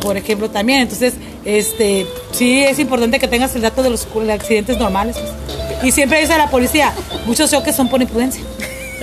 Por 0.00 0.16
ejemplo, 0.16 0.50
también. 0.50 0.80
Entonces, 0.80 1.14
este, 1.44 2.06
sí 2.32 2.64
es 2.64 2.78
importante 2.80 3.20
que 3.20 3.28
tengas 3.28 3.54
el 3.54 3.62
dato 3.62 3.82
de 3.82 3.90
los 3.90 4.06
accidentes 4.30 4.78
normales. 4.78 5.16
pues. 5.16 5.84
Y 5.84 5.92
siempre 5.92 6.20
dice 6.20 6.36
la 6.36 6.48
policía, 6.48 6.92
muchos 7.26 7.50
choques 7.50 7.76
son 7.76 7.88
por 7.88 8.02
imprudencia. 8.02 8.42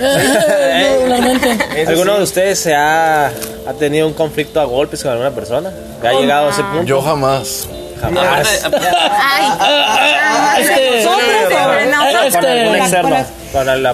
Eh, 0.00 0.96
regularmente. 0.98 1.84
¿Alguno 1.86 2.16
de 2.16 2.22
ustedes 2.22 2.58
se 2.58 2.74
ha, 2.74 3.26
ha 3.26 3.72
tenido 3.78 4.06
un 4.06 4.14
conflicto 4.14 4.60
a 4.60 4.64
golpes 4.64 5.02
con 5.02 5.12
alguna 5.12 5.30
persona? 5.30 5.70
¿Que 6.00 6.08
ha 6.08 6.12
llegado 6.12 6.48
a 6.48 6.50
ese 6.50 6.62
punto? 6.62 6.84
Yo 6.84 7.02
jamás. 7.02 7.68
Jamás. 8.00 8.64
Ay, 8.64 10.62
Este, 10.62 11.02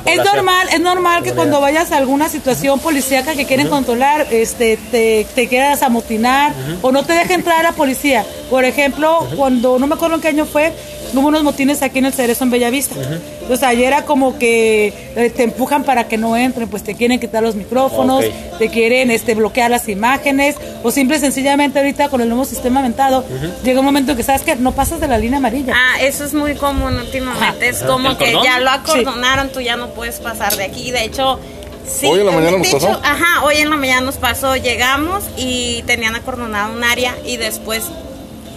Es 0.04 0.24
normal, 0.24 0.68
es 0.72 0.80
normal 0.80 1.22
que 1.22 1.32
cuando 1.32 1.60
vayas 1.60 1.90
a 1.92 1.96
alguna 1.96 2.28
situación 2.28 2.78
policíaca 2.78 3.34
que 3.34 3.46
quieren 3.46 3.68
controlar, 3.68 4.26
este, 4.30 4.76
te, 4.90 5.26
te 5.34 5.48
quieras 5.48 5.82
amotinar 5.82 6.52
o 6.82 6.92
no 6.92 7.04
te 7.04 7.14
deja 7.14 7.34
entrar 7.34 7.60
a 7.60 7.62
la 7.64 7.72
policía. 7.72 8.24
Por 8.50 8.64
ejemplo, 8.64 9.26
cuando, 9.36 9.78
no 9.78 9.86
me 9.86 9.94
acuerdo 9.94 10.16
en 10.16 10.20
qué 10.20 10.28
año 10.28 10.44
fue, 10.46 10.72
hubo 11.14 11.28
unos 11.28 11.42
motines 11.42 11.82
aquí 11.82 11.98
en 11.98 12.06
el 12.06 12.12
Cerezo 12.12 12.44
en 12.44 12.50
Bellavista. 12.50 12.94
Entonces 13.40 13.62
ayer 13.62 13.86
era 13.86 14.02
como 14.04 14.38
que 14.38 14.92
eh, 15.16 15.30
te 15.30 15.44
empujan 15.44 15.84
para 15.84 16.08
que 16.08 16.18
no 16.18 16.36
entren, 16.36 16.68
pues 16.68 16.82
te 16.82 16.94
quieren 16.94 17.20
quitar 17.20 17.42
los 17.42 17.54
micrófonos, 17.54 18.24
te 18.58 18.68
quieren 18.68 19.10
este, 19.10 19.34
bloquear 19.34 19.70
las 19.70 19.88
imágenes 19.88 20.56
o 20.82 20.90
simple 20.90 21.16
y 21.16 21.20
sencillamente 21.20 21.78
ahorita 21.78 22.08
con 22.08 22.20
el 22.20 22.28
nuevo 22.28 22.44
sistema 22.44 22.80
aventado, 22.80 23.24
llega 23.64 23.80
un 23.80 23.86
momento 23.86 24.12
en 24.12 24.16
que 24.16 24.22
sabes 24.22 24.42
que 24.42 24.56
no 24.56 24.72
pasas 24.72 25.00
de 25.00 25.08
la 25.08 25.18
línea 25.18 25.38
amarilla. 25.38 25.74
Ah, 25.76 26.00
eso 26.00 26.24
es 26.24 26.34
muy 26.34 26.54
común 26.54 26.96
últimamente. 26.96 27.68
Es 27.68 27.82
como 27.82 28.10
¿El 28.10 28.16
que 28.16 28.32
cordón? 28.32 28.44
ya 28.44 28.60
lo 28.60 28.70
acordonaron, 28.70 29.48
tú 29.50 29.60
ya 29.60 29.76
no 29.76 29.88
puedes 29.90 30.20
pasar 30.20 30.56
de 30.56 30.64
aquí. 30.64 30.90
De 30.90 31.04
hecho, 31.04 31.38
sí. 31.86 32.06
Hoy 32.06 32.20
en 32.20 32.26
la 32.26 32.32
mañana 32.32 32.58
nos 32.58 32.66
hecho, 32.66 32.78
pasó. 32.78 33.00
Ajá, 33.02 33.44
hoy 33.44 33.56
en 33.56 33.70
la 33.70 33.76
mañana 33.76 34.00
nos 34.02 34.16
pasó. 34.16 34.56
Llegamos 34.56 35.24
y 35.36 35.82
tenían 35.86 36.14
acordonado 36.16 36.72
un 36.72 36.84
área 36.84 37.14
y 37.24 37.36
después 37.36 37.84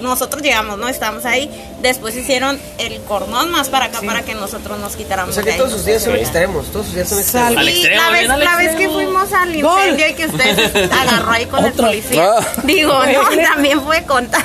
nosotros 0.01 0.41
llegamos, 0.41 0.77
¿no? 0.77 0.87
Estábamos 0.87 1.25
ahí. 1.25 1.49
Después 1.81 2.15
hicieron 2.15 2.59
el 2.77 2.99
cordón 3.01 3.51
más 3.51 3.69
para 3.69 3.85
acá 3.85 3.99
para 4.05 4.21
que 4.23 4.33
nosotros 4.35 4.79
nos 4.79 4.93
O 4.93 4.97
quitáramos 4.97 5.33
sea 5.35 5.43
de 5.43 5.51
que 5.51 5.57
todos 5.57 5.71
sus 5.71 5.85
días 5.85 6.03
son 6.03 6.15
extremos, 6.15 6.67
todos 6.71 6.85
sus 6.87 6.95
días 6.95 7.09
son 7.09 7.19
extremos. 7.19 7.57
Al 7.57 7.67
extremo, 7.67 8.01
la 8.01 8.09
vez, 8.09 8.19
bien 8.19 8.31
al 8.31 8.39
la 8.43 8.55
vez 8.55 8.67
que 8.67 8.71
extremo. 8.83 8.93
fuimos 8.93 9.33
al 9.33 9.61
Gol. 9.61 9.79
incendio 9.81 10.07
y 10.09 10.13
que 10.13 10.25
usted 10.25 10.91
agarró 10.91 11.31
ahí 11.31 11.45
con 11.45 11.65
el 11.65 11.71
Otra. 11.71 11.87
policía. 11.87 12.31
Ah. 12.37 12.47
Digo, 12.63 13.05
no, 13.05 13.29
también 13.53 13.81
fue 13.81 14.03
contar. 14.03 14.43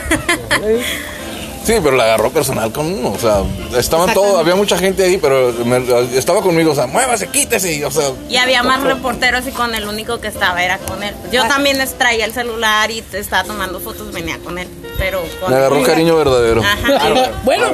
Sí, 1.65 1.73
pero 1.83 1.97
la 1.97 2.05
agarró 2.05 2.31
personal 2.31 2.71
con 2.73 2.87
uno. 2.93 3.11
O 3.13 3.19
sea, 3.19 3.43
estaban 3.79 4.13
todos, 4.13 4.39
había 4.39 4.55
mucha 4.55 4.77
gente 4.77 5.03
ahí, 5.03 5.17
pero 5.19 5.53
me- 5.65 6.17
estaba 6.19 6.43
conmigo. 6.43 6.73
O 6.73 6.75
sea, 6.75 6.87
muévase, 6.87 7.27
quítese. 7.29 7.73
y, 7.75 7.83
O 7.85 7.91
sea, 7.91 8.11
Y 8.29 8.37
había 8.37 8.63
más 8.63 8.83
reporteros 8.83 9.47
y 9.47 9.51
con 9.51 9.75
el 9.75 9.87
único 9.89 10.21
que 10.21 10.29
estaba 10.29 10.63
era 10.63 10.79
con 10.79 11.03
él. 11.03 11.15
Yo 11.33 11.43
Ah. 11.45 11.49
también 11.49 11.79
traía 11.99 12.25
el 12.27 12.33
celular 12.35 12.91
y 12.91 13.03
estaba 13.13 13.45
tomando 13.45 13.81
fotos, 13.81 14.13
venía 14.13 14.39
con 14.45 14.59
él. 14.59 14.69
Pero 14.99 15.23
con 15.41 15.51
me 15.51 15.57
agarró 15.57 15.83
cariño 15.83 16.17
verdadero. 16.17 16.63
Ajá. 16.63 17.31
Bueno, 17.45 17.67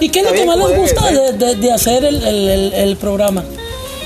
¿y 0.00 0.08
qué 0.08 0.20
es 0.20 0.26
lo 0.26 0.32
que 0.32 0.44
más 0.46 0.56
les 0.56 0.76
gusta 0.78 1.10
de, 1.10 1.32
de- 1.34 1.54
de 1.56 1.72
hacer 1.72 2.04
el, 2.04 2.26
el- 2.26 2.48
el- 2.48 2.72
el 2.74 2.96
programa? 2.96 3.44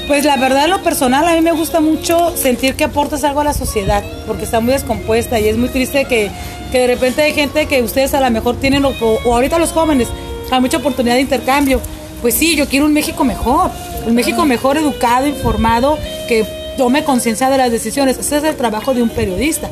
Pues 0.07 0.25
la 0.27 0.37
verdad, 0.37 0.69
lo 0.69 0.83
personal, 0.83 1.27
a 1.27 1.33
mí 1.33 1.41
me 1.41 1.53
gusta 1.53 1.81
mucho 1.81 2.37
sentir 2.37 2.75
que 2.75 2.85
aportas 2.85 3.25
algo 3.25 3.41
a 3.41 3.45
la 3.45 3.55
sociedad, 3.55 4.05
porque 4.27 4.45
está 4.45 4.61
muy 4.61 4.75
descompuesta 4.75 5.41
y 5.41 5.49
es 5.49 5.57
muy 5.57 5.71
triste 5.71 6.05
que, 6.05 6.31
que 6.71 6.81
de 6.81 6.87
repente 6.87 7.23
hay 7.23 7.33
gente 7.33 7.67
que 7.67 7.83
ustedes 7.83 8.13
a 8.13 8.21
lo 8.21 8.31
mejor 8.31 8.57
tienen, 8.57 8.85
o, 8.85 8.91
o 8.91 9.35
ahorita 9.35 9.59
los 9.59 9.73
jóvenes, 9.73 10.09
hay 10.51 10.61
mucha 10.61 10.77
oportunidad 10.77 11.15
de 11.15 11.23
intercambio. 11.23 11.81
Pues 12.21 12.35
sí, 12.35 12.55
yo 12.55 12.69
quiero 12.69 12.85
un 12.85 12.93
México 12.93 13.25
mejor, 13.25 13.71
un 14.07 14.15
México 14.15 14.45
mejor 14.45 14.77
educado, 14.77 15.27
informado, 15.27 15.99
que 16.29 16.47
tome 16.77 17.03
conciencia 17.05 17.49
de 17.49 17.57
las 17.57 17.71
decisiones. 17.71 18.19
Ese 18.19 18.37
es 18.39 18.45
el 18.45 18.57
trabajo 18.57 18.93
de 18.93 19.03
un 19.03 19.09
periodista. 19.09 19.71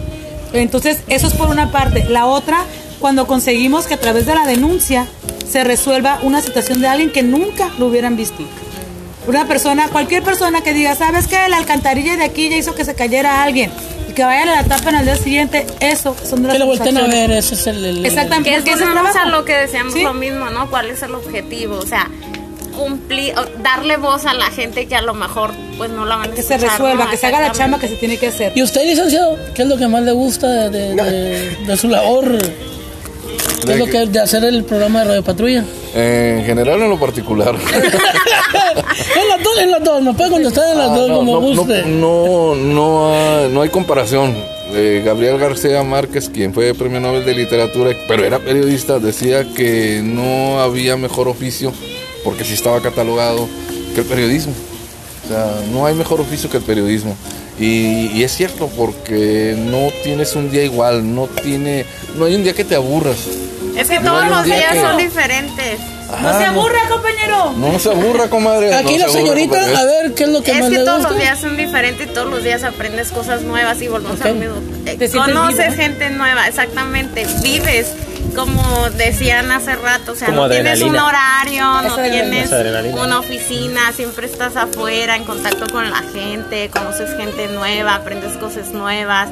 Entonces, 0.55 1.01
eso 1.09 1.27
es 1.27 1.35
por 1.35 1.49
una 1.49 1.71
parte. 1.71 2.05
La 2.05 2.27
otra, 2.27 2.65
cuando 3.01 3.27
conseguimos 3.27 3.87
que 3.87 3.95
a 3.95 4.01
través 4.01 4.27
de 4.27 4.35
la 4.35 4.47
denuncia 4.47 5.07
se 5.51 5.65
resuelva 5.65 6.21
una 6.23 6.41
situación 6.41 6.81
de 6.81 6.89
alguien 6.89 7.11
que 7.11 7.23
nunca 7.23 7.71
lo 7.79 7.87
hubieran 7.87 8.17
visto. 8.17 8.43
Una 9.27 9.47
persona, 9.47 9.89
cualquier 9.89 10.23
persona 10.23 10.63
que 10.63 10.73
diga, 10.73 10.97
¿sabes 10.97 11.27
qué? 11.29 11.37
La 11.49 11.57
alcantarilla 11.59 12.17
de 12.17 12.25
aquí 12.25 12.49
ya 12.49 12.57
hizo 12.57 12.75
que 12.75 12.85
se 12.85 12.95
cayera 12.95 13.43
alguien. 13.43 13.71
Y 14.09 14.13
que 14.15 14.25
vayan 14.25 14.49
a 14.49 14.63
la 14.63 14.65
tapen 14.65 14.97
al 14.97 15.05
día 15.05 15.17
siguiente. 15.17 15.65
Eso 15.81 16.17
son 16.29 16.43
de 16.43 16.49
las 16.49 16.55
Que 16.55 16.59
lo 16.59 16.67
volteen 16.67 16.99
a 16.99 17.03
ver, 17.07 17.31
ese 17.31 17.55
es 17.55 17.67
el... 17.69 17.85
el- 17.85 18.07
Exactamente. 18.07 18.51
Que 18.51 18.57
porque 18.57 18.73
ese 18.73 18.85
volvemos 18.85 19.15
a 19.17 19.27
lo 19.27 19.45
que 19.45 19.53
decíamos 19.57 19.95
Sí. 19.95 20.03
lo 20.03 20.13
mismo, 20.15 20.51
¿no? 20.51 20.69
¿Cuál 20.71 20.91
es 20.91 21.03
el 21.03 21.15
objetivo? 21.15 21.77
O 21.77 21.87
sea, 21.87 22.09
cumplir, 22.77 23.35
darle 23.63 23.97
voz 23.97 24.27
a 24.27 24.35
la 24.35 24.47
gente 24.47 24.87
que 24.89 24.97
a 24.97 25.03
lo 25.03 25.15
mejor 25.15 25.53
pues 25.79 25.91
no 25.91 26.05
la 26.05 26.17
van 26.17 26.33
a 26.33 26.35
Que 26.35 26.43
se 26.43 26.55
escuchar, 26.55 26.79
resuelva, 26.79 27.05
¿no? 27.05 27.11
que 27.11 27.17
se 27.17 27.27
haga 27.27 27.41
la 27.41 27.53
chamba 27.53 27.79
que 27.79 27.87
se 27.89 27.97
tiene 27.97 28.17
que 28.19 28.27
hacer. 28.29 28.53
¿Y 28.57 28.63
usted, 28.63 28.85
licenciado? 28.87 29.39
¿Qué 29.55 29.63
es 29.63 29.69
lo 29.69 29.77
que 29.77 29.87
más 29.89 30.03
le 30.03 30.13
gusta 30.13 30.49
de, 30.49 30.71
de- 30.71 30.95
de- 30.95 31.57
de 31.67 31.77
su 31.77 31.89
labor? 31.89 32.39
¿Qué 33.65 33.73
es 33.73 33.79
lo 33.79 33.87
que- 33.87 34.07
de 34.07 34.21
hacer 34.21 34.45
el 34.45 34.65
programa 34.65 35.01
de 35.01 35.05
Radio 35.09 35.23
Patrulla? 35.25 35.65
En 35.95 36.45
general, 36.45 36.83
en 36.83 36.91
lo 36.91 36.99
particular. 36.99 37.55
en 39.15 39.29
las 39.29 39.43
dos, 39.43 39.59
en 39.61 39.71
las 39.71 39.85
dos, 39.85 40.03
me 40.03 40.13
puede 40.15 40.31
contestar 40.31 40.65
en 40.73 40.79
las 40.79 40.91
Ah, 40.91 40.97
dos 40.97 41.09
no, 41.09 41.17
como 41.17 41.33
no, 41.33 41.41
guste. 41.41 41.83
no, 41.87 42.55
no, 42.55 42.55
no 42.55 43.13
hay, 43.15 43.49
no 43.51 43.63
hay 43.63 43.69
comparación. 43.69 44.35
Eh, 44.75 45.03
Gabriel 45.05 45.39
García 45.39 45.83
Márquez, 45.83 46.31
quien 46.31 46.55
fue 46.55 46.73
premio 46.75 46.99
Nobel 47.01 47.25
de 47.27 47.35
Literatura, 47.35 47.91
pero 48.09 48.25
era 48.25 48.39
periodista, 48.39 48.99
decía 48.99 49.45
que 49.55 50.01
no 50.03 50.61
había 50.61 50.97
mejor 50.97 51.29
oficio, 51.29 51.73
porque 52.25 52.45
sí 52.45 52.55
estaba 52.55 52.81
catalogado, 52.81 53.49
que 53.95 54.01
el 54.01 54.07
periodismo. 54.07 54.55
O 55.25 55.29
sea, 55.29 55.47
no 55.73 55.85
hay 55.87 55.95
mejor 55.95 56.21
oficio 56.21 56.49
que 56.51 56.57
el 56.57 56.63
periodismo. 56.63 57.15
Y, 57.61 58.07
y 58.15 58.23
es 58.25 58.33
cierto, 58.35 58.69
porque 58.77 59.55
no 59.59 59.91
tienes 60.03 60.35
un 60.37 60.51
día 60.51 60.65
igual, 60.65 61.15
no 61.15 61.27
tiene, 61.43 61.85
no 62.17 62.25
hay 62.25 62.35
un 62.35 62.43
día 62.43 62.55
que 62.55 62.65
te 62.65 62.75
aburras. 62.75 63.19
Es 63.77 63.89
que 63.89 64.01
todos 64.01 64.29
los 64.29 64.45
día 64.45 64.57
días 64.57 64.73
que- 64.73 64.81
son 64.81 64.97
diferentes. 64.99 65.81
No 66.21 66.39
se 66.39 66.45
aburra, 66.45 66.79
compañero. 66.91 67.53
No 67.57 67.79
se 67.79 67.89
aburra, 67.91 68.29
comadre. 68.29 68.75
Aquí 68.75 68.93
no 68.93 68.99
la 68.99 69.05
aburra, 69.07 69.19
señorita, 69.19 69.63
a 69.81 69.85
ver, 69.85 70.13
¿qué 70.15 70.25
es 70.25 70.29
lo 70.29 70.43
que 70.43 70.51
Es 70.53 70.61
más 70.61 70.69
que 70.71 70.79
le 70.79 70.85
todos 70.85 70.99
gusta? 70.99 71.11
los 71.15 71.19
días 71.23 71.41
son 71.41 71.57
diferentes 71.57 72.07
y 72.07 72.11
todos 72.11 72.31
los 72.31 72.45
días 72.45 72.65
aprendes 72.65 73.09
cosas 73.13 73.41
nuevas 73.43 73.81
y 73.81 73.89
volvemos 73.89 74.21
Ok. 74.21 74.27
al 74.27 74.35
mismo. 74.35 74.57
Eh, 74.85 75.11
conoces 75.11 75.75
gente 75.75 76.11
nueva, 76.11 76.47
exactamente. 76.49 77.27
Vives, 77.43 77.95
como 78.37 78.91
decían 78.91 79.51
hace 79.53 79.75
rato, 79.75 80.13
o 80.13 80.15
sea, 80.15 80.27
Como 80.29 80.43
no 80.43 80.51
tienes 80.51 80.83
un 80.83 80.97
horario, 80.97 81.65
no 81.83 81.97
tienes 81.97 82.51
una 82.93 83.19
oficina, 83.19 83.93
siempre 83.97 84.27
estás 84.27 84.57
afuera, 84.57 85.17
en 85.17 85.25
contacto 85.25 85.67
con 85.73 85.91
la 85.91 86.03
gente, 86.13 86.69
conoces 86.69 87.17
gente 87.17 87.49
nueva, 87.49 87.95
aprendes 87.95 88.37
cosas 88.37 88.69
nuevas 88.69 89.29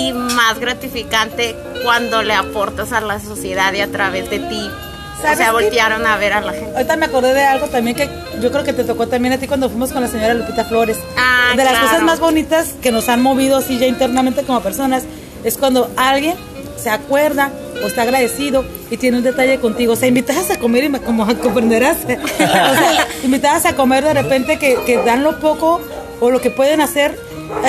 y 0.00 0.12
más 0.12 0.58
gratificante 0.58 1.54
cuando 1.84 2.22
le 2.22 2.34
aportas 2.34 2.92
a 2.92 3.00
la 3.00 3.20
sociedad 3.20 3.72
y 3.74 3.80
a 3.80 3.90
través 3.90 4.30
de 4.30 4.38
ti. 4.38 4.70
O 5.18 5.22
¿Sabes 5.22 5.38
sea, 5.38 5.52
voltearon 5.52 6.06
a 6.06 6.16
ver 6.16 6.32
a 6.32 6.40
la 6.40 6.52
gente. 6.52 6.72
Ahorita 6.74 6.96
me 6.96 7.06
acordé 7.06 7.34
de 7.34 7.44
algo 7.44 7.66
también 7.66 7.94
que 7.94 8.08
yo 8.40 8.50
creo 8.50 8.64
que 8.64 8.72
te 8.72 8.84
tocó 8.84 9.06
también 9.06 9.34
a 9.34 9.38
ti 9.38 9.46
cuando 9.46 9.68
fuimos 9.68 9.92
con 9.92 10.00
la 10.00 10.08
señora 10.08 10.32
Lupita 10.32 10.64
Flores. 10.64 10.98
Ah, 11.18 11.52
de 11.54 11.62
las 11.62 11.72
claro. 11.72 11.86
cosas 11.86 12.02
más 12.02 12.20
bonitas 12.20 12.74
que 12.80 12.90
nos 12.90 13.08
han 13.10 13.22
movido 13.22 13.58
así 13.58 13.78
ya 13.78 13.86
internamente 13.86 14.44
como 14.44 14.62
personas 14.62 15.04
es 15.44 15.58
cuando 15.58 15.90
alguien 15.96 16.36
se 16.76 16.88
acuerda 16.88 17.50
o 17.82 17.86
está 17.86 18.02
agradecido 18.02 18.64
y 18.90 18.96
tiene 18.96 19.18
un 19.18 19.22
detalle 19.22 19.58
contigo. 19.58 19.92
O 19.92 19.96
sea, 19.96 20.08
invitadas 20.08 20.50
a 20.50 20.58
comer 20.58 20.84
y 20.84 20.88
me, 20.88 21.00
como 21.00 21.26
comprenderás. 21.38 21.98
o 22.04 22.06
sea, 22.06 23.06
invitadas 23.22 23.66
a 23.66 23.76
comer 23.76 24.04
de 24.04 24.14
repente 24.14 24.58
que, 24.58 24.78
que 24.86 24.96
dan 24.98 25.22
lo 25.22 25.38
poco 25.38 25.82
o 26.20 26.30
lo 26.30 26.40
que 26.40 26.50
pueden 26.50 26.80
hacer. 26.80 27.18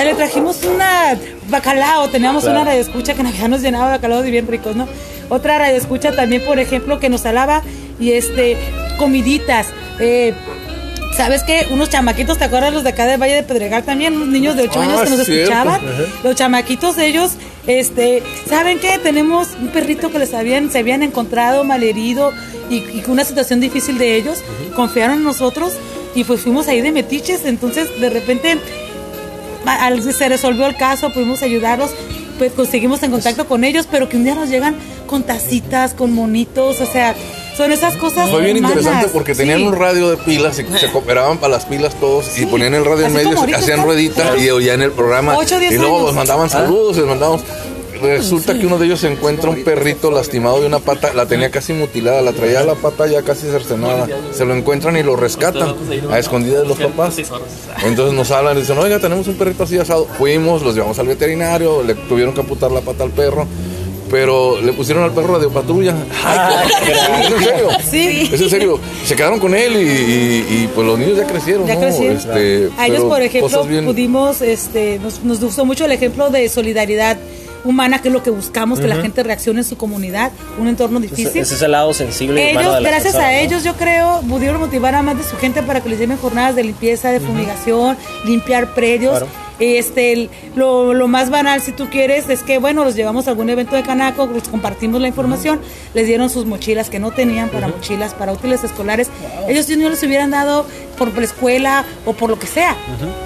Le 0.04 0.14
trajimos 0.14 0.62
una 0.64 1.16
bacalao, 1.48 2.08
teníamos 2.08 2.42
Claro. 2.44 2.60
una 2.60 2.70
radio 2.70 2.80
escucha 2.80 3.14
que 3.14 3.20
en 3.20 3.26
Navidad 3.26 3.48
nos 3.48 3.62
llenaba 3.62 3.86
de 3.86 3.92
bacalao 3.96 4.24
y 4.24 4.30
bien 4.30 4.46
ricos, 4.48 4.74
¿no? 4.76 4.88
Otra 5.28 5.58
radio 5.58 5.76
escucha 5.76 6.12
también, 6.12 6.44
por 6.44 6.58
ejemplo, 6.58 6.98
que 7.00 7.08
nos 7.08 7.24
alaba 7.26 7.62
y 8.00 8.12
este, 8.12 8.56
comiditas. 8.98 9.68
Eh, 10.00 10.34
¿Sabes 11.16 11.42
qué? 11.44 11.66
Unos 11.70 11.90
chamaquitos, 11.90 12.38
¿te 12.38 12.44
acuerdas 12.44 12.72
los 12.72 12.84
de 12.84 12.90
acá 12.90 13.04
del 13.06 13.20
Valle 13.20 13.34
de 13.34 13.42
Pedregal 13.42 13.82
también? 13.84 14.14
Unos 14.16 14.28
niños 14.28 14.56
de 14.56 14.62
8 14.64 14.72
Ah, 14.80 14.82
años 14.84 15.00
que 15.02 15.10
nos 15.10 15.26
cierto. 15.26 15.42
escuchaban. 15.52 15.80
Ajá. 15.86 16.02
Los 16.24 16.34
chamaquitos 16.36 16.96
ellos, 16.98 17.32
este, 17.66 18.22
¿saben 18.48 18.78
qué? 18.78 18.98
Tenemos 18.98 19.48
un 19.60 19.68
perrito 19.68 20.10
que 20.10 20.18
les 20.18 20.32
habían, 20.32 20.70
se 20.70 20.78
habían 20.78 21.02
encontrado 21.02 21.64
malherido 21.64 22.32
y, 22.70 22.76
y 22.76 23.00
con 23.02 23.12
una 23.12 23.24
situación 23.24 23.60
difícil 23.60 23.98
de 23.98 24.16
ellos. 24.16 24.42
Confiaron 24.74 25.18
en 25.18 25.24
nosotros 25.24 25.74
y 26.14 26.24
pues 26.24 26.40
fuimos 26.40 26.66
ahí 26.68 26.80
de 26.80 26.92
metiches. 26.92 27.44
Entonces, 27.44 27.88
de 28.00 28.08
repente, 28.08 28.56
al- 29.66 30.12
se 30.12 30.28
resolvió 30.28 30.66
el 30.66 30.76
caso, 30.76 31.12
pudimos 31.12 31.42
ayudarlos, 31.42 31.90
pues 32.38 32.52
conseguimos 32.52 33.02
en 33.02 33.10
contacto 33.10 33.46
con 33.46 33.64
ellos, 33.64 33.86
pero 33.90 34.08
que 34.08 34.16
un 34.16 34.24
día 34.24 34.34
nos 34.34 34.48
llegan 34.48 34.74
con 35.06 35.22
tacitas, 35.22 35.94
con 35.94 36.12
monitos, 36.12 36.80
o 36.80 36.86
sea, 36.86 37.14
son 37.56 37.70
esas 37.70 37.96
cosas. 37.96 38.30
Fue 38.30 38.40
bien 38.42 38.56
interesante 38.56 39.08
porque 39.08 39.34
tenían 39.34 39.58
Sí. 39.58 39.64
un 39.66 39.76
radio 39.76 40.08
de 40.10 40.16
pilas 40.16 40.58
y 40.58 40.78
se 40.78 40.90
cooperaban 40.90 41.36
para 41.38 41.52
las 41.54 41.66
pilas 41.66 41.94
todos 42.00 42.38
y 42.38 42.46
ponían 42.46 42.72
el 42.74 42.84
radio 42.84 43.06
en 43.06 43.12
medio, 43.12 43.38
hacían 43.38 43.60
está. 43.60 43.84
ruedita 43.84 44.36
y 44.38 44.48
oían 44.50 44.80
el 44.80 44.90
programa 44.92 45.36
Ocho, 45.36 45.58
diez 45.58 45.72
y 45.72 45.76
luego 45.76 46.00
nos 46.02 46.14
mandaban 46.14 46.48
saludos, 46.48 46.96
les 46.96 47.06
mandamos. 47.06 47.42
Resulta 48.02 48.58
que 48.58 48.66
uno 48.66 48.78
de 48.78 48.86
ellos 48.86 49.00
se 49.00 49.10
encuentra 49.10 49.48
un 49.50 49.62
perrito 49.64 50.10
lastimado 50.10 50.60
de 50.60 50.66
una 50.66 50.78
pata, 50.80 51.12
la 51.14 51.26
tenía 51.26 51.50
casi 51.50 51.72
mutilada, 51.72 52.20
la 52.22 52.32
traía 52.32 52.62
la 52.64 52.74
pata 52.74 53.06
ya 53.06 53.22
casi 53.22 53.46
cercenada. 53.46 54.06
Se 54.32 54.44
lo 54.44 54.54
encuentran 54.54 54.96
y 54.96 55.02
lo 55.02 55.16
rescatan 55.16 55.74
a 56.10 56.18
escondidas 56.18 56.62
de 56.62 56.68
los 56.68 56.78
papás. 56.78 57.16
Entonces 57.84 58.14
nos 58.14 58.30
hablan 58.30 58.56
y 58.56 58.60
dicen, 58.60 58.78
oiga, 58.78 58.98
tenemos 58.98 59.26
un 59.28 59.34
perrito 59.34 59.62
así 59.64 59.78
asado. 59.78 60.06
Fuimos, 60.18 60.62
los 60.62 60.74
llevamos 60.74 60.98
al 60.98 61.06
veterinario, 61.06 61.82
le 61.82 61.94
tuvieron 61.94 62.34
que 62.34 62.40
amputar 62.40 62.70
la 62.70 62.80
pata 62.80 63.04
al 63.04 63.10
perro, 63.10 63.46
pero 64.10 64.60
le 64.60 64.72
pusieron 64.74 65.02
al 65.04 65.12
perro 65.12 65.34
radio 65.34 65.50
patrulla. 65.50 65.94
Ay, 66.24 66.68
¿Es 67.22 67.30
en 67.32 67.38
serio? 67.44 67.68
Sí. 67.90 68.30
Es 68.32 68.40
en 68.42 68.50
serio. 68.50 68.78
Se 69.06 69.16
quedaron 69.16 69.40
con 69.40 69.54
él 69.54 69.72
y, 69.76 69.78
y- 69.78 70.62
y, 70.64 70.70
pues 70.74 70.86
los 70.86 70.98
niños 70.98 71.16
ya 71.16 71.26
crecieron. 71.26 71.66
Ya 71.66 71.74
¿no? 71.76 71.80
crecieron. 71.80 72.16
Este, 72.18 72.68
A 72.76 72.86
ellos, 72.88 73.04
por 73.04 73.22
ejemplo, 73.22 73.64
bien- 73.64 73.84
pudimos, 73.86 74.42
este, 74.42 74.98
nos, 74.98 75.22
nos 75.24 75.40
gustó 75.40 75.64
mucho 75.64 75.86
el 75.86 75.92
ejemplo 75.92 76.28
de 76.30 76.48
solidaridad 76.50 77.16
humana, 77.64 78.00
que 78.00 78.08
es 78.08 78.14
lo 78.14 78.22
que 78.22 78.30
buscamos, 78.30 78.80
que 78.80 78.88
la 78.88 78.96
gente 78.96 79.22
reaccione 79.22 79.60
en 79.60 79.64
su 79.64 79.76
comunidad, 79.76 80.32
un 80.58 80.68
entorno 80.68 80.98
difícil. 81.00 81.28
ese 81.42 81.54
es 81.54 81.62
el 81.62 81.72
lado 81.72 81.92
sensible 81.94 82.50
humano 82.52 82.60
Ellos, 82.60 82.76
de 82.78 82.82
gracias 82.82 83.14
personas, 83.14 83.28
a 83.28 83.32
¿no? 83.32 83.38
ellos, 83.38 83.64
yo 83.64 83.74
creo, 83.74 84.20
pudieron 84.28 84.60
motivar 84.60 84.94
a 84.94 85.02
más 85.02 85.16
de 85.16 85.24
su 85.24 85.36
gente 85.36 85.62
para 85.62 85.80
que 85.80 85.88
les 85.88 85.98
lleven 85.98 86.16
jornadas 86.18 86.56
de 86.56 86.64
limpieza, 86.64 87.10
de 87.10 87.20
fumigación, 87.20 87.96
limpiar 88.24 88.74
predios. 88.74 89.10
Claro. 89.18 89.26
Este, 89.60 90.12
el- 90.12 90.30
lo, 90.56 90.92
lo 90.92 91.06
más 91.06 91.30
banal, 91.30 91.60
si 91.60 91.70
tú 91.70 91.88
quieres, 91.88 92.28
es 92.28 92.42
que, 92.42 92.58
bueno, 92.58 92.82
los 92.84 92.96
llevamos 92.96 93.28
a 93.28 93.30
algún 93.30 93.48
evento 93.48 93.76
de 93.76 93.82
Canaco, 93.84 94.28
les 94.34 94.48
compartimos 94.48 95.00
la 95.00 95.06
información, 95.06 95.60
les 95.94 96.06
dieron 96.08 96.30
sus 96.30 96.46
mochilas 96.46 96.90
que 96.90 96.98
no 96.98 97.12
tenían 97.12 97.48
para 97.48 97.68
mochilas, 97.68 98.12
para 98.14 98.32
útiles 98.32 98.64
escolares. 98.64 99.08
Ellos 99.46 99.66
si 99.66 99.76
no 99.76 99.88
les 99.88 100.02
hubieran 100.02 100.32
dado 100.32 100.66
por 101.10 101.18
la 101.18 101.24
escuela 101.24 101.84
o 102.06 102.12
por 102.12 102.30
lo 102.30 102.38
que 102.38 102.46
sea. 102.46 102.76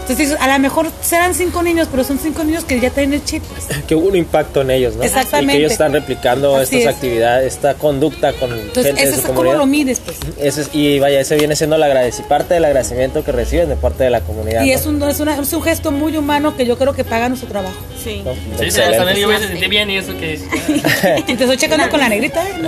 Entonces, 0.01 0.37
a 0.41 0.49
lo 0.49 0.59
mejor 0.59 0.91
serán 1.03 1.35
cinco 1.35 1.63
niños, 1.63 1.89
pero 1.91 2.05
son 2.05 2.19
cinco 2.19 2.45
niños 2.45 2.65
que 2.65 2.81
ya 2.81 2.91
tienen 2.91 3.15
el 3.15 3.25
chip. 3.25 3.43
pues. 3.45 3.67
que 3.87 3.95
hubo 3.95 4.09
un 4.09 4.17
impacto 4.17 4.63
en 4.63 4.71
ellos, 4.71 4.97
¿no? 4.97 5.03
Exactamente. 5.05 5.53
Y 5.53 5.57
que 5.57 5.61
ellos 5.61 5.73
están 5.73 5.93
replicando 5.93 6.57
Así 6.57 6.79
estas 6.79 6.91
es. 6.93 6.97
actividades, 6.97 7.55
esta 7.55 7.75
conducta 7.75 8.33
con 8.35 8.53
Entonces, 8.53 8.87
gente 8.87 9.03
de 9.03 9.07
eso 9.09 9.15
su 9.15 9.21
es 9.21 9.27
como 9.27 9.37
comunidad. 9.39 9.59
lo 9.59 9.67
mides, 9.67 10.01
pues. 10.01 10.17
Ese 10.39 10.63
es- 10.63 10.71
y 10.73 10.99
vaya, 10.99 11.21
ese 11.21 11.37
viene 11.37 11.57
siendo 11.57 11.77
la 11.79 11.87
parte 12.29 12.55
del 12.55 12.65
agradecimiento 12.65 13.25
que 13.25 13.33
reciben 13.33 13.69
de 13.69 13.77
parte 13.77 14.05
de 14.05 14.11
la 14.11 14.21
comunidad. 14.21 14.63
Y 14.63 14.71
¿no? 14.71 14.75
es 14.77 14.87
un, 14.87 15.03
es, 15.03 15.21
una- 15.21 15.39
es 15.41 15.53
un 15.53 15.63
gesto 15.63 15.91
muy 15.93 16.17
humano 16.17 16.57
que 16.57 16.67
yo 16.67 16.77
creo 16.79 16.93
que 16.93 17.05
paga 17.05 17.29
nuestro 17.29 17.49
trabajo. 17.49 17.77
Sí. 18.03 18.23
¿no? 18.25 18.33
Sí, 18.35 18.41
sí, 18.59 18.65
Excelente. 18.65 18.97
también 18.99 19.19
yo 19.19 19.29
me 19.29 19.39
sentí 19.39 19.67
bien 19.69 19.91
y 19.91 19.97
eso 19.99 20.13
que... 20.17 20.35
Y 20.35 21.23
te 21.37 21.45
estoy 21.45 21.57
checando 21.57 21.89
con 21.91 22.01
la 22.01 22.09
negrita, 22.09 22.43
¿eh? 22.47 22.53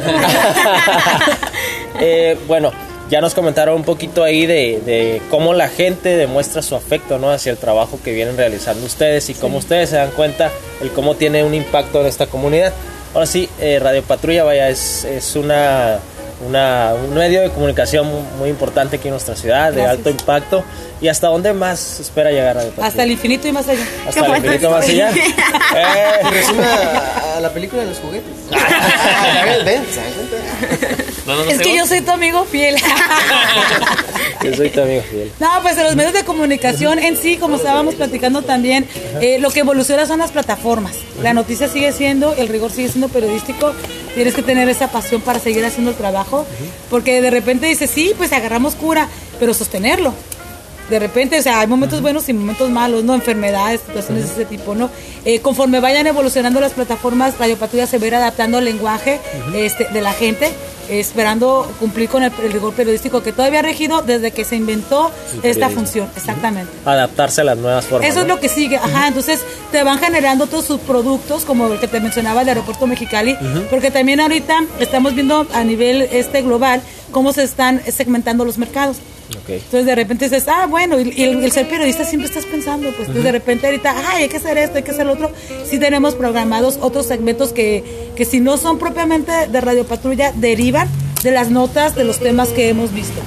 Eh, 2.01 2.39
bueno, 2.47 2.71
ya 3.11 3.21
nos 3.21 3.35
comentaron 3.35 3.75
un 3.77 3.85
poquito 3.85 4.23
ahí 4.25 4.47
de, 4.47 4.81
de 4.85 5.23
cómo 5.31 5.55
la 5.55 5.69
gente 5.69 6.17
demuestra 6.17 6.63
su 6.63 6.75
afecto 6.77 7.19
¿no? 7.19 7.31
hacia 7.31 7.51
el 7.53 7.59
trabajo 7.59 7.99
que 8.05 8.13
vienen 8.13 8.37
realizando 8.37 8.85
ustedes 8.87 9.29
y 9.31 9.35
cómo 9.35 9.59
ustedes 9.59 9.91
se 9.91 9.97
dan 9.97 10.11
cuenta 10.11 10.51
el 10.83 10.91
cómo 10.91 11.15
tiene 11.17 11.43
un 11.45 11.55
impacto 11.55 12.01
en 12.01 12.07
esta 12.07 12.27
comunidad. 12.27 12.73
Ahora 13.15 13.27
sí, 13.27 13.49
eh, 13.61 13.79
Radio 13.83 14.03
Patrulla, 14.03 14.45
vaya, 14.45 14.69
es, 14.69 15.05
es 15.05 15.37
una 15.37 15.99
una, 16.47 16.93
un 16.95 17.15
medio 17.15 17.41
de 17.41 17.51
comunicación 17.51 18.07
mu- 18.07 18.21
muy 18.39 18.49
importante 18.49 18.95
aquí 18.97 19.09
en 19.09 19.13
nuestra 19.15 19.35
ciudad, 19.35 19.73
de 19.73 19.85
alto 19.85 20.09
impacto. 20.09 20.63
¿Y 21.01 21.09
hasta 21.09 21.27
dónde 21.27 21.53
más 21.53 21.99
espera 21.99 22.31
llegar 22.31 22.55
Radio 22.55 22.69
Patrulla? 22.71 22.87
Hasta 22.89 23.03
el 23.03 23.11
infinito 23.11 23.49
y 23.49 23.53
más 23.53 23.67
allá. 23.69 23.85
Hasta 24.07 24.25
el 24.27 24.37
infinito 24.37 24.71
más 24.71 24.89
allá. 24.89 25.11
Eh, 25.77 26.53
a, 26.63 27.37
a 27.39 27.41
la 27.41 27.51
película 27.51 27.83
de 27.83 27.89
los 27.89 27.99
juguetes. 27.99 28.31
No, 31.29 31.37
no, 31.37 31.45
no 31.45 31.51
Es 31.51 31.61
que 31.61 31.77
yo 31.77 31.87
soy 31.87 32.01
tu 32.01 32.11
amigo 32.11 32.45
fiel. 32.47 32.75
yo 34.43 34.55
soy 34.55 34.71
tu 34.71 34.81
amigo 34.81 35.03
fiel. 35.03 35.31
No, 35.39 35.49
pues 35.61 35.77
en 35.77 35.85
los 35.85 35.95
medios 35.95 36.15
de 36.15 36.25
comunicación 36.25 36.99
en 36.99 37.19
sí, 37.19 37.37
como 37.37 37.57
estábamos 37.57 37.97
platicando 37.97 38.41
también, 38.41 38.89
eh, 39.21 39.39
lo 39.39 39.51
que 39.51 39.61
evoluciona 39.61 40.07
son 40.07 40.21
las 40.21 40.33
plataformas. 40.33 40.95
La 41.23 41.35
noticia 41.35 41.69
sigue 41.69 41.93
siendo, 41.93 42.35
el 42.35 42.49
rigor 42.49 42.73
sigue 42.73 42.89
siendo 42.89 43.09
periodístico. 43.09 43.75
Tienes 44.15 44.35
que 44.35 44.43
tener 44.43 44.71
esa 44.71 44.91
pasión 44.91 45.21
para 45.21 45.39
seguir 45.39 45.67
haciendo 45.67 45.91
el 45.91 45.97
trabajo, 45.99 46.47
porque 46.89 47.21
de 47.21 47.31
repente 47.31 47.67
dices, 47.67 47.91
sí, 47.91 48.15
pues 48.17 48.33
agarramos 48.33 48.75
cura, 48.75 49.07
pero 49.39 49.53
sostenerlo. 49.53 50.15
De 50.91 50.99
repente, 50.99 51.39
o 51.39 51.43
sea, 51.43 51.61
hay 51.61 51.67
momentos 51.67 52.01
buenos 52.01 52.29
y 52.29 52.33
momentos 52.33 52.71
malos, 52.71 53.05
¿no? 53.05 53.15
Enfermedades, 53.15 53.81
situaciones 53.87 54.25
de 54.27 54.33
ese 54.33 54.45
tipo, 54.47 54.75
¿no? 54.75 54.91
Eh, 55.25 55.41
conforme 55.41 55.81
vayan 55.81 56.07
evolucionando 56.07 56.61
las 56.61 56.73
plataformas, 56.73 57.39
Radio 57.39 57.57
Patrulla 57.57 57.87
se 57.87 57.99
va 57.99 58.05
a 58.05 58.07
ir 58.07 58.15
adaptando 58.15 58.59
al 58.59 58.65
lenguaje 58.65 59.21
este, 59.55 59.87
de 59.93 60.01
la 60.01 60.13
gente, 60.13 60.51
esperando 60.89 61.71
cumplir 61.79 62.09
con 62.09 62.23
el, 62.23 62.33
el 62.43 62.53
rigor 62.53 62.73
periodístico 62.73 63.23
que 63.23 63.33
todavía 63.33 63.59
ha 63.59 63.63
regido 63.63 64.01
desde 64.01 64.31
que 64.31 64.45
se 64.45 64.57
inventó 64.57 65.11
esta 65.43 65.69
función. 65.69 66.09
Exactamente. 66.17 66.73
Adaptarse 66.87 67.43
a 67.43 67.45
las 67.45 67.59
nuevas 67.59 67.85
formas. 67.85 68.09
Eso 68.09 68.23
es 68.23 68.27
lo 68.27 68.41
que 68.41 68.49
sigue, 68.49 68.77
ajá, 68.77 69.09
entonces 69.09 69.41
te 69.71 69.83
van 69.83 69.99
generando 69.99 70.45
otros 70.45 70.65
subproductos 70.65 71.45
como 71.45 71.67
el 71.67 71.79
que 71.79 71.89
te 71.89 72.01
mencionaba 72.01 72.41
el 72.41 72.49
aeropuerto 72.49 72.87
Mexicali, 72.87 73.37
porque 73.69 73.91
también 73.91 74.21
ahorita 74.21 74.65
estamos 74.81 75.15
viendo 75.15 75.47
a 75.53 75.65
nivel 75.65 76.09
este 76.11 76.41
global 76.41 76.81
cómo 77.13 77.35
se 77.35 77.43
están 77.43 77.83
segmentando 77.93 78.47
los 78.47 78.57
mercados. 78.57 78.97
Entonces 79.31 79.85
de 79.85 79.95
repente 79.95 80.25
dices, 80.25 80.47
ah, 80.49 80.67
bueno, 80.67 80.99
y, 80.99 81.13
y 81.15 81.25
el, 81.25 81.45
el 81.45 81.53
ser 81.53 81.69
periodista 81.69 82.05
siempre 82.05 82.29
estás 82.29 82.47
pensando, 82.47 82.89
pues 82.89 83.01
entonces 83.01 83.25
de 83.25 83.33
repente 83.33 83.67
ahorita, 83.67 83.95
ay, 84.09 84.23
hay 84.23 84.29
que 84.29 84.39
hacer 84.39 84.57
esto, 84.57 84.79
hay 84.79 84.83
que 84.83 84.91
hacer 84.91 85.07
lo 85.07 85.13
otro. 85.13 85.31
Sí 85.65 85.79
tenemos 85.79 86.15
programados 86.15 86.79
otros 86.81 87.07
segmentos 87.07 87.53
que, 87.53 88.11
que 88.17 88.25
si 88.25 88.41
no 88.41 88.57
son 88.57 88.79
propiamente 88.79 89.49
de 89.49 89.61
Radio 89.61 89.85
Patrulla, 89.85 90.33
derivan 90.35 90.89
de 91.23 91.31
las 91.31 91.51
notas 91.51 91.95
de 91.95 92.05
los 92.05 92.19
temas 92.21 92.49
que 92.51 92.69
hemos 92.69 92.93
visto. 92.93 93.21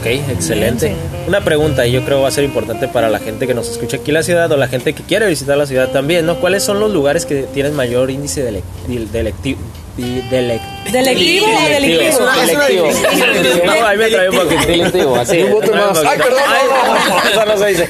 Ok, 0.00 0.06
excelente. 0.30 0.94
Una 1.28 1.44
pregunta, 1.44 1.86
y 1.86 1.92
yo 1.92 2.04
creo 2.04 2.22
va 2.22 2.28
a 2.28 2.30
ser 2.30 2.44
importante 2.44 2.88
para 2.88 3.10
la 3.10 3.18
gente 3.18 3.46
que 3.46 3.52
nos 3.52 3.68
escucha 3.68 3.98
aquí 3.98 4.12
en 4.12 4.14
la 4.14 4.22
ciudad 4.22 4.50
o 4.50 4.56
la 4.56 4.68
gente 4.68 4.94
que 4.94 5.02
quiere 5.02 5.26
visitar 5.26 5.58
la 5.58 5.66
ciudad 5.66 5.90
también, 5.90 6.24
¿no? 6.24 6.40
¿Cuáles 6.40 6.62
son 6.62 6.80
los 6.80 6.90
lugares 6.90 7.26
que 7.26 7.42
tienen 7.42 7.74
mayor 7.74 8.10
índice 8.10 8.42
de 8.42 8.62
delictivo? 9.12 9.60
¿Delectivo 9.96 11.46
o 11.46 11.68
delictivo? 11.68 12.26
Delictivo. 12.26 12.88
No, 13.64 13.86
ahí 13.86 13.96
me 13.98 14.08
trae 14.10 14.28
un 14.30 14.36
poquito. 14.36 14.66
Delictivo, 14.66 15.16
así. 15.16 15.42
Un 15.42 15.52
bote 15.52 15.70
más. 15.70 15.98
Ay, 16.04 16.18
perdón. 16.18 16.40
Eso 17.30 17.44
no 17.46 17.56
se 17.58 17.66
dice. 17.66 17.88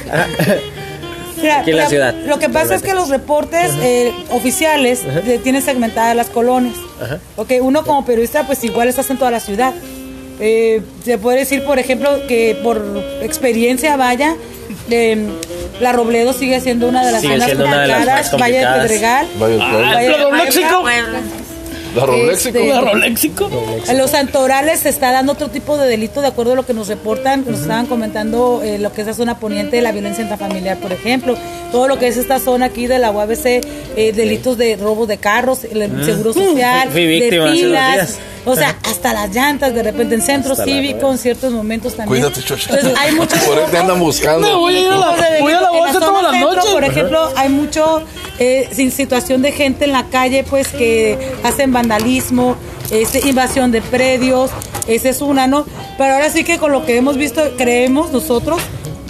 Mira, 1.41 1.59
Aquí 1.59 1.71
en 1.71 1.77
la 1.77 1.83
lo- 1.83 1.89
ciudad. 1.89 2.13
Lo 2.25 2.39
que 2.39 2.49
pasa 2.49 2.75
es 2.75 2.81
que 2.81 2.93
los 2.93 3.09
reportes 3.09 3.71
eh, 3.81 4.13
oficiales 4.31 5.01
eh, 5.05 5.39
tienen 5.43 5.61
segmentadas 5.61 6.15
las 6.15 6.27
colonias. 6.27 6.75
Ajá. 7.01 7.19
Ok, 7.35 7.51
uno 7.61 7.83
como 7.83 8.05
periodista, 8.05 8.45
pues 8.47 8.63
igual 8.63 8.87
estás 8.87 9.09
en 9.09 9.17
toda 9.17 9.31
la 9.31 9.39
ciudad. 9.39 9.73
Eh, 10.39 10.81
se 11.03 11.17
puede 11.17 11.39
decir, 11.39 11.63
por 11.65 11.77
ejemplo, 11.79 12.25
que 12.27 12.57
por 12.63 12.81
experiencia, 13.21 13.95
vaya, 13.97 14.35
eh, 14.89 15.17
la 15.81 15.91
Robledo 15.91 16.33
sigue 16.33 16.59
siendo 16.61 16.87
una 16.87 17.05
de 17.05 17.11
las 17.11 17.21
Sigue 17.21 17.33
zonas 17.33 17.47
de 17.49 17.55
las 17.55 17.65
complicadas, 18.29 18.31
más 18.31 18.41
Valle 18.41 18.59
de. 18.59 18.65
Pedregal. 18.65 19.27
Vaya, 19.37 19.57
vaya. 19.57 19.77
Valle 19.93 20.07
de. 20.07 20.65
Puebla. 20.81 21.19
La. 21.95 22.05
Este, 22.31 22.71
¿Un 22.71 22.85
Rolexico? 22.85 23.49
En 23.87 23.97
los 23.97 24.11
santorales 24.11 24.81
se 24.81 24.89
está 24.89 25.11
dando 25.11 25.33
otro 25.33 25.49
tipo 25.49 25.77
de 25.77 25.87
delito, 25.87 26.21
de 26.21 26.27
acuerdo 26.27 26.53
a 26.53 26.55
lo 26.55 26.65
que 26.65 26.73
nos 26.73 26.87
reportan, 26.87 27.45
nos 27.47 27.61
estaban 27.61 27.85
comentando 27.87 28.61
eh, 28.63 28.77
lo 28.77 28.93
que 28.93 29.01
es 29.01 29.07
la 29.07 29.13
zona 29.13 29.39
poniente 29.39 29.77
de 29.77 29.81
la 29.81 29.91
violencia 29.91 30.21
intrafamiliar, 30.21 30.77
por 30.77 30.91
ejemplo, 30.91 31.35
todo 31.71 31.87
lo 31.87 31.97
que 31.99 32.07
es 32.07 32.17
esta 32.17 32.39
zona 32.39 32.67
aquí 32.67 32.87
de 32.87 32.99
la 32.99 33.11
UABC, 33.11 33.45
eh, 33.45 34.13
delitos 34.13 34.57
de 34.57 34.75
robo 34.77 35.05
de 35.05 35.17
carros, 35.17 35.63
el 35.63 36.05
seguro 36.05 36.33
social, 36.33 36.89
víctima 36.89 37.45
de 37.45 37.51
pilas, 37.51 38.19
o 38.45 38.55
sea, 38.55 38.77
hasta 38.83 39.13
las 39.13 39.33
llantas, 39.33 39.73
de 39.73 39.83
repente 39.83 40.15
en 40.15 40.21
centros 40.21 40.57
la 40.59 40.65
cívicos, 40.65 41.11
en 41.11 41.17
ciertos 41.17 41.51
momentos 41.51 41.95
también. 41.95 42.21
Cuídate, 42.21 42.41
chocha. 42.43 42.75
Entonces, 42.75 42.97
hay 42.99 43.15
muchos 43.15 43.39
Por 43.45 43.57
ahí 43.57 43.65
te 43.69 43.77
andan 43.77 43.99
buscando. 43.99 44.47
No, 44.47 44.59
voy 44.59 44.75
a 44.75 44.79
ir 44.79 44.87
a 44.87 44.97
la, 44.97 45.15
voy 45.39 45.53
a 45.53 45.61
la 45.61 45.69
bolsa 45.69 45.99
las 45.99 46.31
centro, 46.31 46.55
noches. 46.55 46.71
Por 46.71 46.83
ejemplo, 46.83 47.29
hay 47.35 47.49
mucho 47.49 48.03
eh, 48.39 48.67
sin 48.71 48.91
situación 48.91 49.41
de 49.41 49.51
gente 49.51 49.85
en 49.85 49.91
la 49.91 50.05
calle, 50.05 50.43
pues 50.43 50.69
que 50.69 51.17
hacen 51.43 51.71
vandalismo, 51.71 52.55
este, 52.91 53.27
invasión 53.27 53.71
de 53.71 53.81
predios, 53.81 54.51
esa 54.87 55.09
es 55.09 55.21
una, 55.21 55.47
¿no? 55.47 55.65
Pero 55.97 56.13
ahora 56.13 56.29
sí 56.29 56.43
que 56.43 56.57
con 56.57 56.71
lo 56.71 56.85
que 56.85 56.97
hemos 56.97 57.17
visto, 57.17 57.41
creemos 57.57 58.11
nosotros 58.11 58.61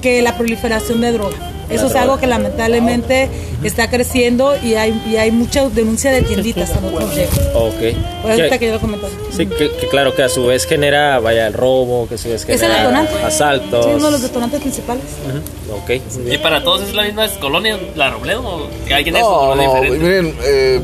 que 0.01 0.21
la 0.21 0.37
proliferación 0.37 1.01
de 1.01 1.11
droga. 1.11 1.54
Eso 1.69 1.87
es 1.87 1.95
algo 1.95 2.17
que 2.19 2.27
lamentablemente 2.27 3.29
está 3.63 3.89
creciendo 3.89 4.55
y 4.63 4.75
hay, 4.75 5.01
y 5.09 5.17
hay 5.17 5.31
mucha 5.31 5.67
denuncia 5.69 6.11
de 6.11 6.21
tienditas 6.21 6.71
a 6.71 6.79
llega. 6.81 7.29
Ok. 7.55 8.21
Por 8.21 8.31
ahorita 8.31 8.49
Que- 8.49 8.59
que 8.59 8.67
yo 8.67 8.73
lo 8.73 8.79
comenté. 8.79 9.07
Sí, 9.35 9.45
que, 9.47 9.71
que 9.71 9.87
claro 9.89 10.15
que 10.15 10.23
a 10.23 10.29
su 10.29 10.45
vez 10.45 10.65
genera, 10.65 11.19
vaya, 11.19 11.47
el 11.47 11.53
robo, 11.53 12.07
que 12.07 12.15
a 12.15 12.17
su 12.17 12.29
vez 12.29 12.43
Es 12.43 12.49
el 12.49 12.59
genera 12.59 12.79
detonante. 12.81 13.13
asaltos. 13.23 13.85
Sí, 13.85 13.91
uno 13.95 14.05
de 14.05 14.11
los 14.11 14.21
detonantes 14.21 14.61
principales. 14.61 15.03
Ujú, 15.27 15.75
Ok, 15.77 16.01
muy 16.23 16.33
¿Y 16.35 16.37
para 16.37 16.63
todos 16.63 16.87
es 16.87 16.93
la 16.93 17.03
misma 17.03 17.27
colonia, 17.39 17.77
la 17.95 18.11
Robledo? 18.11 18.41
¿O 18.41 18.67
alguien 18.93 19.15
es 19.15 19.21
No, 19.23 19.29
colonia 19.39 19.67
no, 19.67 19.73
diferente? 19.81 20.05
miren, 20.05 20.35
eh, 20.43 20.81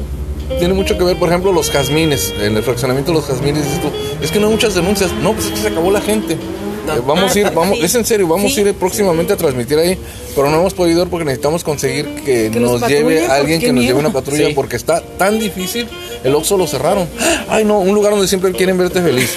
tiene 0.60 0.74
mucho 0.74 0.98
que 0.98 1.04
ver, 1.04 1.18
por 1.18 1.30
ejemplo, 1.30 1.52
los 1.54 1.70
jazmines, 1.72 2.34
en 2.42 2.58
el 2.58 2.64
fraccionamiento 2.64 3.12
de 3.12 3.18
los 3.20 3.28
jazmines, 3.28 3.64
es 4.22 4.32
que 4.32 4.40
no 4.40 4.48
hay 4.48 4.54
muchas 4.54 4.74
denuncias, 4.76 5.12
no, 5.22 5.34
pues 5.34 5.46
es 5.46 5.52
que 5.52 5.58
se 5.60 5.68
acabó 5.68 5.92
la 5.92 6.02
gente. 6.02 6.36
Eh, 6.88 7.02
vamos 7.06 7.36
a 7.36 7.40
ir, 7.40 7.52
vamos, 7.52 7.80
es 7.82 7.94
en 7.96 8.06
serio, 8.06 8.28
vamos 8.28 8.58
a 8.58 8.62
ir 8.62 8.74
próximamente 8.74 9.34
a 9.34 9.38
transmitir 9.38 9.78
ahí, 9.78 9.98
pero 10.36 10.50
no 10.50 10.58
hemos 10.60 10.74
podido 10.74 11.04
ir 11.04 11.10
porque 11.10 11.26
necesitamos 11.26 11.64
conseguir 11.64 12.06
que, 12.26 12.50
nos 12.50 12.82
lleve 12.88 13.26
alguien 13.28 13.60
que 13.60 13.72
nos 13.72 13.84
lleve 13.84 14.00
una 14.00 14.12
patrulla 14.12 14.48
Sí. 14.48 14.54
porque 14.54 14.76
está 14.76 15.02
tan 15.18 15.40
difícil, 15.40 15.88
el 16.24 16.34
Oxxo 16.36 16.58
lo 16.58 16.68
cerraron. 16.68 17.08
Ay, 17.50 17.66
no, 17.66 17.80
un 17.80 17.94
lugar 17.94 18.12
donde 18.14 18.28
siempre 18.28 18.52
quieren 18.52 18.78
verte 18.78 19.02
feliz. 19.02 19.36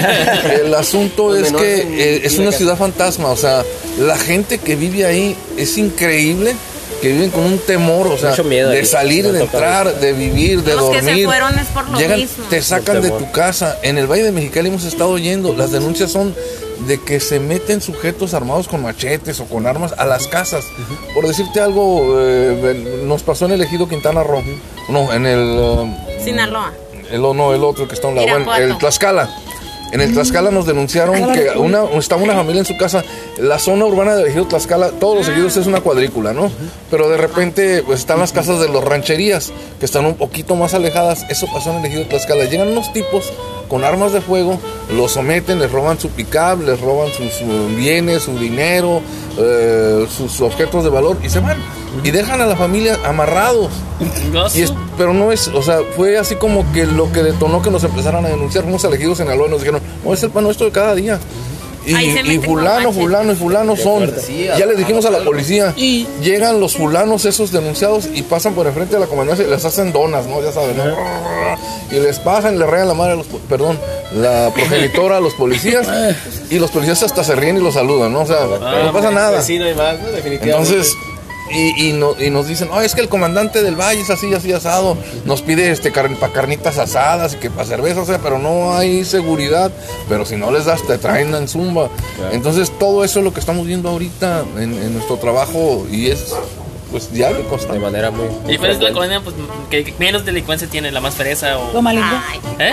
el 0.64 0.74
asunto 0.74 1.34
es 1.34 1.52
que 1.52 1.76
eh, 1.80 2.20
es 2.24 2.38
una 2.38 2.52
ciudad 2.52 2.76
fantasma, 2.76 3.30
o 3.30 3.36
sea, 3.36 3.64
la 3.98 4.16
gente 4.18 4.58
que 4.58 4.76
vive 4.76 5.04
ahí 5.06 5.36
es 5.56 5.78
increíble. 5.78 6.54
Que 7.02 7.12
viven 7.12 7.30
con 7.30 7.42
un 7.42 7.58
temor, 7.58 8.06
o 8.06 8.16
sea, 8.16 8.30
Mucho 8.30 8.44
miedo 8.44 8.70
de 8.70 8.82
salir, 8.86 9.30
de 9.30 9.42
entrar, 9.42 10.00
de 10.00 10.14
vivir, 10.14 10.62
de 10.62 10.74
Los 10.74 10.88
que 10.90 11.00
se 11.00 11.06
dormir. 11.06 11.26
fueron 11.26 11.58
es 11.58 11.66
por 11.66 11.86
lo 11.90 11.98
Llegan, 11.98 12.18
mismo. 12.20 12.46
te 12.48 12.62
sacan 12.62 13.02
de 13.02 13.10
tu 13.10 13.30
casa. 13.30 13.78
En 13.82 13.98
el 13.98 14.06
Valle 14.06 14.22
de 14.22 14.32
Mexicali 14.32 14.68
hemos 14.68 14.84
estado 14.84 15.18
yendo. 15.18 15.54
Las 15.54 15.70
denuncias 15.70 16.10
son 16.10 16.34
de 16.86 17.00
que 17.00 17.20
se 17.20 17.40
meten 17.40 17.80
sujetos 17.80 18.34
armados 18.34 18.68
con 18.68 18.82
machetes 18.82 19.40
o 19.40 19.46
con 19.46 19.66
armas 19.66 19.94
a 19.96 20.04
las 20.04 20.26
casas. 20.26 20.64
Por 21.14 21.26
decirte 21.26 21.60
algo, 21.60 22.20
eh, 22.20 23.02
nos 23.04 23.22
pasó 23.22 23.46
en 23.46 23.52
el 23.52 23.62
ejido 23.62 23.88
Quintana 23.88 24.22
Roo. 24.22 24.42
No, 24.88 25.12
en 25.12 25.26
el, 25.26 25.58
eh, 25.58 26.20
Sinaloa. 26.22 26.72
el, 27.10 27.22
no, 27.22 27.54
el 27.54 27.64
otro 27.64 27.88
que 27.88 27.94
está 27.94 28.08
a 28.08 28.10
un 28.10 28.16
lado. 28.16 28.28
Bueno, 28.28 28.54
el 28.54 28.78
Tlaxcala. 28.78 29.30
En 29.92 30.00
el 30.00 30.12
Tlaxcala 30.12 30.50
nos 30.50 30.66
denunciaron 30.66 31.32
que 31.32 31.50
una, 31.56 31.84
estaba 31.98 32.22
una 32.22 32.34
familia 32.34 32.60
en 32.60 32.66
su 32.66 32.76
casa. 32.76 33.04
La 33.38 33.58
zona 33.58 33.84
urbana 33.84 34.16
del 34.16 34.26
ejido 34.26 34.46
Tlaxcala, 34.46 34.90
todos 34.90 35.18
los 35.18 35.28
ejidos 35.28 35.56
es 35.56 35.66
una 35.66 35.80
cuadrícula, 35.80 36.32
¿no? 36.32 36.50
Pero 36.90 37.08
de 37.08 37.16
repente 37.16 37.82
pues, 37.84 38.00
están 38.00 38.18
las 38.18 38.32
casas 38.32 38.60
de 38.60 38.68
los 38.68 38.82
rancherías, 38.82 39.52
que 39.78 39.86
están 39.86 40.04
un 40.04 40.14
poquito 40.14 40.56
más 40.56 40.74
alejadas. 40.74 41.24
Eso 41.30 41.46
pasó 41.52 41.70
en 41.70 41.78
el 41.78 41.86
ejido 41.86 42.06
Tlaxcala. 42.06 42.44
Llegan 42.44 42.68
unos 42.68 42.92
tipos 42.92 43.32
con 43.68 43.84
armas 43.84 44.12
de 44.12 44.20
fuego, 44.20 44.58
los 44.92 45.12
someten, 45.12 45.58
les 45.58 45.70
roban 45.70 45.98
su 45.98 46.08
pickup, 46.10 46.62
les 46.64 46.80
roban 46.80 47.08
sus 47.12 47.76
bienes, 47.76 48.24
su 48.24 48.38
dinero, 48.38 49.00
eh, 49.38 50.06
sus 50.08 50.40
objetos 50.40 50.84
de 50.84 50.90
valor 50.90 51.16
y 51.22 51.30
se 51.30 51.40
van. 51.40 51.58
Y 52.02 52.10
dejan 52.10 52.40
a 52.40 52.46
la 52.46 52.56
familia 52.56 52.98
amarrados. 53.04 53.70
Y 54.56 54.62
es- 54.62 54.72
pero 54.98 55.12
no 55.12 55.32
es, 55.32 55.48
o 55.48 55.62
sea, 55.62 55.78
fue 55.96 56.18
así 56.18 56.34
como 56.36 56.70
que 56.72 56.86
lo 56.86 57.10
que 57.12 57.22
detonó 57.22 57.62
que 57.62 57.70
nos 57.70 57.84
empezaran 57.84 58.24
a 58.24 58.28
denunciar. 58.28 58.64
Fuimos 58.64 58.82
elegidos 58.84 59.20
en 59.20 59.26
Sinaloa 59.26 59.48
y 59.48 59.50
nos 59.50 59.60
dijeron, 59.60 59.80
no, 60.04 60.12
es 60.14 60.22
el 60.22 60.30
pan 60.30 60.44
nuestro 60.44 60.66
de 60.66 60.72
cada 60.72 60.94
día. 60.94 61.18
Y, 61.86 61.94
y 62.32 62.38
fulano, 62.38 62.92
fulano 62.92 63.32
y 63.32 63.36
fulano 63.36 63.76
son. 63.76 64.04
Ya 64.58 64.64
les 64.64 64.78
dijimos 64.78 65.04
a 65.04 65.10
la 65.10 65.18
policía. 65.18 65.74
Y- 65.76 66.06
Llegan 66.22 66.58
los 66.58 66.76
fulanos 66.76 67.26
esos 67.26 67.52
denunciados 67.52 68.06
y 68.14 68.22
pasan 68.22 68.54
por 68.54 68.66
enfrente 68.66 68.94
de 68.94 69.00
la 69.00 69.06
comandancia 69.06 69.46
y 69.46 69.50
les 69.50 69.62
hacen 69.66 69.92
donas, 69.92 70.24
¿no? 70.26 70.42
Ya 70.42 70.50
saben, 70.50 70.78
¿no? 70.78 70.84
Y 71.90 72.00
les 72.00 72.18
pasan 72.20 72.58
le 72.58 72.64
rayan 72.66 72.88
la 72.88 72.94
madre 72.94 73.12
a 73.12 73.16
los, 73.16 73.26
perdón, 73.50 73.78
la 74.14 74.50
progenitora 74.54 75.18
a 75.18 75.20
los 75.20 75.34
policías. 75.34 75.86
Y 76.50 76.58
los 76.58 76.70
policías 76.70 77.02
hasta 77.02 77.22
se 77.22 77.34
ríen 77.34 77.58
y 77.58 77.60
los 77.60 77.74
saludan, 77.74 78.12
¿no? 78.14 78.20
O 78.22 78.26
sea, 78.26 78.46
no 78.46 78.92
pasa 78.92 79.10
nada. 79.10 79.38
Vecino 79.38 79.68
y 79.68 79.74
más, 79.74 80.00
¿no? 80.00 80.08
Definitivamente. 80.08 80.50
Entonces, 80.72 80.96
y, 81.52 81.88
y, 81.88 81.92
no- 81.92 82.14
y 82.18 82.30
nos 82.30 82.46
dicen, 82.48 82.68
no, 82.68 82.80
es 82.80 82.94
que 82.94 83.00
el 83.02 83.08
comandante 83.08 83.62
del 83.62 83.76
valle 83.76 84.00
es 84.00 84.10
así, 84.10 84.32
así 84.34 84.52
asado. 84.52 84.96
Nos 85.26 85.42
pide 85.42 85.70
este 85.70 85.90
para 85.90 86.32
carnitas 86.32 86.78
asadas 86.78 87.34
y 87.34 87.36
que 87.36 87.50
para 87.50 87.66
cerveza, 87.66 88.00
o 88.02 88.06
sea, 88.06 88.18
pero 88.18 88.38
no 88.38 88.74
hay 88.76 89.04
seguridad. 89.04 89.70
Pero 90.08 90.24
si 90.24 90.36
no 90.36 90.50
les 90.50 90.64
das, 90.64 90.86
te 90.86 90.98
traen 90.98 91.34
en 91.34 91.46
zumba. 91.48 91.88
Entonces, 92.32 92.72
todo 92.78 93.04
eso 93.04 93.18
es 93.18 93.24
lo 93.24 93.32
que 93.34 93.40
estamos 93.40 93.66
viendo 93.66 93.88
ahorita 93.90 94.44
en, 94.56 94.74
en 94.74 94.94
nuestro 94.94 95.16
trabajo 95.18 95.86
y 95.90 96.08
es 96.10 96.34
pues 96.94 97.12
diario, 97.12 97.38
De 97.38 97.44
constante. 97.44 97.80
manera 97.80 98.12
muy. 98.12 98.28
¿Y 98.48 98.56
cuál 98.56 98.70
es 98.70 98.78
la 98.80 98.92
colonia 98.92 99.20
pues, 99.20 99.34
que 99.68 99.82
que 99.82 99.94
menos 99.98 100.24
delincuencia 100.24 100.68
tiene? 100.68 100.92
¿La 100.92 101.00
más 101.00 101.14
fresa 101.16 101.58
o...? 101.58 101.72
Loma 101.72 101.92
¿Eh? 101.92 101.96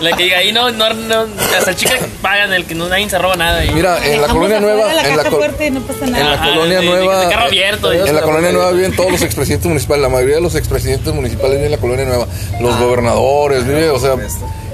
la 0.00 0.16
que 0.16 0.22
diga 0.24 0.38
ahí 0.38 0.50
no, 0.50 0.70
no, 0.70 0.94
no, 0.94 1.26
hasta 1.58 1.76
chicas 1.76 1.98
pagan 2.22 2.54
el 2.54 2.64
que 2.64 2.74
no 2.74 2.88
nadie 2.88 3.10
se 3.10 3.18
roba 3.18 3.36
nada. 3.36 3.62
Y, 3.66 3.70
Mira, 3.70 3.98
en 4.06 4.22
la 4.22 4.28
colonia 4.28 4.60
nueva, 4.60 4.88
en 4.90 4.96
la, 4.96 5.02
caja 5.02 5.28
col- 5.30 5.38
fuerte 5.40 5.66
y 5.66 5.70
no 5.72 5.80
pasa 5.82 6.06
en 6.06 6.12
nada. 6.12 6.24
la 6.24 6.32
Ajá, 6.34 6.48
colonia 6.54 6.78
de- 6.80 6.84
de- 6.86 6.90
nueva, 6.90 7.20
de 7.20 7.28
carro 7.28 7.44
abierto, 7.44 7.92
en 7.92 8.14
la 8.14 8.22
colonia 8.22 8.52
nueva 8.52 8.70
viven 8.72 8.96
todos 8.96 9.12
los 9.12 9.20
expresidentes 9.20 9.66
municipales, 9.68 10.02
la 10.02 10.08
mayoría 10.08 10.36
de 10.36 10.40
los 10.42 10.54
expresidentes 10.54 11.12
municipales 11.12 11.50
viven 11.52 11.66
en 11.66 11.72
la 11.72 11.78
colonia 11.78 12.04
nueva, 12.06 12.26
los 12.60 12.78
gobernadores, 12.78 13.66
vive, 13.66 13.90
o 13.90 13.98
sea, 13.98 14.14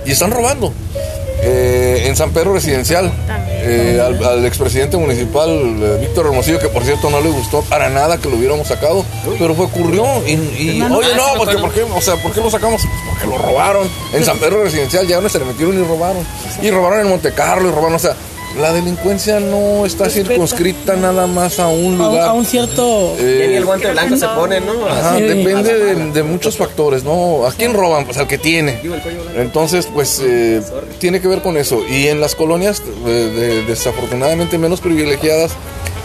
y 0.07 0.13
están 0.13 0.31
robando. 0.31 0.73
Eh, 1.45 2.05
en 2.07 2.15
San 2.15 2.31
Pedro 2.31 2.53
Residencial, 2.53 3.13
eh, 3.49 4.01
al, 4.01 4.23
al 4.25 4.47
expresidente 4.47 4.97
municipal 4.97 5.51
eh, 5.51 5.99
Víctor 6.01 6.27
Hermosillo, 6.27 6.61
que 6.61 6.69
por 6.69 6.85
cierto 6.85 7.11
no 7.11 7.21
le 7.21 7.31
gustó 7.31 7.63
para 7.63 7.89
nada 7.91 8.19
que 8.19 8.29
lo 8.29 8.37
hubiéramos 8.37 8.69
sacado, 8.69 9.05
pero 9.41 9.53
fue 9.57 9.67
ocurrió 9.67 10.05
y, 10.25 10.81
oye 10.83 11.15
no, 11.17 11.25
porque. 11.37 11.59
¿por 11.59 11.73
qué? 11.73 11.83
O 11.83 12.01
sea, 12.01 12.15
¿por 12.17 12.33
qué 12.33 12.41
lo 12.41 12.49
sacamos? 12.49 12.83
Pues 12.83 13.03
porque 13.09 13.27
lo 13.27 13.39
robaron. 13.39 13.89
En 14.13 14.25
San 14.25 14.39
Pedro 14.39 14.63
Residencial 14.63 15.07
ya 15.09 15.21
no 15.21 15.29
se 15.29 15.41
le 15.41 15.45
metieron 15.47 15.77
y 15.77 15.85
robaron. 15.85 16.25
Y 16.63 16.71
robaron 16.71 17.01
en 17.01 17.09
Monte 17.09 17.33
Carlo 17.33 17.69
y 17.69 17.73
robaron, 17.73 17.95
o 17.95 17.99
sea, 17.99 18.15
la 18.61 18.73
delincuencia 18.73 19.41
no 19.41 19.85
está 19.87 20.09
circunscrita 20.11 20.97
nada 20.97 21.27
más 21.27 21.59
a 21.59 21.69
un 21.69 22.01
A, 22.01 22.07
lugar. 22.09 22.29
a 22.29 22.33
un 22.33 22.45
cierto. 22.45 23.17
Ya 23.17 23.25
ni 23.47 23.55
el 23.55 23.65
guante 23.65 23.91
blanco 23.91 24.17
se 24.17 24.27
pone, 24.29 24.61
¿no? 24.61 24.87
Ajá, 24.87 25.17
Sí. 25.17 25.23
depende 25.23 25.75
de, 25.79 25.95
de 26.13 26.23
muchos 26.23 26.57
factores, 26.57 27.03
¿no? 27.05 27.47
¿A 27.47 27.53
quién 27.53 27.73
roban? 27.75 28.05
Pues 28.05 28.19
al 28.19 28.27
que 28.29 28.39
tiene. 28.39 28.81
Entonces, 29.37 29.87
pues 29.93 30.21
eh, 30.25 30.63
tiene 30.99 31.21
que 31.21 31.29
ver 31.29 31.43
con 31.43 31.57
eso. 31.57 31.83
Y 31.89 32.09
en 32.09 32.21
las 32.21 32.35
colonias 32.35 32.83
eh, 33.07 33.11
de- 33.11 33.63
desafortunadamente 33.65 34.59
menos 34.59 34.81
privilegiadas, 34.81 35.53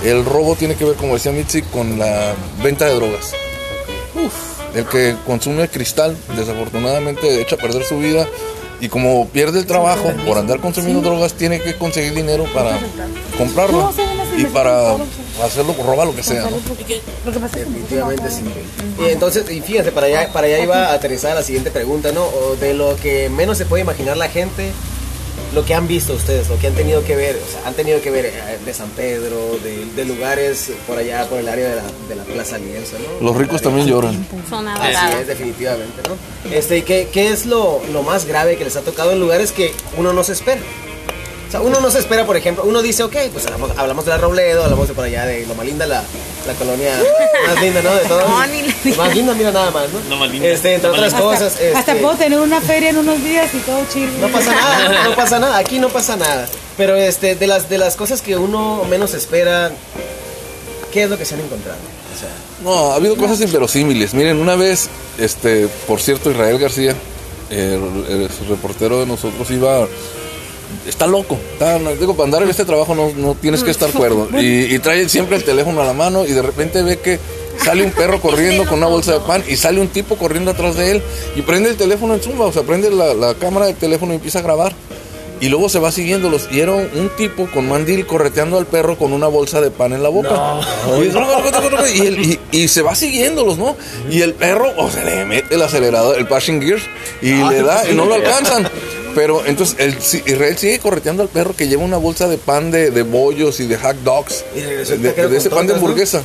el 0.03 0.23
robo 0.25 0.55
tiene 0.55 0.75
que 0.75 0.86
ver, 0.86 0.95
como 0.95 1.15
decía 1.15 1.31
Mitzi, 1.31 1.62
con 1.63 1.97
la 1.99 2.33
venta 2.63 2.86
de 2.86 2.95
drogas. 2.95 3.33
El 4.75 4.86
que 4.86 5.15
consume 5.25 5.67
cristal, 5.69 6.15
desafortunadamente, 6.36 7.41
echa 7.41 7.55
a 7.55 7.57
perder 7.60 7.83
su 7.83 7.97
vida. 7.97 8.27
Y 8.79 8.89
como 8.89 9.27
pierde 9.29 9.59
el 9.59 9.65
trabajo 9.65 10.11
por 10.25 10.37
andar 10.37 10.59
consumiendo 10.59 11.01
drogas, 11.01 11.33
tiene 11.33 11.59
que 11.59 11.75
conseguir 11.75 12.13
dinero 12.13 12.45
para 12.53 12.79
comprarlo. 13.37 13.91
Y 14.37 14.45
para 14.45 14.95
hacerlo, 15.43 15.75
roba 15.83 16.05
lo 16.05 16.15
que 16.15 16.23
sea, 16.23 16.47
Definitivamente 17.53 18.29
sí. 18.29 18.43
Y 18.99 19.11
entonces, 19.11 19.49
y 19.49 19.61
fíjense, 19.61 19.91
para 19.91 20.07
allá, 20.07 20.31
para 20.31 20.47
allá 20.47 20.59
iba 20.59 20.87
a 20.87 20.93
aterrizar 20.93 21.35
la 21.35 21.43
siguiente 21.43 21.71
pregunta, 21.71 22.11
¿no? 22.11 22.23
O 22.23 22.55
de 22.55 22.73
lo 22.73 22.95
que 22.97 23.29
menos 23.29 23.57
se 23.57 23.65
puede 23.65 23.81
imaginar 23.81 24.17
la 24.17 24.29
gente, 24.29 24.71
lo 25.53 25.63
que 25.65 25.73
han 25.73 25.88
visto 25.88 26.13
ustedes, 26.13 26.49
lo 26.49 26.57
que 26.60 26.67
han 26.67 26.73
tenido 26.73 27.03
que 27.03 27.15
ver, 27.15 27.36
o 27.36 27.51
sea, 27.51 27.67
han 27.67 27.73
tenido 27.73 28.01
que 28.01 28.12
ver 28.12 28.25
eh, 28.25 28.33
de 28.65 28.73
San 28.73 28.89
Pedro, 28.89 29.57
de, 29.63 29.86
de 29.95 30.05
lugares 30.05 30.71
por 30.86 30.97
allá, 30.97 31.27
por 31.29 31.39
el 31.39 31.47
área 31.47 31.69
de 31.69 31.75
la, 31.77 31.83
de 32.10 32.15
la 32.15 32.23
Plaza 32.23 32.57
Lienzo, 32.57 32.97
¿no? 32.99 33.25
Los 33.25 33.36
ricos 33.38 33.62
también 33.62 33.88
lloran. 33.88 34.27
Así 34.75 35.17
es, 35.21 35.27
definitivamente, 35.27 36.01
¿no? 36.07 36.51
Este, 36.51 36.77
¿y 36.79 36.81
¿qué, 36.83 37.07
qué 37.12 37.29
es 37.29 37.45
lo, 37.45 37.81
lo 37.93 38.03
más 38.03 38.25
grave 38.25 38.57
que 38.57 38.63
les 38.65 38.75
ha 38.75 38.81
tocado 38.81 39.12
en 39.12 39.19
lugares 39.19 39.51
que 39.51 39.73
uno 39.97 40.13
no 40.13 40.23
se 40.23 40.33
espera? 40.33 40.62
O 41.47 41.51
sea, 41.51 41.62
uno 41.62 41.79
no 41.79 41.89
se 41.89 41.99
espera, 41.99 42.25
por 42.25 42.36
ejemplo, 42.36 42.65
uno 42.65 42.81
dice, 42.81 43.03
ok, 43.03 43.15
pues 43.31 43.45
hablamos, 43.45 43.71
hablamos 43.77 44.03
de 44.03 44.12
la 44.12 44.17
Robledo, 44.17 44.65
hablamos 44.65 44.88
de 44.89 44.93
por 44.93 45.05
allá 45.05 45.25
de 45.25 45.45
Loma 45.45 45.63
Linda, 45.63 45.86
la, 45.88 46.03
la 46.45 46.53
colonia 46.55 46.91
más 47.47 47.62
linda, 47.62 47.81
¿no? 47.81 47.95
De 47.95 48.01
todo. 48.05 48.27
No, 48.27 48.47
ni 48.47 48.63
le- 48.63 48.95
Más 48.97 49.15
linda, 49.15 49.33
mira 49.33 49.51
nada 49.51 49.71
más, 49.71 49.86
¿no? 49.93 49.99
Loma 50.10 50.27
Linda. 50.27 50.45
Este, 50.45 50.73
entre 50.73 50.89
Loma 50.89 50.97
otras 51.07 51.13
Linda. 51.13 51.25
cosas. 51.25 51.53
este, 51.53 51.73
Hasta 51.75 51.95
puedo 51.95 52.15
tener 52.15 52.39
una 52.39 52.60
feria 52.60 52.89
en 52.89 52.97
unos 52.97 53.23
días 53.23 53.49
y 53.53 53.60
todo 53.60 53.79
chido. 53.93 54.10
no 54.19 54.27
pasa 54.27 54.51
nada, 54.53 55.03
no 55.10 55.15
pasa 55.15 55.39
nada, 55.39 55.57
aquí 55.57 55.79
no 55.79 55.88
pasa 55.88 56.17
nada. 56.17 56.49
Pero 56.75 56.95
este, 56.97 57.36
de 57.36 57.47
las, 57.47 57.69
de 57.69 57.77
las 57.77 57.95
cosas 57.95 58.21
que 58.21 58.36
uno 58.36 58.83
menos 58.89 59.13
espera, 59.13 59.71
¿qué 60.91 61.03
es 61.03 61.10
lo 61.10 61.17
que 61.17 61.23
se 61.23 61.36
han 61.36 61.41
encontrado? 61.41 61.77
O 62.13 62.19
sea, 62.19 62.29
No, 62.62 62.91
ha 62.91 62.95
habido 62.95 63.15
cosas 63.15 63.39
inverosímiles. 63.39 64.13
Miren, 64.13 64.38
una 64.38 64.55
vez, 64.55 64.89
este, 65.17 65.69
por 65.88 66.01
cierto, 66.01 66.29
Israel 66.29 66.60
García, 66.60 66.93
el, 67.49 68.05
el 68.10 68.29
reportero 68.49 68.99
de 68.99 69.05
nosotros, 69.05 69.49
iba. 69.49 69.88
Está 70.88 71.08
loco. 71.08 71.38
Está, 71.53 71.80
no, 71.80 71.91
digo, 71.95 72.13
para 72.15 72.25
andar 72.25 72.43
en 72.43 72.49
este 72.49 72.65
trabajo 72.65 72.95
no, 72.95 73.12
no 73.15 73.36
tienes 73.36 73.63
que 73.63 73.71
estar 73.71 73.89
cuerdo. 73.91 74.27
Y, 74.39 74.73
y 74.75 74.80
trae 74.80 75.08
siempre 75.10 75.36
el 75.38 75.43
teléfono 75.43 75.82
a 75.82 75.86
la 75.86 75.93
mano 75.93 76.25
y 76.25 76.32
de 76.32 76.41
repente 76.41 76.82
ve 76.84 76.97
que 76.99 77.19
sale 77.63 77.84
un 77.84 77.91
perro 77.91 78.21
corriendo 78.21 78.65
con 78.65 78.77
una 78.80 78.88
bolsa 78.88 79.13
de 79.13 79.19
pan 79.21 79.43
y 79.47 79.56
sale 79.58 79.82
un 79.82 79.88
tipo 79.89 80.15
corriendo 80.15 80.51
atrás 80.51 80.75
de 80.75 80.91
él 80.91 81.01
y 81.36 81.41
prende 81.41 81.69
el 81.69 81.75
teléfono 81.77 82.13
en 82.13 82.21
zumba, 82.21 82.45
o 82.45 82.51
sea, 82.53 82.63
prende 82.63 82.89
la, 82.91 83.13
la 83.13 83.34
cámara 83.36 83.65
del 83.67 83.75
teléfono 83.75 84.13
y 84.13 84.15
empieza 84.15 84.39
a 84.39 84.43
grabar. 84.43 84.73
Y 85.39 85.49
luego 85.49 85.69
se 85.69 85.77
va 85.77 85.91
siguiéndolos. 85.91 86.47
Y 86.51 86.62
era 86.62 86.73
un 86.73 87.12
tipo 87.15 87.47
con 87.53 87.69
mandil 87.69 88.08
correteando 88.08 88.58
al 88.58 88.65
perro 88.65 88.97
con 88.97 89.13
una 89.13 89.27
bolsa 89.27 89.62
de 89.62 89.69
pan 89.69 89.93
en 89.93 90.01
la 90.01 90.10
boca. 90.10 90.30
Y, 91.93 91.99
el- 92.08 92.19
y- 92.25 92.39
y 92.51 92.67
se 92.67 92.82
va 92.82 92.95
siguiéndolos, 92.95 93.56
¿no? 93.60 93.77
Y 94.10 94.21
el 94.23 94.34
perro, 94.34 94.71
o 94.77 94.89
sea, 94.89 95.03
le 95.03 95.25
mete 95.25 95.53
el 95.53 95.62
acelerador, 95.62 96.17
el 96.17 96.27
passing 96.27 96.60
gears, 96.60 96.82
y 97.21 97.34
le 97.34 97.62
da, 97.62 97.88
y 97.88 97.93
no 97.93 98.06
lo 98.06 98.15
alcanzan. 98.15 98.67
Pero 99.17 99.43
entonces 99.47 99.75
el, 99.80 99.99
si- 99.99 100.21
Israel 100.27 100.56
sigue 100.60 100.77
correteando 100.77 101.23
al 101.23 101.30
perro 101.30 101.56
que 101.56 101.67
lleva 101.67 101.82
una 101.84 101.97
bolsa 101.97 102.27
de 102.27 102.38
pan 102.38 102.69
de, 102.69 102.91
de 102.91 103.01
bollos 103.01 103.60
y 103.60 103.65
de 103.65 103.75
hot 103.75 103.95
dogs. 104.03 104.45
Y 104.56 104.60
De, 104.62 105.13
que 105.15 105.36
ese 105.38 105.49
pan 105.49 105.65
de 105.65 105.73
hamburguesa. 105.73 106.21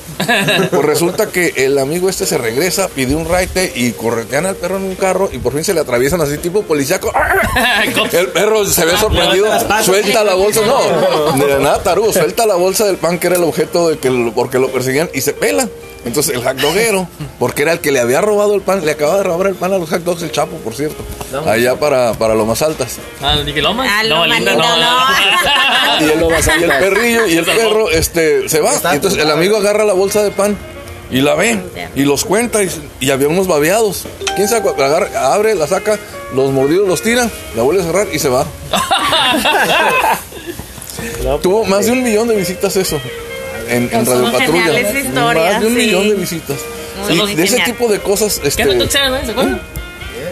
Pues 0.70 0.84
resulta 0.84 1.28
que 1.28 1.54
el 1.56 1.78
amigo 1.78 2.10
este 2.10 2.26
se 2.26 2.36
regresa, 2.36 2.88
pide 2.88 3.14
un 3.14 3.26
raite 3.26 3.72
y 3.74 3.92
corretean 3.92 4.44
al 4.44 4.56
perro 4.56 4.76
en 4.76 4.82
un 4.82 4.94
carro 4.94 5.30
y 5.32 5.38
por 5.38 5.54
fin 5.54 5.64
se 5.64 5.72
le 5.72 5.80
atraviesan 5.80 6.20
así 6.20 6.36
tipo 6.36 6.64
policíaco. 6.64 7.10
El 8.12 8.28
perro 8.28 8.66
se 8.66 8.84
ve 8.84 8.92
sorprendido, 8.98 9.46
suelta 9.82 10.22
la 10.22 10.34
bolsa, 10.34 10.60
no, 10.66 11.32
de 11.46 11.58
nada 11.60 11.82
tarugo, 11.82 12.12
suelta 12.12 12.44
la 12.46 12.56
bolsa 12.56 12.84
del 12.84 12.96
pan 12.96 13.18
que 13.18 13.28
era 13.28 13.36
el 13.36 13.44
objeto 13.44 13.88
de 13.88 13.96
que 13.98 14.10
lo- 14.10 14.34
porque 14.34 14.58
lo 14.58 14.68
perseguían 14.70 15.08
y 15.14 15.22
se 15.22 15.32
pela. 15.32 15.66
Entonces 16.04 16.34
el 16.34 16.42
hackdoguero, 16.42 17.06
porque 17.38 17.62
era 17.62 17.72
el 17.72 17.80
que 17.80 17.92
le 17.92 18.00
había 18.00 18.20
robado 18.20 18.54
el 18.54 18.60
pan, 18.60 18.84
le 18.84 18.90
acaba 18.90 19.18
de 19.18 19.22
robar 19.22 19.46
el 19.46 19.54
pan 19.54 19.72
a 19.72 19.78
los 19.78 19.88
hackdogs, 19.88 20.22
el 20.22 20.32
Chapo, 20.32 20.56
por 20.56 20.74
cierto, 20.74 21.02
allá 21.46 21.76
para, 21.76 22.12
para 22.14 22.34
lo 22.34 22.44
más 22.44 22.60
altas. 22.62 22.98
Ah, 23.22 23.36
dije 23.38 23.62
Lomas. 23.62 23.88
Ah, 23.88 24.02
Linda, 24.02 24.26
Linda, 24.26 24.54
no. 24.56 26.00
Y 26.00 26.04
el, 26.04 26.60
y 26.60 26.64
el 26.64 26.70
perrillo 26.70 27.26
y 27.28 27.36
el 27.36 27.44
perro 27.44 27.90
este, 27.90 28.48
se 28.48 28.60
va. 28.60 28.72
Y 28.92 28.96
entonces 28.96 29.22
el 29.22 29.30
amigo 29.30 29.58
agarra 29.58 29.84
la 29.84 29.92
bolsa 29.92 30.22
de 30.24 30.32
pan 30.32 30.56
y 31.10 31.20
la 31.20 31.34
ve 31.34 31.60
y 31.94 32.04
los 32.04 32.24
cuenta 32.24 32.64
y, 32.64 32.70
y 32.98 33.10
había 33.10 33.28
unos 33.28 33.46
babeados. 33.46 34.06
¿Quién 34.34 34.48
sabe? 34.48 34.62
cuál? 34.62 34.82
Agarra, 34.82 35.32
abre, 35.32 35.54
la 35.54 35.68
saca, 35.68 35.98
los 36.34 36.50
mordidos 36.50 36.88
los 36.88 37.00
tira, 37.02 37.30
la 37.54 37.62
vuelve 37.62 37.82
a 37.82 37.86
cerrar 37.86 38.08
y 38.12 38.18
se 38.18 38.28
va. 38.28 38.44
No, 41.22 41.38
Tuvo 41.42 41.64
más 41.64 41.86
de 41.86 41.92
un 41.92 42.02
millón 42.02 42.26
de 42.26 42.34
visitas 42.34 42.74
eso 42.74 42.98
en, 43.68 43.88
en 43.92 44.06
Radio 44.06 44.32
Patrulla. 44.32 44.72
más 45.34 45.60
de 45.60 45.66
un 45.66 45.74
sí. 45.74 45.78
millón 45.78 46.08
de 46.08 46.14
visitas. 46.14 46.58
Y 47.10 47.34
de 47.34 47.44
ese 47.44 47.60
tipo 47.60 47.88
de 47.88 47.98
cosas, 48.00 48.40
este, 48.44 48.62
¿Qué 48.62 48.68
hot 48.68 48.78
dogs 48.78 48.94
eran, 48.94 49.14
eh? 49.14 49.20
¿Se 49.24 49.30
acuerdan? 49.32 49.60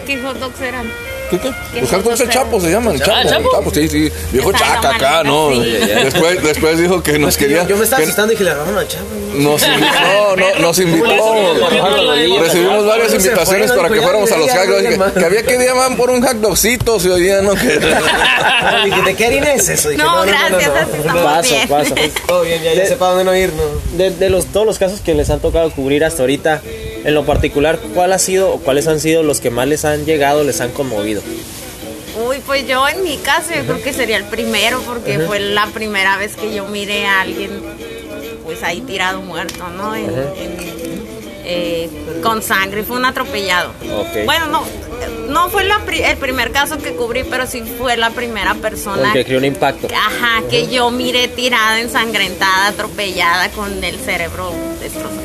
¿Qué 0.05 0.17
hot 0.21 0.37
dogs 0.39 0.61
eran? 0.61 0.91
¿Qué, 1.29 1.39
qué? 1.39 1.51
¿Qué 1.73 1.81
Los 1.81 1.89
hot 1.91 2.03
dogs 2.03 2.29
Chapo 2.29 2.59
se 2.61 2.71
llaman, 2.71 2.97
Chapo, 2.99 3.11
Ah, 3.13 3.23
¿Chapo? 3.25 3.49
Chapo, 3.53 3.73
sí, 3.73 3.87
sí, 3.87 4.11
viejo 4.31 4.51
chaca 4.53 4.95
acá, 4.95 5.23
¿no? 5.23 5.51
sí. 5.53 5.59
Después, 6.03 6.43
después 6.43 6.77
dijo 6.77 7.01
que 7.01 7.17
nos 7.19 7.37
quería. 7.37 7.67
yo, 7.67 7.77
me 7.77 7.83
estaba 7.83 8.03
asustando 8.03 8.33
y 8.33 8.35
dije, 8.35 8.43
le 8.45 8.53
robaron 8.53 8.77
al 8.77 8.87
chavo. 8.87 9.07
Nos 9.33 9.63
invitó, 9.67 10.35
no, 10.35 10.35
no, 10.35 10.59
nos 10.59 10.79
invitó. 10.79 12.39
Recibimos 12.39 12.85
varias 12.85 13.11
Se 13.11 13.17
invitaciones 13.17 13.71
para 13.71 13.89
que 13.89 14.01
fuéramos 14.01 14.31
a 14.31 14.37
los 14.37 14.49
hot 14.51 14.65
dogs. 14.65 15.13
Que, 15.13 15.25
había 15.25 15.43
que 15.43 15.57
llaman 15.57 15.95
por 15.95 16.09
un 16.09 16.21
hot 16.21 16.37
dogcito, 16.37 16.99
se 16.99 17.09
oía, 17.11 17.41
¿no? 17.41 17.53
Que- 17.53 17.79
¿de 19.05 19.15
qué 19.15 19.25
harina 19.25 19.53
es 19.53 19.69
eso? 19.69 19.89
No, 19.97 20.23
gracias, 20.23 20.69
Paso, 21.23 21.55
paso. 21.69 21.95
Todo 22.27 22.43
bien, 22.43 22.61
ya, 22.63 22.95
para 22.97 23.11
dónde 23.11 23.23
no 23.23 23.35
ir, 23.35 23.51
¿no? 23.53 23.63
De, 23.97 24.11
de 24.11 24.29
los, 24.29 24.47
todos 24.47 24.65
los 24.65 24.77
casos 24.79 25.01
que 25.01 25.13
les 25.13 25.29
han 25.29 25.39
tocado 25.39 25.71
cubrir 25.71 26.03
hasta 26.03 26.23
ahorita, 26.23 26.61
en 27.03 27.13
lo 27.13 27.25
particular, 27.25 27.79
¿cuál 27.93 28.13
ha 28.13 28.19
sido 28.19 28.51
o 28.53 28.59
cuáles 28.59 28.87
han 28.87 28.99
sido 28.99 29.23
los 29.23 29.39
que 29.39 29.49
más 29.49 29.67
les 29.67 29.85
han 29.85 30.05
llegado, 30.05 30.43
les 30.43 30.61
han 30.61 30.71
conmovido? 30.71 31.21
Uy, 32.27 32.37
pues 32.45 32.67
yo 32.67 32.87
en 32.87 33.03
mi 33.03 33.17
caso 33.17 33.49
yo 33.55 33.63
creo 33.63 33.81
que 33.81 33.93
sería 33.93 34.17
el 34.17 34.25
primero 34.25 34.81
porque 34.81 35.19
fue 35.19 35.39
la 35.39 35.67
primera 35.67 36.17
vez 36.17 36.35
que 36.35 36.53
yo 36.53 36.67
miré 36.67 37.05
a 37.05 37.21
alguien 37.21 37.51
pues 38.51 38.63
ahí 38.63 38.81
tirado 38.81 39.21
muerto, 39.21 39.65
¿no? 39.69 39.95
En- 39.95 40.09
en- 40.09 40.91
eh, 41.45 41.89
con 42.21 42.43
sangre, 42.43 42.83
fue 42.83 42.97
un 42.97 43.05
atropellado. 43.05 43.71
Bueno, 44.25 44.47
no, 44.47 44.63
no 45.29 45.49
fue 45.49 45.63
la 45.63 45.79
pri- 45.85 46.03
el 46.03 46.17
primer 46.17 46.51
caso 46.51 46.77
que 46.77 46.93
cubrí, 46.95 47.23
pero 47.23 47.47
sí 47.47 47.63
fue 47.77 47.95
la 47.95 48.09
primera 48.09 48.53
persona 48.55 49.03
Porque 49.03 49.23
creó 49.25 49.39
un 49.39 49.45
impacto. 49.45 49.87
Ajá, 49.87 50.43
que 50.49 50.67
yo 50.67 50.91
miré 50.91 51.29
tirada, 51.29 51.79
ensangrentada, 51.79 52.67
atropellada, 52.67 53.49
con 53.51 53.81
el 53.83 53.97
cerebro 53.99 54.51
destrozado. 54.81 55.21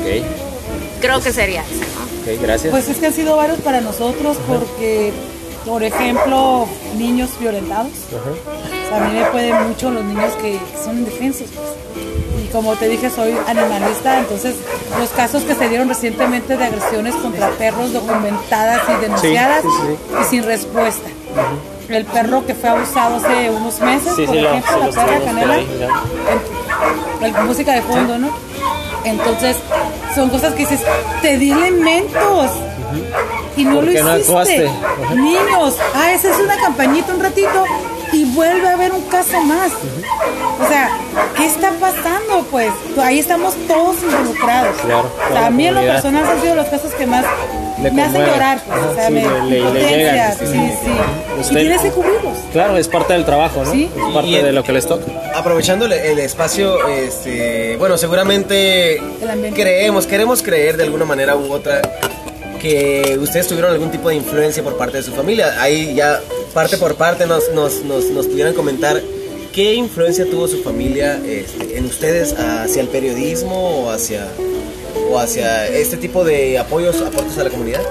Ok, 0.00 0.24
Creo 1.00 1.20
que 1.22 1.32
sería 1.32 1.62
ese, 1.62 1.84
¿no? 1.94 2.32
ok, 2.34 2.42
gracias. 2.42 2.70
Pues 2.72 2.88
es 2.88 2.96
que 2.96 3.06
han 3.06 3.14
sido 3.14 3.36
varios 3.36 3.60
para 3.60 3.80
nosotros 3.80 4.36
porque, 4.48 5.12
por 5.64 5.84
ejemplo, 5.84 6.66
niños 6.96 7.30
violentados. 7.38 7.92
O 8.12 8.88
sea, 8.88 9.04
a 9.04 9.08
mí 9.08 9.18
me 9.18 9.24
pueden 9.26 9.68
mucho 9.68 9.90
los 9.90 10.04
niños 10.04 10.34
que 10.42 10.58
son 10.84 10.98
indefensos. 10.98 11.46
pues. 11.54 12.15
Y 12.46 12.52
como 12.52 12.74
te 12.76 12.88
dije, 12.88 13.10
soy 13.10 13.34
animalista, 13.46 14.18
entonces 14.20 14.54
los 14.98 15.08
casos 15.10 15.42
que 15.42 15.54
se 15.54 15.68
dieron 15.68 15.88
recientemente 15.88 16.56
de 16.56 16.64
agresiones 16.64 17.14
contra 17.16 17.50
perros 17.50 17.92
documentadas 17.92 18.82
y 18.88 19.00
denunciadas 19.02 19.62
sí, 19.62 19.68
sí. 19.82 20.14
y 20.20 20.24
sin 20.30 20.44
respuesta. 20.44 21.08
El 21.88 22.04
perro 22.04 22.44
que 22.46 22.54
fue 22.54 22.68
abusado 22.70 23.16
hace 23.16 23.50
unos 23.50 23.80
meses, 23.80 24.12
por 24.14 24.36
ejemplo, 24.36 24.78
la 24.78 24.90
perra 24.90 25.20
canela, 25.24 25.54
ahí, 25.54 25.68
ya. 25.78 25.88
el- 27.26 27.34
el- 27.36 27.44
música 27.44 27.72
de 27.72 27.82
fondo, 27.82 28.18
¿no? 28.18 28.28
Entonces, 29.04 29.56
son 30.14 30.30
cosas 30.30 30.52
que 30.54 30.60
dices, 30.66 30.80
te 31.22 31.38
di 31.38 31.50
elementos. 31.52 32.50
Y 33.56 33.64
no 33.64 33.76
¿Por 33.76 33.84
lo 33.84 34.02
no 34.02 34.16
hiciste. 34.18 34.70
Niños, 35.14 35.76
ah, 35.94 36.12
esa 36.12 36.30
es 36.30 36.38
una 36.40 36.56
campañita 36.56 37.14
un 37.14 37.20
ratito 37.22 37.64
y 38.12 38.24
vuelve 38.34 38.68
a 38.68 38.72
haber 38.74 38.92
un 38.92 39.02
caso 39.02 39.40
más. 39.42 39.72
O 39.72 40.68
sea, 40.68 40.90
¿qué 41.36 41.46
está 41.46 41.70
pasando? 41.80 42.46
Pues 42.50 42.70
ahí 43.02 43.18
estamos 43.18 43.54
todos 43.68 43.96
involucrados. 44.02 44.76
Claro, 44.82 45.10
O 45.14 45.18
sea, 45.18 45.28
toda 45.28 45.46
a 45.46 45.50
mí 45.50 45.66
en 45.66 45.74
lo 45.74 45.80
la 45.82 45.86
comunidad. 45.86 46.02
personal 46.02 46.36
han 46.36 46.40
sido 46.42 46.54
los 46.54 46.66
casos 46.66 46.92
que 46.94 47.06
más 47.06 47.24
Le 47.82 47.90
me 47.90 48.02
hacen 48.02 48.12
conmueve. 48.14 48.32
llorar. 48.32 48.60
Pues, 48.66 48.78
Ajá, 48.78 48.90
o 48.90 48.94
sea, 48.94 49.06
sí, 49.08 49.12
me, 49.12 49.22
le- 49.50 49.70
le- 49.72 49.88
llegan, 49.96 50.38
sí, 50.38 50.46
sí, 50.46 50.70
sí. 50.84 51.52
Y 51.52 51.54
tienes 51.56 51.80
que 51.82 51.90
cubrirlos. 51.90 52.38
Claro, 52.52 52.76
es 52.78 52.88
parte 52.88 53.12
del 53.12 53.24
trabajo, 53.26 53.62
¿no? 53.64 53.70
Sí. 53.72 53.90
Es 53.94 54.14
parte 54.14 54.28
Y- 54.30 54.36
de 54.42 54.52
lo 54.52 54.62
que 54.64 54.72
les 54.72 54.86
toca. 54.86 55.04
Aprovechando 55.34 55.84
el, 55.84 55.92
el 55.92 56.18
espacio, 56.20 56.86
este, 56.88 57.76
bueno, 57.76 57.98
seguramente 57.98 59.00
creemos, 59.54 60.06
queremos 60.06 60.42
creer 60.42 60.76
de 60.78 60.84
alguna 60.84 61.04
manera 61.04 61.36
u 61.36 61.52
otra 61.52 61.82
que 62.60 63.18
ustedes 63.20 63.46
tuvieron 63.48 63.70
algún 63.72 63.90
tipo 63.90 64.08
de 64.08 64.14
influencia 64.16 64.62
por 64.62 64.76
parte 64.78 64.96
de 64.96 65.02
su 65.02 65.12
familia. 65.12 65.60
Ahí 65.60 65.94
ya 65.94 66.20
parte 66.56 66.78
por 66.78 66.94
parte 66.94 67.26
nos, 67.26 67.52
nos, 67.52 67.84
nos, 67.84 68.26
pudieran 68.26 68.54
comentar 68.54 69.02
qué 69.52 69.74
influencia 69.74 70.24
tuvo 70.24 70.48
su 70.48 70.62
familia 70.62 71.20
este, 71.22 71.76
en 71.76 71.84
ustedes 71.84 72.32
hacia 72.32 72.80
el 72.80 72.88
periodismo 72.88 73.82
o 73.82 73.90
hacia, 73.90 74.26
o 75.10 75.18
hacia 75.18 75.66
este 75.68 75.98
tipo 75.98 76.24
de 76.24 76.58
apoyos, 76.58 77.02
aportes 77.02 77.36
a 77.36 77.44
la 77.44 77.50
comunidad. 77.50 77.82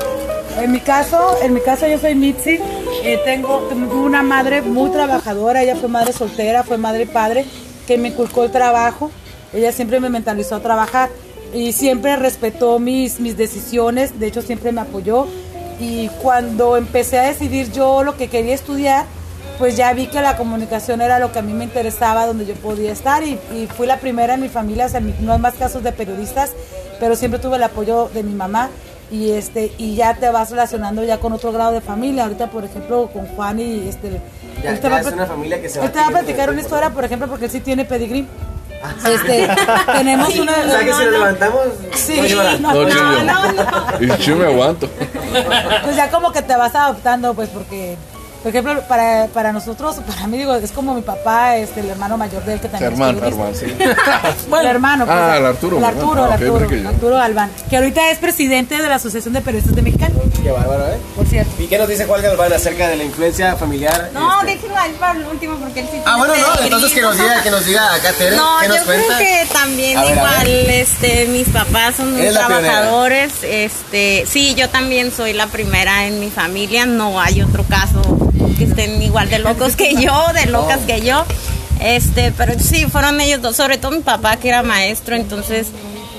En 0.60 0.72
mi 0.72 0.80
caso, 0.80 1.38
en 1.44 1.54
mi 1.54 1.62
caso 1.62 1.86
yo 1.86 2.00
soy 2.00 2.16
Mitzi. 2.16 2.58
Eh, 3.04 3.20
tengo 3.24 3.68
tengo 3.70 4.02
una 4.02 4.24
madre 4.24 4.64
muy 4.64 4.90
trabajadora. 4.90 5.62
Ella 5.62 5.76
fue 5.76 5.88
madre 5.88 6.12
soltera, 6.12 6.64
fue 6.64 6.80
madre 6.80 7.04
y 7.04 7.06
padre 7.06 7.46
que 7.86 8.00
me 8.00 8.08
inculcó 8.08 8.46
el 8.46 8.52
trabajo. 8.52 9.12
Ella 9.54 9.72
siempre 9.74 10.00
me 10.00 10.10
mentalizó 10.10 10.56
a 10.56 10.60
trabajar 10.62 11.12
y 11.54 11.72
siempre 11.72 12.16
respetó 12.16 12.80
mis, 12.80 13.20
mis 13.20 13.38
decisiones. 13.38 14.20
De 14.20 14.26
hecho, 14.26 14.42
siempre 14.42 14.72
me 14.72 14.82
apoyó. 14.82 15.28
Y 15.80 16.08
cuando 16.22 16.78
empecé 16.78 17.20
a 17.20 17.24
decidir 17.24 17.72
yo 17.72 18.04
lo 18.04 18.16
que 18.18 18.28
quería 18.30 18.54
estudiar, 18.56 19.06
pues 19.60 19.76
ya 19.78 19.94
vi 19.94 20.08
que 20.08 20.22
la 20.22 20.36
comunicación 20.38 21.02
era 21.02 21.20
lo 21.20 21.32
que 21.32 21.40
a 21.40 21.42
mí 21.42 21.54
me 21.54 21.64
interesaba, 21.66 22.26
donde 22.26 22.46
yo 22.46 22.54
podía 22.56 22.92
estar. 22.92 23.24
Y, 23.24 23.40
y 23.54 23.68
fui 23.76 23.88
la 23.88 23.98
primera 24.00 24.34
en 24.36 24.42
mi 24.42 24.50
familia, 24.50 24.86
o 24.86 24.90
sea, 24.90 25.00
no 25.02 25.34
hay 25.34 25.40
más 25.40 25.54
casos 25.56 25.84
de 25.84 25.92
periodistas, 25.92 26.52
pero 27.00 27.16
siempre 27.16 27.40
tuve 27.40 27.58
el 27.58 27.64
apoyo 27.64 28.10
de 28.14 28.24
mi 28.24 28.34
mamá 28.34 28.70
y 29.12 29.32
este 29.32 29.72
y 29.78 29.96
ya 29.96 30.16
te 30.16 30.30
vas 30.32 30.50
relacionando 30.50 31.04
ya 31.04 31.20
con 31.20 31.32
otro 31.32 31.52
grado 31.52 31.72
de 31.74 31.80
familia 31.80 32.24
ahorita 32.24 32.50
por 32.50 32.66
ejemplo 32.66 33.08
con 33.14 33.28
Juan 33.28 33.60
y 33.60 33.88
este 33.88 34.20
Ya- 34.64 34.72
él 34.72 34.80
te 34.80 34.84
ya 34.88 34.90
va 34.90 34.96
a 34.98 35.02
es 35.02 35.08
una 35.12 35.28
familia 35.28 35.62
que 35.62 35.70
se 35.70 35.78
va 35.78 35.86
él 35.86 35.92
te 35.92 36.00
va 36.00 36.08
a 36.08 36.10
platicar 36.10 36.50
una 36.50 36.60
historia 36.60 36.90
por 36.90 37.06
ejemplo 37.06 37.28
porque 37.28 37.46
él 37.46 37.52
sí 37.52 37.60
tiene 37.60 37.86
pedigrí 37.86 38.26
este 39.08 39.48
tenemos 39.96 40.36
una 40.40 40.54
O 40.54 40.70
sea 40.70 40.80
que 40.80 40.86
si 40.94 41.04
nos 41.04 41.12
levantamos, 41.12 41.60
Sí, 41.94 42.20
no 42.34 42.44
no, 42.44 42.60
No, 42.60 42.74
no, 42.74 42.90
Chillo. 42.90 43.24
no, 43.24 43.52
no. 43.52 44.16
Y 44.16 44.18
yo 44.24 44.36
me 44.38 44.46
aguanto. 44.46 44.90
Pues 45.84 45.96
ya 45.96 46.10
como 46.10 46.32
que 46.32 46.42
te 46.42 46.56
vas 46.56 46.76
adoptando, 46.76 47.34
pues 47.34 47.50
porque, 47.50 47.98
por 48.46 48.52
ejemplo, 48.52 48.80
para, 48.88 49.26
para 49.34 49.52
nosotros, 49.52 49.96
para 50.06 50.28
mí 50.28 50.38
digo, 50.38 50.54
es 50.54 50.72
como 50.72 50.94
mi 50.94 51.02
papá, 51.02 51.58
este, 51.58 51.80
el 51.80 51.90
hermano 51.90 52.16
mayor 52.16 52.46
de 52.46 52.54
él 52.54 52.60
que 52.60 52.68
también 52.70 52.92
Hermano, 52.92 53.26
hermano, 53.26 53.56
sí. 53.56 53.66
Bueno, 54.50 54.70
el 54.70 54.76
hermano. 54.76 55.06
pues, 55.08 55.18
Ah, 55.20 55.38
el 55.40 55.46
Arturo, 55.48 55.78
El. 55.80 55.84
Arturo, 55.84 56.24
Ah, 56.24 56.28
el 56.28 56.34
Arturo, 56.34 56.60
porque 56.60 56.84
yo- 56.84 56.90
Arturo 56.90 57.16
Galván, 57.16 57.50
que 57.72 57.76
ahorita 57.78 58.12
es 58.12 58.20
presidente 58.20 58.80
de 58.80 58.88
la 58.88 58.96
Asociación 58.96 59.34
de 59.34 59.42
Periodistas 59.42 59.76
de 59.76 59.82
Mexicali, 59.82 60.14
Qué 60.44 60.52
bárbaro, 60.52 60.88
¿eh? 60.90 60.98
por 61.16 61.26
cierto. 61.26 61.52
¿Y 61.58 61.66
qué 61.66 61.80
nos 61.80 61.88
dice 61.88 62.06
Juan 62.06 62.22
Galván 62.22 62.54
acerca 62.54 62.88
de 62.88 62.98
la 62.98 63.04
influencia 63.04 63.56
familiar? 63.56 64.12
No, 64.14 64.42
este? 64.42 64.54
déjenlo 64.54 64.78
ahí 64.78 64.96
para 65.00 65.20
el 65.20 65.26
último 65.26 65.56
porque 65.56 65.80
él 65.80 65.88
sí 65.92 65.98
Ah, 66.06 66.18
bueno, 66.18 66.36
no, 66.36 66.64
entonces 66.64 66.94
que 66.94 67.02
nos 67.02 67.18
diga, 67.18 67.42
que 67.42 67.50
nos 67.50 67.66
diga 67.66 67.96
acá 67.96 68.14
Tere, 68.14 68.36
No, 68.36 68.58
¿qué 68.62 68.68
nos 68.68 68.78
yo 68.78 68.86
cuenta? 68.86 69.18
creo 69.18 69.18
que 69.18 69.46
también 69.52 70.00
ver, 70.02 70.12
igual, 70.16 70.48
este, 70.70 71.26
mis 71.30 71.50
papás 71.50 71.96
son 71.96 72.14
muy 72.14 72.28
trabajadores, 72.30 73.32
este, 73.44 74.26
sí, 74.28 74.54
yo 74.54 74.70
también 74.70 75.12
soy 75.12 75.34
la 75.34 75.48
primera 75.48 76.06
en 76.06 76.20
mi 76.20 76.30
familia, 76.30 76.86
no 76.86 77.20
hay 77.20 77.42
otro 77.42 77.64
caso 77.64 78.02
que 78.58 78.66
estén 78.66 79.02
igual 79.02 79.30
de 79.30 79.40
locos 79.40 79.76
que 79.76 79.96
yo, 79.96 80.28
de 80.34 80.46
locas 80.48 80.80
que 80.82 81.02
yo, 81.02 81.26
este, 81.80 82.32
pero 82.32 82.54
sí, 82.60 82.86
fueron 82.86 83.20
ellos 83.22 83.42
dos, 83.42 83.56
sobre 83.56 83.78
todo 83.78 83.92
mi 83.92 84.02
papá 84.02 84.38
que 84.38 84.50
era 84.50 84.64
maestro, 84.64 85.16
entonces 85.16 85.68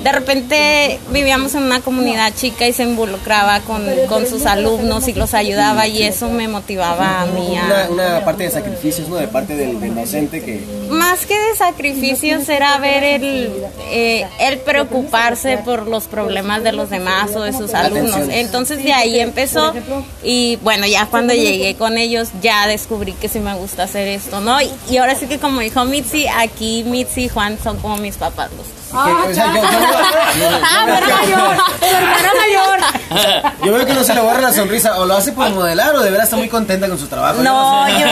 de 0.07 0.13
repente 0.13 1.01
vivíamos 1.11 1.57
en 1.57 1.65
una 1.65 1.81
comunidad 1.81 2.33
chica 2.33 2.65
y 2.69 2.73
se 2.73 2.85
involucraba 2.85 3.59
con, 3.63 3.85
con 4.07 4.25
sus 4.25 4.47
alumnos 4.47 5.09
y 5.09 5.15
los 5.15 5.35
ayudaba 5.35 5.89
y 5.89 6.05
eso 6.05 6.29
me 6.29 6.47
motivaba 6.47 7.23
a 7.23 7.27
mí 7.27 7.59
a, 7.59 7.89
Una, 7.91 7.91
una 7.91 8.25
parte 8.25 8.45
de 8.45 8.51
sacrificios, 8.51 9.09
¿no? 9.09 9.17
De 9.17 9.27
parte 9.27 9.57
del, 9.57 9.81
del 9.81 9.97
docente 9.97 10.45
que... 10.45 10.65
más 10.91 11.27
que 11.27 11.35
de 11.35 11.57
sacrificios 11.57 12.49
era 12.49 12.79
ver 12.79 13.03
el, 13.03 13.51
eh, 13.91 14.29
el 14.39 14.61
preocuparse 14.61 15.59
por 15.59 15.89
los 15.89 16.05
problemas 16.05 16.63
de 16.63 16.71
los 16.71 16.89
demás 16.89 17.35
o 17.35 17.43
de 17.43 17.53
sus 17.53 17.75
alumnos. 17.75 18.29
Entonces 18.31 18.85
de 18.85 18.93
ahí 18.93 19.19
empezó 19.19 19.75
y 20.23 20.55
bueno, 20.63 20.87
ya 20.87 21.07
cuando 21.07 21.35
llegué 21.35 21.75
con 21.75 21.99
ellos 21.99 22.29
ya 22.41 22.69
descubrí 22.69 23.13
que 23.15 23.29
sí 23.29 23.41
me 23.41 23.57
gusta 23.57 23.83
hacer 23.83 24.07
esto, 24.07 24.39
¿no? 24.39 24.63
Y, 24.63 24.71
y 24.89 24.99
ahora 24.99 25.17
sí 25.17 25.27
que 25.27 25.41
como 25.41 25.63
dijo 25.63 25.85
Mitzi, 25.85 26.29
aquí 26.29 26.85
Mitzi 26.85 27.25
y 27.25 27.29
Juan 27.29 27.59
son 27.61 27.79
como 27.79 27.97
mis 27.97 28.17
papás 28.17 28.51
los 28.57 28.67
dos. 28.97 29.25
que- 29.25 29.31
o 29.31 29.35
sea, 29.35 29.47
yo, 29.55 29.63
yo- 29.63 29.67
Ah, 30.63 30.85
el 30.85 30.93
hermano 30.93 31.07
mayor, 31.21 31.57
el 31.83 31.95
hermano 31.95 32.29
mayor. 32.39 33.53
yo 33.65 33.73
veo 33.73 33.87
que 33.87 33.95
no 33.95 34.05
se 34.05 34.15
le 34.15 34.21
borra 34.21 34.41
la 34.41 34.53
sonrisa, 34.53 34.99
o 34.99 35.07
lo 35.07 35.15
hace 35.17 35.33
por 35.33 35.49
modelar, 35.51 35.95
o 35.95 36.01
de 36.01 36.11
verdad 36.11 36.25
está 36.25 36.37
muy 36.37 36.49
contenta 36.49 36.89
con 36.89 36.99
su 36.99 37.07
trabajo. 37.07 37.43
No, 37.43 37.87
sé. 37.87 37.93
yo 38.01 38.07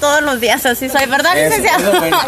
todos 0.00 0.22
los 0.22 0.40
días 0.40 0.64
así 0.66 0.88
soy, 0.88 1.06
¿verdad, 1.06 1.34
licenciado? 1.34 1.98
bueno. 1.98 2.18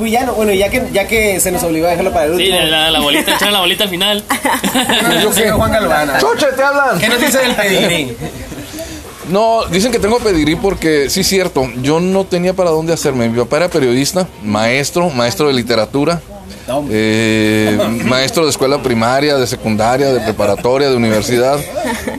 Uy, 0.00 0.10
ya 0.12 0.24
no, 0.24 0.32
bueno, 0.34 0.52
ya 0.52 0.68
que, 0.68 0.86
ya 0.92 1.06
que 1.08 1.40
se 1.40 1.50
nos 1.50 1.62
obligó 1.64 1.86
a 1.86 1.90
dejarlo 1.90 2.12
para 2.12 2.26
el 2.26 2.36
Sí, 2.36 2.44
último. 2.50 2.60
la, 2.70 2.90
la 2.90 3.00
bolita, 3.00 3.32
echar 3.34 3.50
la 3.52 3.60
bolita 3.60 3.84
al 3.84 3.90
final. 3.90 4.24
Yo 5.22 5.32
soy 5.32 5.48
Juan 5.50 5.72
Galván. 5.72 6.12
¡Choche, 6.20 6.46
te 6.54 6.62
hablan! 6.62 6.98
¿Qué 6.98 7.08
nos 7.08 7.20
dice 7.20 7.38
del 7.38 7.54
pedigrí? 7.54 8.16
No, 9.28 9.64
dicen 9.66 9.92
que 9.92 9.98
tengo 9.98 10.18
pedigrí 10.20 10.56
porque 10.56 11.10
sí 11.10 11.20
es 11.20 11.26
cierto, 11.28 11.68
yo 11.82 12.00
no 12.00 12.24
tenía 12.24 12.54
para 12.54 12.70
dónde 12.70 12.94
hacerme. 12.94 13.28
Mi 13.28 13.38
papá 13.38 13.58
era 13.58 13.68
periodista, 13.68 14.26
maestro, 14.42 15.10
maestro 15.10 15.48
de 15.48 15.52
literatura, 15.52 16.22
eh, 16.90 17.78
maestro 18.04 18.44
de 18.44 18.50
escuela 18.50 18.82
primaria, 18.82 19.36
de 19.36 19.46
secundaria, 19.46 20.12
de 20.12 20.20
preparatoria, 20.20 20.88
de 20.90 20.96
universidad 20.96 21.58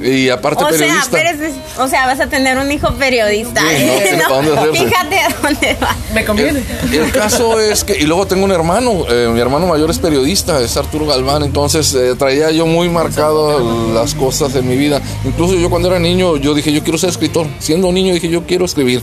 y 0.04 0.30
aparte 0.30 0.64
O 0.64 0.70
sea, 0.70 0.78
periodista. 0.78 1.10
pero 1.12 1.30
es- 1.30 1.54
o 1.80 1.88
sea, 1.88 2.06
vas 2.08 2.20
a 2.20 2.28
tener 2.28 2.58
un 2.58 2.72
hijo 2.72 2.92
periodista. 2.96 3.62
Sí, 3.62 3.86
no. 4.18 4.74
Fíjate 4.74 5.20
a 5.20 5.30
dónde 5.42 5.78
va. 5.82 5.96
Me 6.14 6.26
conviene. 6.26 6.64
El 6.92 7.12
caso 7.12 7.60
es 7.60 7.84
que, 7.84 7.98
y 7.98 8.04
luego 8.06 8.26
tengo 8.28 8.46
un 8.46 8.52
hermano, 8.52 9.06
eh, 9.10 9.30
mi 9.34 9.40
hermano 9.40 9.68
mayor 9.68 9.90
es 9.90 10.00
periodista, 10.00 10.60
es 10.62 10.76
Arturo 10.78 11.06
Galván, 11.06 11.44
entonces 11.44 11.94
eh, 11.94 12.16
traía 12.18 12.52
yo 12.52 12.66
muy 12.66 12.90
marcado 12.90 13.94
las 13.94 14.14
cosas 14.16 14.56
en 14.56 14.68
mi 14.68 14.76
vida. 14.78 15.02
Incluso 15.26 15.56
yo 15.56 15.70
cuando 15.70 15.88
era 15.90 16.00
niño, 16.00 16.38
yo 16.38 16.54
dije, 16.54 16.72
yo 16.72 16.84
quiero 16.84 16.98
ser 16.98 17.10
escritor. 17.10 17.48
Siendo 17.60 17.88
un 17.88 17.96
niño 17.96 18.14
dije, 18.14 18.30
yo 18.30 18.44
quiero 18.46 18.66
escribir. 18.66 19.02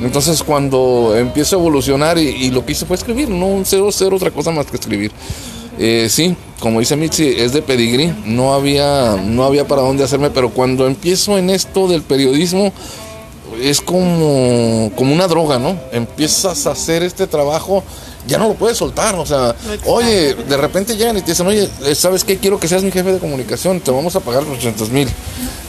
Entonces 0.00 0.42
cuando 0.42 1.14
empiezo 1.16 1.56
a 1.56 1.58
evolucionar 1.58 2.18
y, 2.18 2.28
y 2.28 2.50
lo 2.50 2.64
que 2.64 2.72
hice 2.72 2.86
fue 2.86 2.96
escribir, 2.96 3.28
no 3.28 3.64
ser, 3.64 3.80
ser 3.92 4.12
otra 4.12 4.30
cosa 4.30 4.50
más 4.50 4.66
que 4.66 4.76
escribir. 4.76 5.12
Eh, 5.78 6.06
sí, 6.08 6.36
como 6.60 6.80
dice 6.80 6.96
Mitzi, 6.96 7.26
es 7.26 7.52
de 7.52 7.60
pedigrí, 7.60 8.12
no 8.24 8.54
había, 8.54 9.16
no 9.16 9.44
había 9.44 9.66
para 9.66 9.82
dónde 9.82 10.04
hacerme, 10.04 10.30
pero 10.30 10.50
cuando 10.50 10.86
empiezo 10.86 11.36
en 11.36 11.50
esto 11.50 11.88
del 11.88 12.02
periodismo, 12.02 12.72
es 13.60 13.80
como, 13.80 14.90
como 14.96 15.12
una 15.12 15.26
droga, 15.26 15.58
¿no? 15.58 15.76
Empiezas 15.92 16.66
a 16.66 16.72
hacer 16.72 17.02
este 17.02 17.26
trabajo, 17.26 17.82
ya 18.26 18.38
no 18.38 18.48
lo 18.48 18.54
puedes 18.54 18.78
soltar, 18.78 19.14
o 19.16 19.26
sea, 19.26 19.54
oye, 19.86 20.34
de 20.34 20.56
repente 20.56 20.96
llegan 20.96 21.16
y 21.16 21.20
te 21.22 21.32
dicen, 21.32 21.46
oye, 21.46 21.68
eh, 21.84 21.94
¿sabes 21.94 22.24
qué? 22.24 22.38
Quiero 22.38 22.58
que 22.58 22.68
seas 22.68 22.82
mi 22.82 22.90
jefe 22.90 23.12
de 23.12 23.18
comunicación, 23.18 23.80
te 23.80 23.90
vamos 23.90 24.16
a 24.16 24.20
pagar 24.20 24.42
800 24.42 24.90
mil. 24.90 25.08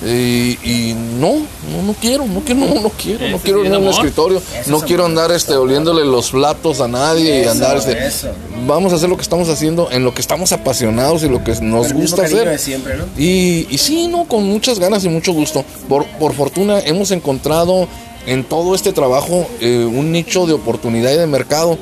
Y, 0.05 0.59
y 0.63 0.93
no, 0.93 1.33
no, 1.71 1.81
no 1.83 1.95
quiero, 1.99 2.25
no 2.25 2.41
quiero, 2.41 2.61
no, 2.61 2.81
no 2.81 2.89
quiero, 2.89 3.27
no 3.29 3.39
quiero 3.39 3.65
ir 3.65 3.73
a 3.73 3.79
un 3.79 3.87
escritorio, 3.87 4.41
no 4.67 4.81
quiero 4.81 5.05
andar 5.05 5.31
este, 5.31 5.55
oliéndole 5.55 6.05
los 6.05 6.31
platos 6.31 6.79
a 6.79 6.87
nadie 6.87 7.43
y 7.43 7.47
andar 7.47 7.77
este, 7.77 8.05
eso. 8.05 8.29
vamos 8.67 8.93
a 8.93 8.97
hacer 8.97 9.09
lo 9.09 9.15
que 9.15 9.23
estamos 9.23 9.49
haciendo, 9.49 9.89
en 9.91 10.03
lo 10.03 10.13
que 10.13 10.21
estamos 10.21 10.51
apasionados 10.51 11.23
y 11.23 11.29
lo 11.29 11.43
que 11.43 11.53
nos 11.61 11.93
gusta 11.93 12.25
hacer. 12.25 12.47
de 12.47 12.57
siempre, 12.57 12.97
¿no? 12.97 13.05
Y, 13.17 13.67
y 13.69 13.77
sí, 13.77 14.07
no, 14.07 14.25
con 14.25 14.43
muchas 14.43 14.79
ganas 14.79 15.03
y 15.05 15.09
mucho 15.09 15.33
gusto. 15.33 15.65
Por, 15.89 16.05
por 16.19 16.33
fortuna 16.33 16.79
hemos 16.79 17.11
encontrado 17.11 17.87
en 18.27 18.43
todo 18.43 18.75
este 18.75 18.91
trabajo 18.91 19.47
eh, 19.59 19.85
un 19.85 20.11
nicho 20.11 20.45
de 20.45 20.53
oportunidad 20.53 21.11
y 21.13 21.17
de 21.17 21.27
mercado 21.27 21.77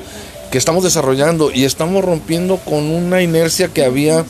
que 0.54 0.58
estamos 0.58 0.84
desarrollando 0.84 1.50
y 1.50 1.64
estamos 1.64 2.04
rompiendo 2.04 2.58
con 2.58 2.84
una 2.84 3.20
inercia 3.22 3.66
que 3.66 3.84
había 3.84 4.24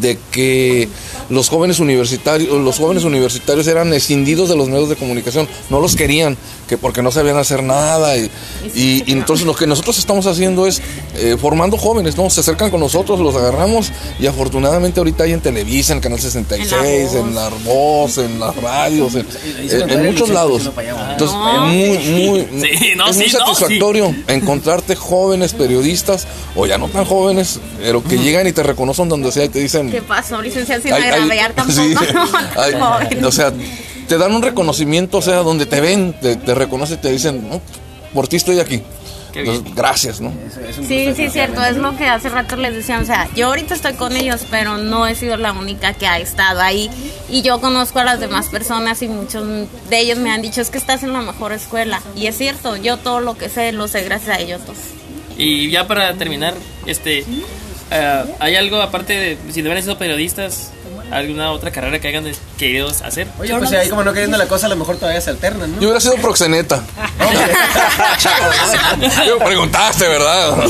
de 0.00 0.18
que 0.30 0.88
los 1.28 1.48
jóvenes 1.48 1.80
universitarios 1.80 2.50
los 2.60 2.78
jóvenes 2.78 3.04
universitarios 3.04 3.66
eran 3.66 3.92
escindidos 3.92 4.48
de 4.48 4.56
los 4.56 4.68
medios 4.68 4.88
de 4.88 4.96
comunicación 4.96 5.48
no 5.70 5.80
los 5.80 5.96
querían 5.96 6.36
que 6.68 6.76
porque 6.78 7.02
no 7.02 7.10
sabían 7.12 7.36
hacer 7.36 7.62
nada 7.62 8.16
y, 8.16 8.30
y- 8.74 9.02
y 9.06 9.12
entonces 9.12 9.46
lo 9.46 9.54
que 9.54 9.66
nosotros 9.66 9.98
estamos 9.98 10.26
haciendo 10.26 10.66
es 10.66 10.80
eh, 11.16 11.36
formando 11.40 11.76
jóvenes 11.76 12.16
no 12.16 12.28
se 12.30 12.40
acercan 12.40 12.70
con 12.70 12.80
nosotros 12.80 13.18
los 13.20 13.34
agarramos 13.36 13.90
y 14.20 14.26
afortunadamente 14.26 15.00
ahorita 15.00 15.24
hay 15.24 15.32
en 15.32 15.40
Televisa 15.40 15.92
en 15.92 16.00
Canal 16.00 16.18
66 16.20 17.14
en 17.14 17.34
la 17.34 17.48
Voz. 17.64 18.18
en 18.18 18.38
las 18.40 18.54
radios 18.56 19.14
en, 19.14 19.26
en- 19.70 19.90
en 19.90 20.06
muchos 20.06 20.28
lados. 20.30 20.70
entonces 21.10 21.36
muy 21.36 21.98
muy 21.98 22.46
Sí, 22.66 22.92
no, 22.96 23.08
es 23.10 23.16
muy 23.16 23.26
sí, 23.28 23.32
no, 23.32 23.38
satisfactorio 23.46 24.14
encontrarte 24.28 24.94
jóvenes 24.96 25.52
periodistas 25.54 26.26
o 26.54 26.66
ya 26.66 26.78
no 26.78 26.88
tan 26.88 27.04
jóvenes 27.04 27.60
pero 27.80 28.02
que 28.02 28.18
llegan 28.18 28.46
y 28.46 28.52
te 28.52 28.62
reconocen 28.62 29.08
donde 29.08 29.30
sea 29.32 29.44
y 29.44 29.48
te 29.48 29.58
dicen 29.60 29.75
¿Qué 29.90 30.02
pasó, 30.02 30.40
licenciado? 30.42 30.82
Sin 30.82 30.92
agraviar 30.92 31.52
tampoco. 31.52 31.80
sí. 31.80 31.94
no, 32.78 32.86
joven. 32.86 33.24
o 33.24 33.32
sea, 33.32 33.52
te 34.08 34.18
dan 34.18 34.32
un 34.32 34.42
reconocimiento, 34.42 35.18
o 35.18 35.22
sea, 35.22 35.36
donde 35.36 35.66
te 35.66 35.80
ven, 35.80 36.14
te, 36.20 36.36
te 36.36 36.54
reconocen, 36.54 37.00
te 37.00 37.10
dicen, 37.10 37.48
"No, 37.48 37.60
por 38.14 38.28
ti 38.28 38.36
estoy 38.36 38.60
aquí. 38.60 38.82
Entonces, 39.34 39.74
gracias, 39.74 40.20
¿no? 40.20 40.32
Sí, 40.88 41.12
sí, 41.14 41.24
es 41.24 41.32
cierto, 41.32 41.62
es 41.62 41.76
lo 41.76 41.96
que 41.96 42.06
hace 42.06 42.28
rato 42.28 42.56
les 42.56 42.74
decía, 42.74 42.98
o 42.98 43.04
sea, 43.04 43.28
yo 43.36 43.48
ahorita 43.48 43.74
estoy 43.74 43.92
con 43.94 44.16
ellos, 44.16 44.46
pero 44.50 44.78
no 44.78 45.06
he 45.06 45.14
sido 45.14 45.36
la 45.36 45.52
única 45.52 45.92
que 45.92 46.06
ha 46.06 46.18
estado 46.18 46.60
ahí 46.60 46.90
y 47.28 47.42
yo 47.42 47.60
conozco 47.60 47.98
a 47.98 48.04
las 48.04 48.18
demás 48.18 48.46
personas 48.46 49.02
y 49.02 49.08
muchos 49.08 49.46
de 49.90 50.00
ellos 50.00 50.18
me 50.18 50.30
han 50.30 50.40
dicho, 50.40 50.60
es 50.60 50.70
que 50.70 50.78
estás 50.78 51.02
en 51.02 51.12
la 51.12 51.20
mejor 51.20 51.52
escuela 51.52 52.00
y 52.16 52.26
es 52.28 52.38
cierto, 52.38 52.76
yo 52.76 52.96
todo 52.96 53.20
lo 53.20 53.36
que 53.36 53.50
sé 53.50 53.72
lo 53.72 53.88
sé 53.88 54.02
gracias 54.04 54.38
a 54.38 54.40
ellos 54.40 54.62
dos. 54.66 54.78
Y 55.36 55.70
ya 55.70 55.86
para 55.86 56.14
terminar, 56.14 56.54
este, 56.86 57.24
eh, 57.90 58.24
¿hay 58.38 58.56
algo 58.56 58.80
aparte 58.80 59.14
de, 59.14 59.38
si 59.52 59.62
no 59.62 59.66
hubieran 59.66 59.82
sido 59.82 59.98
periodistas, 59.98 60.70
alguna 61.10 61.52
otra 61.52 61.70
carrera 61.70 61.98
que 62.00 62.08
hayan 62.08 62.24
querido 62.58 62.88
hacer? 62.88 63.28
Oye, 63.38 63.54
pues 63.56 63.72
ahí 63.72 63.88
como 63.88 64.04
no 64.04 64.12
queriendo 64.12 64.36
la 64.36 64.46
cosa, 64.46 64.66
a 64.66 64.68
lo 64.68 64.76
mejor 64.76 64.96
todavía 64.96 65.20
se 65.20 65.30
alternan, 65.30 65.72
¿no? 65.72 65.80
Yo 65.80 65.88
hubiera 65.88 66.00
sido 66.00 66.16
proxeneta. 66.16 66.82
Yo 69.26 69.38
preguntaste, 69.38 70.08
¿verdad? 70.08 70.66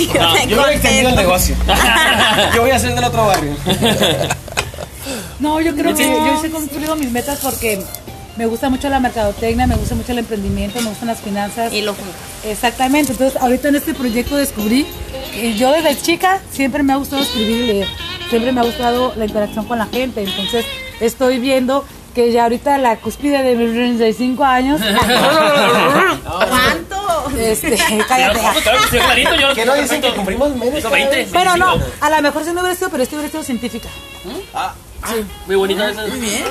Yo 0.48 0.66
he 0.66 0.74
extendido 0.74 1.08
el 1.10 1.16
negocio. 1.16 1.56
Yo 2.54 2.62
voy 2.62 2.70
a 2.70 2.76
hacer 2.76 2.94
del 2.94 3.04
otro 3.04 3.26
barrio. 3.26 3.56
No, 5.38 5.60
yo 5.60 5.74
creo 5.74 5.94
que 5.94 6.02
yo 6.02 6.42
he 6.42 6.50
cumplido 6.50 6.96
mis 6.96 7.10
metas 7.10 7.38
porque 7.40 7.82
me 8.36 8.46
gusta 8.46 8.70
mucho 8.70 8.88
la 8.88 9.00
mercadotecnia, 9.00 9.66
me 9.66 9.76
gusta 9.76 9.94
mucho 9.94 10.12
el 10.12 10.18
emprendimiento, 10.18 10.80
me 10.80 10.88
gustan 10.88 11.08
las 11.08 11.20
finanzas. 11.20 11.72
Y 11.72 11.82
lo. 11.82 11.94
Exactamente, 12.44 13.12
entonces 13.12 13.40
ahorita 13.40 13.68
en 13.68 13.76
este 13.76 13.94
proyecto 13.94 14.36
descubrí 14.36 14.86
yo 15.56 15.72
desde 15.72 15.96
chica 16.00 16.40
siempre 16.50 16.82
me 16.82 16.92
ha 16.92 16.96
gustado 16.96 17.22
escribir 17.22 17.56
y 17.62 17.66
leer, 17.66 17.88
siempre 18.30 18.52
me 18.52 18.60
ha 18.60 18.64
gustado 18.64 19.12
la 19.16 19.24
interacción 19.26 19.64
con 19.66 19.78
la 19.78 19.86
gente, 19.86 20.22
entonces 20.22 20.64
estoy 21.00 21.38
viendo 21.38 21.84
que 22.14 22.32
ya 22.32 22.44
ahorita 22.44 22.78
la 22.78 22.96
cúspide 22.96 23.42
de 23.42 23.54
mis 23.56 23.70
35 23.72 24.42
años, 24.44 24.80
¿Cuánto? 26.24 27.30
este, 27.38 27.76
Sí, 27.76 27.98
cállate. 28.08 28.40
sí, 28.90 28.98
Que 29.54 29.66
no 29.66 29.74
dicen 29.74 30.00
que 30.00 30.12
cumplimos 30.14 30.54
menos. 30.56 30.78
Hizo 30.78 30.90
20. 30.90 31.28
Pero 31.32 31.56
no, 31.56 31.72
25. 31.76 31.96
a 32.00 32.10
lo 32.10 32.22
mejor 32.22 32.44
si 32.44 32.52
no 32.52 32.60
hubiera 32.60 32.74
sido, 32.74 32.88
pero 32.90 33.02
este 33.02 33.16
hubiera 33.16 33.30
sido 33.30 33.42
científica. 33.42 33.88
Muy 35.46 35.56
bonito 35.56 35.86
eso. 35.86 36.00
Muy 36.08 36.20
bien. 36.20 36.44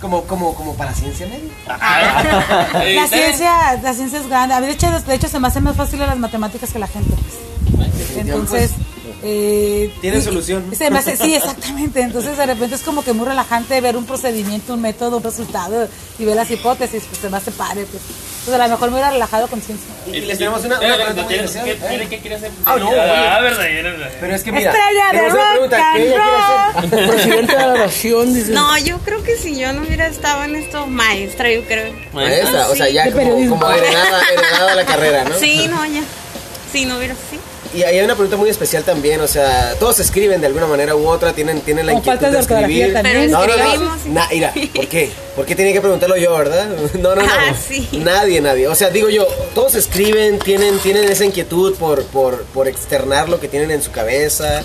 Como, 0.00 0.24
como, 0.24 0.54
como 0.54 0.74
para 0.76 0.92
ciencia 0.94 1.26
media. 1.26 1.52
La 2.94 3.06
ciencia, 3.06 3.80
la 3.82 3.92
ciencia 3.94 4.18
es 4.18 4.28
grande. 4.28 4.54
A 4.54 4.60
mí, 4.60 4.66
de 4.66 4.72
hecho, 4.72 4.88
de 4.90 5.14
hecho, 5.14 5.28
se 5.28 5.38
me 5.38 5.48
hacen 5.48 5.62
más 5.62 5.76
fáciles 5.76 6.08
las 6.08 6.18
matemáticas 6.18 6.72
que 6.72 6.78
la 6.78 6.86
gente. 6.88 7.14
pues. 7.14 7.51
Entonces, 8.16 8.70
eh, 9.24 9.92
Tiene 10.00 10.18
y- 10.18 10.22
solución. 10.22 10.64
se 10.76 10.90
me 10.90 10.98
hace- 10.98 11.16
sí, 11.16 11.34
exactamente. 11.36 12.00
Entonces, 12.00 12.36
de 12.36 12.46
repente 12.46 12.74
es 12.76 12.82
como 12.82 13.02
que 13.04 13.12
muy 13.12 13.26
relajante 13.26 13.80
ver 13.80 13.96
un 13.96 14.04
procedimiento, 14.06 14.74
un 14.74 14.80
método, 14.82 15.18
un 15.18 15.22
resultado 15.22 15.88
y 16.18 16.24
ver 16.24 16.36
las 16.36 16.50
hipótesis. 16.50 17.02
Pues 17.08 17.20
se 17.20 17.28
me 17.30 17.36
hace 17.36 17.50
padre. 17.52 17.86
Pues. 17.90 18.02
Entonces, 18.40 18.60
a 18.60 18.66
lo 18.66 18.70
mejor 18.74 18.88
me 18.90 18.94
hubiera 18.96 19.10
relajado 19.10 19.46
con 19.46 19.60
ciencia. 19.62 19.86
Y 20.06 20.20
les 20.22 20.36
tenemos 20.38 20.64
una, 20.64 20.78
una 20.80 20.80
pero 20.80 20.94
pregunta 20.96 21.22
muy 21.22 21.32
¿tienes- 21.34 21.54
especial. 21.54 21.64
¿Qué 21.78 21.94
¿eh? 21.94 21.98
qué- 22.00 22.08
qué 22.08 22.18
quieres 22.20 22.38
hacer? 22.40 22.50
Ah, 22.64 22.76
no, 22.76 22.88
Ah, 22.88 22.92
verdad, 23.40 23.62
verdad. 23.62 24.10
Pero 24.20 24.34
es 24.34 24.42
que 24.42 24.50
mira, 24.52 24.70
Estrella 24.72 25.04
de 25.06 25.10
tenemos 25.12 25.32
una 25.34 25.42
rock 25.42 25.52
pregunta. 25.52 25.76
and 25.92 25.96
¿Qué 25.96 26.02
ella 26.08 26.82
quiere 26.82 26.98
hacer? 26.98 27.08
Presidente 27.14 27.52
de 27.56 27.66
la 27.66 27.74
nación, 27.74 28.34
dice. 28.34 28.50
No, 28.52 28.78
yo 28.78 28.98
creo 28.98 29.22
que 29.22 29.36
si 29.36 29.56
yo 29.56 29.72
no 29.72 29.82
hubiera 29.82 30.08
estado 30.08 30.42
en 30.42 30.56
esto, 30.56 30.86
maestra, 30.88 31.52
yo 31.52 31.62
creo. 31.64 31.94
Maestra, 32.12 32.68
o 32.68 32.74
sea, 32.74 32.86
Sí. 32.86 32.94
ya 32.94 33.12
como, 33.12 33.48
como 33.50 33.70
heredada, 33.70 34.22
heredada 34.32 34.74
la 34.74 34.84
carrera, 34.92 35.24
¿no? 35.24 35.38
Sí, 35.38 35.68
no, 35.68 35.86
ya. 35.86 36.02
Si 36.72 36.84
no 36.84 36.96
hubiera, 36.96 37.14
sí. 37.30 37.38
Y 37.74 37.82
hay 37.84 38.00
una 38.00 38.14
pregunta 38.14 38.36
muy 38.36 38.50
especial 38.50 38.82
también, 38.84 39.20
o 39.22 39.26
sea, 39.26 39.74
todos 39.78 39.98
escriben 39.98 40.40
de 40.42 40.46
alguna 40.46 40.66
manera 40.66 40.94
u 40.94 41.06
otra, 41.08 41.32
tienen, 41.32 41.60
tienen 41.62 41.86
la 41.86 41.92
inquietud 41.94 42.26
de 42.26 42.38
escribir. 42.38 42.92
también. 42.92 43.30
No, 43.30 43.46
no, 43.46 43.56
no. 43.56 43.96
Na- 44.12 44.28
mira, 44.30 44.52
¿por 44.74 44.86
qué? 44.88 45.10
¿Por 45.34 45.46
qué 45.46 45.54
tiene 45.56 45.72
que 45.72 45.80
preguntarlo 45.80 46.16
yo, 46.18 46.36
verdad? 46.36 46.68
No, 46.98 47.14
no, 47.14 47.22
no. 47.22 47.28
Ah, 47.32 47.54
sí. 47.54 47.88
Nadie, 47.92 48.40
nadie. 48.42 48.68
O 48.68 48.74
sea, 48.74 48.90
digo 48.90 49.08
yo, 49.08 49.26
todos 49.54 49.74
escriben, 49.74 50.38
tienen, 50.38 50.78
tienen 50.80 51.04
esa 51.10 51.24
inquietud 51.24 51.74
por, 51.76 52.04
por, 52.06 52.42
por 52.44 52.68
externar 52.68 53.28
lo 53.30 53.40
que 53.40 53.48
tienen 53.48 53.70
en 53.70 53.82
su 53.82 53.90
cabeza. 53.90 54.62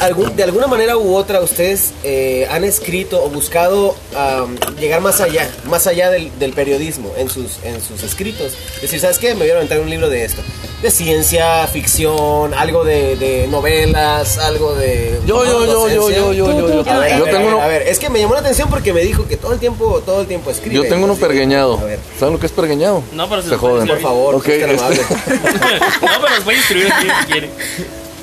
Algún- 0.00 0.34
de 0.34 0.42
alguna 0.42 0.66
manera 0.66 0.96
u 0.96 1.14
otra, 1.14 1.40
ustedes 1.40 1.92
eh, 2.02 2.48
han 2.50 2.64
escrito 2.64 3.22
o 3.22 3.28
buscado 3.28 3.94
am, 4.16 4.56
llegar 4.80 5.00
más 5.00 5.20
allá, 5.20 5.48
más 5.66 5.86
allá 5.86 6.10
del, 6.10 6.36
del 6.40 6.52
periodismo 6.52 7.12
en 7.16 7.28
sus, 7.30 7.58
en 7.62 7.80
sus 7.80 8.02
escritos. 8.02 8.54
Es 8.76 8.82
decir, 8.82 8.98
¿sabes 8.98 9.18
qué? 9.20 9.34
Me 9.34 9.40
voy 9.40 9.50
a 9.50 9.52
inventar 9.54 9.78
un 9.78 9.88
libro 9.90 10.08
de 10.08 10.24
esto. 10.24 10.42
De 10.82 10.90
ciencia, 10.90 11.64
ficción, 11.68 12.52
algo 12.54 12.82
de, 12.84 13.14
de 13.14 13.46
novelas, 13.46 14.38
algo 14.38 14.74
de... 14.74 15.20
Yo, 15.24 15.44
yo, 15.44 15.64
yo, 15.64 15.88
yo, 15.88 16.10
yo, 16.10 16.32
yo, 16.32 16.58
yo, 16.58 16.82
yo, 16.82 16.90
A 16.90 16.98
ver, 16.98 17.12
a 17.12 17.18
yo 17.18 17.24
ver, 17.24 17.34
tengo 17.34 17.36
a 17.36 17.38
ver, 17.38 17.54
uno, 17.54 17.62
a 17.62 17.66
ver, 17.68 17.82
es 17.82 18.00
que 18.00 18.10
me 18.10 18.18
llamó 18.18 18.34
la 18.34 18.40
atención 18.40 18.68
porque 18.68 18.92
me 18.92 19.00
dijo 19.02 19.28
que 19.28 19.36
todo 19.36 19.52
el 19.52 19.60
tiempo, 19.60 20.02
todo 20.04 20.22
el 20.22 20.26
tiempo 20.26 20.50
escribe. 20.50 20.74
yo 20.74 20.82
tengo 20.88 21.04
uno 21.04 21.14
pergueñado. 21.14 21.78
A 21.78 21.84
ver, 21.84 22.00
¿Saben 22.18 22.34
lo 22.34 22.40
que 22.40 22.46
es 22.46 22.52
pergueñado? 22.52 23.00
No, 23.12 23.28
pero 23.28 23.42
se 23.42 23.50
se 23.50 23.56
joden. 23.56 23.86
por 23.86 24.00
favor, 24.00 24.34
Ok, 24.34 24.44
que 24.44 24.58
tan 24.58 24.70
este- 24.70 24.82
amable. 24.84 25.02
no, 26.02 26.08
pero 26.20 26.34
los 26.34 26.44
voy 26.44 26.54
a 26.54 26.58
instruir 26.58 26.92
aquí 26.92 27.06
si 27.20 27.26
quiere. 27.32 27.50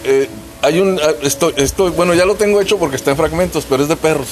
Eh, 0.03 0.29
hay 0.61 0.79
un, 0.81 0.99
ah, 1.01 1.11
esto, 1.21 1.53
esto, 1.55 1.89
bueno, 1.93 2.13
ya 2.13 2.25
lo 2.25 2.35
tengo 2.35 2.59
hecho 2.59 2.77
porque 2.77 2.97
está 2.97 3.11
en 3.11 3.17
fragmentos, 3.17 3.65
pero 3.69 3.83
es 3.83 3.87
de 3.89 3.95
perros. 3.95 4.27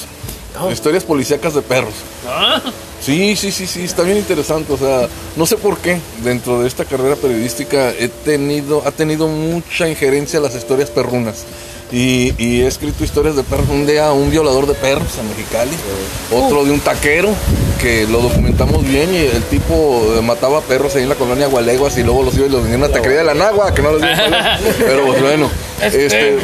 Oh. 0.60 0.70
Historias 0.70 1.04
policíacas 1.04 1.54
de 1.54 1.62
perros. 1.62 1.94
Ah, 2.28 2.60
Sí, 3.08 3.36
sí, 3.36 3.52
sí, 3.52 3.66
sí, 3.66 3.84
está 3.84 4.02
bien 4.02 4.18
interesante. 4.18 4.70
O 4.70 4.76
sea, 4.76 5.08
no 5.34 5.46
sé 5.46 5.56
por 5.56 5.78
qué 5.78 5.98
dentro 6.22 6.60
de 6.60 6.68
esta 6.68 6.84
carrera 6.84 7.16
periodística 7.16 7.88
he 7.98 8.08
tenido, 8.08 8.82
ha 8.86 8.90
tenido 8.90 9.28
mucha 9.28 9.88
injerencia 9.88 10.40
las 10.40 10.54
historias 10.54 10.90
perrunas. 10.90 11.46
Y, 11.90 12.34
y 12.36 12.60
he 12.60 12.66
escrito 12.66 13.04
historias 13.04 13.34
de 13.34 13.44
perros. 13.44 13.66
Un 13.70 13.86
día 13.86 14.12
un 14.12 14.30
violador 14.30 14.66
de 14.66 14.74
perros 14.74 15.16
en 15.18 15.26
Mexicali, 15.26 15.74
otro 16.30 16.66
de 16.66 16.70
un 16.70 16.80
taquero 16.80 17.30
que 17.80 18.06
lo 18.06 18.20
documentamos 18.20 18.84
bien 18.84 19.14
y 19.14 19.20
el 19.20 19.42
tipo 19.44 20.02
eh, 20.14 20.20
mataba 20.20 20.60
perros 20.60 20.94
ahí 20.94 21.04
en 21.04 21.08
la 21.08 21.14
colonia 21.14 21.46
Gualeguas 21.46 21.96
y 21.96 22.02
luego 22.02 22.24
los 22.24 22.36
iba 22.36 22.44
y 22.44 22.50
los 22.50 22.60
vendía 22.60 22.74
en 22.74 22.82
una 22.82 22.92
taquería 22.92 23.20
de 23.20 23.24
la 23.24 23.32
Nagua, 23.34 23.72
que 23.72 23.80
no 23.80 23.92
les 23.92 24.18
es. 24.18 24.20
Pero 24.78 25.06
pues 25.06 25.22
bueno, 25.22 25.50
este, 25.80 26.36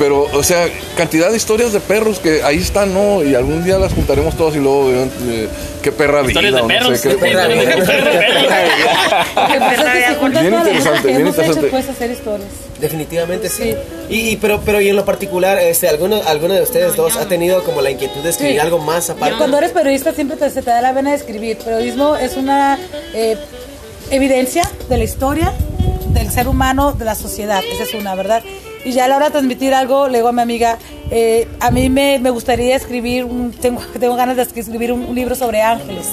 pero, 0.00 0.22
o 0.32 0.42
sea, 0.42 0.66
cantidad 0.96 1.30
de 1.30 1.36
historias 1.36 1.72
de 1.74 1.78
perros 1.80 2.18
que 2.20 2.42
ahí 2.42 2.56
están, 2.56 2.92
¿no? 2.94 3.22
Y 3.22 3.34
algún 3.34 3.62
día 3.62 3.78
las 3.78 3.92
juntaremos 3.92 4.34
todas 4.34 4.56
y 4.56 4.58
luego, 4.58 4.90
eh, 4.90 5.46
qué 5.82 5.92
perra 5.92 6.22
vida. 6.22 6.40
Historias 6.40 6.54
de 6.54 6.62
perros. 6.62 6.98
sé, 6.98 7.08
qué 7.10 7.16
perra 7.16 7.40
Bien 9.44 9.66
todas 9.76 9.92
las 9.92 10.16
cosas 10.16 10.66
interesante, 10.66 11.02
que 11.02 11.08
bien 11.08 11.20
hemos 11.20 11.34
hecho, 11.34 11.42
interesante. 11.42 11.68
puedes 11.68 11.88
hacer 11.90 12.10
historias. 12.10 12.48
Definitivamente 12.80 13.48
sí. 13.50 13.74
Y, 14.08 14.30
y- 14.30 14.36
pero, 14.36 14.60
pero 14.64 14.80
y 14.80 14.88
en 14.88 14.96
lo 14.96 15.04
particular, 15.04 15.58
este, 15.58 15.88
¿alguno, 15.88 16.20
alguno 16.26 16.54
de 16.54 16.62
ustedes 16.62 16.96
dos 16.96 17.16
ha 17.16 17.28
tenido 17.28 17.62
como 17.64 17.82
la 17.82 17.90
inquietud 17.90 18.22
de 18.22 18.30
escribir 18.30 18.54
Sí. 18.54 18.58
algo 18.60 18.78
más 18.78 19.10
aparte? 19.10 19.36
Cuando 19.36 19.58
eres 19.58 19.72
periodista 19.72 20.12
siempre 20.14 20.36
te, 20.38 20.48
se 20.50 20.62
te 20.62 20.70
da 20.70 20.80
la 20.80 20.92
vena 20.92 21.10
de 21.10 21.16
escribir. 21.16 21.58
Periodismo 21.58 22.16
es 22.16 22.36
una 22.38 22.78
eh, 23.14 23.36
evidencia 24.10 24.62
de 24.88 24.96
la 24.96 25.04
historia, 25.04 25.52
del 26.08 26.30
ser 26.30 26.48
humano, 26.48 26.92
de 26.92 27.04
la 27.04 27.14
sociedad. 27.14 27.62
Esa 27.70 27.82
es 27.82 27.92
una, 27.94 28.14
¿verdad? 28.14 28.42
Y 28.84 28.92
ya 28.92 29.04
a 29.04 29.08
la 29.08 29.16
hora 29.16 29.26
de 29.26 29.32
transmitir 29.32 29.74
algo, 29.74 30.08
le 30.08 30.18
digo 30.18 30.28
a 30.28 30.32
mi 30.32 30.42
amiga, 30.42 30.78
eh, 31.10 31.48
a 31.60 31.70
mí 31.70 31.90
me, 31.90 32.18
me 32.18 32.30
gustaría 32.30 32.76
escribir, 32.76 33.24
un- 33.24 33.52
tengo, 33.52 33.80
tengo 34.00 34.16
ganas 34.16 34.36
de 34.36 34.42
escribir 34.42 34.92
un, 34.92 35.14
libro 35.14 35.34
sobre 35.34 35.62
ángeles. 35.62 36.08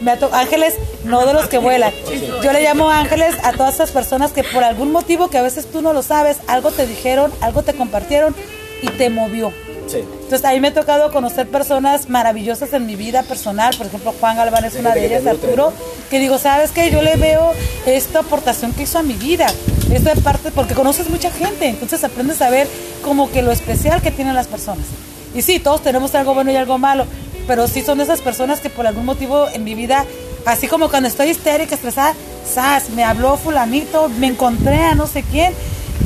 Me 0.00 0.12
ángeles, 0.32 0.74
no 1.04 1.24
de 1.24 1.32
los 1.32 1.46
que 1.46 1.58
vuelan. 1.58 1.92
Yo 2.42 2.52
le 2.52 2.62
llamo 2.62 2.90
ángeles 2.90 3.36
a 3.42 3.52
todas 3.52 3.74
esas 3.74 3.90
personas 3.90 4.32
que 4.32 4.44
por 4.44 4.62
algún 4.62 4.92
motivo 4.92 5.28
que 5.28 5.38
a 5.38 5.42
veces 5.42 5.66
tú 5.66 5.82
no 5.82 5.92
lo 5.92 6.02
sabes, 6.02 6.38
algo 6.46 6.70
te 6.72 6.86
dijeron, 6.86 7.32
algo 7.40 7.62
te 7.62 7.72
compartieron 7.74 8.34
y 8.82 8.88
te 8.88 9.08
movió. 9.08 9.52
Sí. 9.94 10.00
Entonces, 10.00 10.44
a 10.44 10.50
mí 10.50 10.60
me 10.60 10.68
ha 10.68 10.74
tocado 10.74 11.12
conocer 11.12 11.48
personas 11.48 12.08
maravillosas 12.08 12.72
en 12.72 12.84
mi 12.84 12.96
vida 12.96 13.22
personal. 13.22 13.74
Por 13.76 13.86
ejemplo, 13.86 14.12
Juan 14.18 14.36
Galván 14.36 14.64
es 14.64 14.74
una 14.74 14.90
de 14.90 15.06
ellas, 15.06 15.24
Arturo. 15.24 15.72
Que 16.10 16.18
digo, 16.18 16.36
¿sabes 16.38 16.72
qué? 16.72 16.90
Yo 16.90 17.00
le 17.00 17.14
veo 17.14 17.52
esta 17.86 18.20
aportación 18.20 18.72
que 18.72 18.82
hizo 18.82 18.98
a 18.98 19.04
mi 19.04 19.14
vida. 19.14 19.46
Esta 19.92 20.14
parte, 20.16 20.50
porque 20.50 20.74
conoces 20.74 21.08
mucha 21.10 21.30
gente. 21.30 21.68
Entonces, 21.68 22.02
aprendes 22.02 22.42
a 22.42 22.50
ver 22.50 22.66
como 23.04 23.30
que 23.30 23.42
lo 23.42 23.52
especial 23.52 24.02
que 24.02 24.10
tienen 24.10 24.34
las 24.34 24.48
personas. 24.48 24.84
Y 25.32 25.42
sí, 25.42 25.60
todos 25.60 25.82
tenemos 25.82 26.12
algo 26.16 26.34
bueno 26.34 26.50
y 26.50 26.56
algo 26.56 26.76
malo. 26.76 27.06
Pero 27.46 27.68
sí 27.68 27.82
son 27.82 28.00
esas 28.00 28.20
personas 28.20 28.60
que 28.60 28.70
por 28.70 28.88
algún 28.88 29.04
motivo 29.04 29.48
en 29.48 29.62
mi 29.62 29.76
vida, 29.76 30.06
así 30.44 30.66
como 30.66 30.88
cuando 30.88 31.08
estoy 31.08 31.28
histérica, 31.28 31.76
estresada, 31.76 32.14
¡zas! 32.44 32.90
Me 32.90 33.04
habló 33.04 33.36
Fulanito, 33.36 34.08
me 34.08 34.26
encontré 34.26 34.80
a 34.82 34.94
no 34.96 35.06
sé 35.06 35.22
quién. 35.22 35.52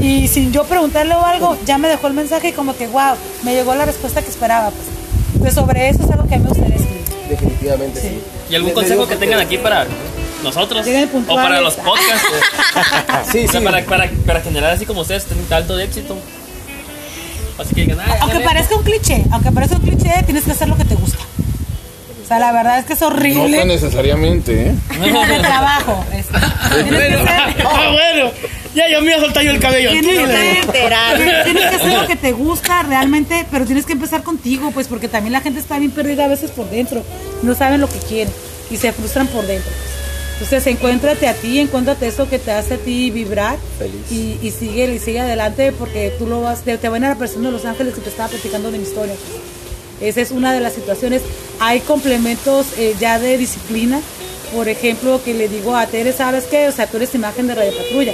Y 0.00 0.28
sin 0.28 0.52
yo 0.52 0.64
preguntarle 0.64 1.14
o 1.14 1.24
algo, 1.24 1.56
ya 1.66 1.76
me 1.78 1.88
dejó 1.88 2.06
el 2.06 2.14
mensaje 2.14 2.48
y 2.48 2.52
como 2.52 2.76
que, 2.76 2.86
wow, 2.86 3.14
me 3.42 3.52
llegó 3.54 3.74
la 3.74 3.84
respuesta 3.84 4.22
que 4.22 4.30
esperaba. 4.30 4.70
Pues. 4.70 4.82
Entonces, 5.32 5.54
sobre 5.54 5.88
eso 5.88 6.04
es 6.04 6.10
algo 6.10 6.26
que 6.28 6.34
a 6.34 6.38
mí 6.38 6.44
me 6.44 6.50
gustaría 6.50 6.76
escribir. 6.76 7.04
Definitivamente 7.28 8.00
sí. 8.00 8.08
Sí. 8.08 8.22
¿Y 8.50 8.54
algún 8.54 8.72
consejo 8.72 9.06
que 9.08 9.16
tengan 9.16 9.40
aquí 9.40 9.58
para 9.58 9.86
nosotros? 10.42 10.86
O 11.28 11.34
para 11.34 11.60
los 11.60 11.74
podcasts. 11.74 12.26
Sí, 13.32 13.44
O 13.46 13.50
sea, 13.50 13.60
sí. 13.60 13.66
para, 13.66 13.84
para, 13.84 14.08
para 14.24 14.40
generar 14.40 14.70
así 14.70 14.86
como 14.86 15.00
ustedes 15.02 15.26
un 15.32 15.52
alto 15.52 15.76
de 15.76 15.84
éxito. 15.84 16.16
Así 17.58 17.74
que 17.74 17.80
digan, 17.82 17.98
"Ay, 18.00 18.06
Aunque 18.20 18.36
ándale". 18.36 18.44
parezca 18.44 18.76
un 18.76 18.82
cliché, 18.84 19.24
aunque 19.32 19.50
parezca 19.50 19.76
un 19.76 19.82
cliché, 19.82 20.22
tienes 20.24 20.44
que 20.44 20.52
hacer 20.52 20.68
lo 20.68 20.76
que 20.76 20.84
te 20.84 20.94
gusta. 20.94 21.18
O 22.24 22.28
sea, 22.28 22.38
la 22.38 22.52
verdad 22.52 22.78
es 22.78 22.84
que 22.84 22.92
es 22.92 23.00
No 23.00 23.08
horrible. 23.08 23.58
tan 23.58 23.68
necesariamente, 23.68 24.68
¿eh? 24.68 24.74
de 25.00 25.38
trabajo. 25.40 26.04
este. 26.12 26.32
Tienes 26.84 27.08
que 27.08 27.16
ser- 27.16 27.26
Ah, 27.66 27.90
bueno. 27.92 28.30
Ya 28.74 28.88
yo 28.90 29.00
me 29.00 29.08
iba 29.08 29.16
a 29.16 29.20
soltar 29.20 29.42
yo 29.44 29.50
el 29.50 29.60
cabello. 29.60 29.90
Tienes 29.90 30.18
que, 30.18 30.60
enterar. 30.60 31.16
tienes 31.44 31.62
que 31.66 31.76
hacer 31.76 31.92
lo 31.92 32.06
que 32.06 32.16
te 32.16 32.32
gusta 32.44 32.82
realmente, 32.82 33.46
pero 33.50 33.64
tienes 33.64 33.86
que 33.86 33.92
empezar 33.92 34.22
contigo, 34.22 34.70
pues 34.72 34.88
porque 34.88 35.08
también 35.08 35.32
la 35.32 35.40
gente 35.40 35.60
está 35.60 35.78
bien 35.78 35.90
perdida 35.90 36.26
a 36.26 36.28
veces 36.28 36.50
por 36.50 36.68
dentro, 36.70 37.02
no 37.42 37.54
saben 37.54 37.80
lo 37.80 37.88
que 37.88 37.98
quieren 37.98 38.32
y 38.70 38.76
se 38.76 38.92
frustran 38.92 39.26
por 39.28 39.46
dentro. 39.46 39.70
Entonces 40.34 40.66
encuéntrate 40.68 41.26
a 41.26 41.34
ti, 41.34 41.58
encuéntrate 41.58 42.06
eso 42.06 42.28
que 42.28 42.38
te 42.38 42.52
hace 42.52 42.74
a 42.74 42.76
ti 42.78 43.10
vibrar 43.10 43.58
y, 44.08 44.38
y 44.40 44.52
sigue 44.52 44.94
y 44.94 44.98
sigue 45.00 45.18
adelante 45.18 45.72
porque 45.72 46.12
tú 46.16 46.26
lo 46.26 46.42
vas, 46.42 46.62
te, 46.62 46.78
te 46.78 46.88
van 46.88 47.02
a 47.02 47.08
la 47.08 47.14
persona 47.16 47.48
de 47.48 47.52
Los 47.52 47.64
Ángeles 47.64 47.94
que 47.94 48.00
te 48.00 48.10
estaba 48.10 48.28
platicando 48.28 48.70
de 48.70 48.78
mi 48.78 48.84
historia. 48.84 49.14
Esa 50.00 50.20
es 50.20 50.30
una 50.30 50.52
de 50.52 50.60
las 50.60 50.74
situaciones. 50.74 51.22
Hay 51.58 51.80
complementos 51.80 52.66
eh, 52.78 52.94
ya 53.00 53.18
de 53.18 53.36
disciplina. 53.36 54.00
Por 54.54 54.68
ejemplo, 54.68 55.20
que 55.24 55.34
le 55.34 55.48
digo 55.48 55.76
a 55.76 55.86
Tere, 55.86 56.12
¿sabes 56.12 56.44
qué? 56.44 56.68
O 56.68 56.72
sea, 56.72 56.86
tú 56.86 56.98
eres 56.98 57.14
imagen 57.16 57.48
de 57.48 57.56
Radio 57.56 57.72
Patrulla. 57.76 58.12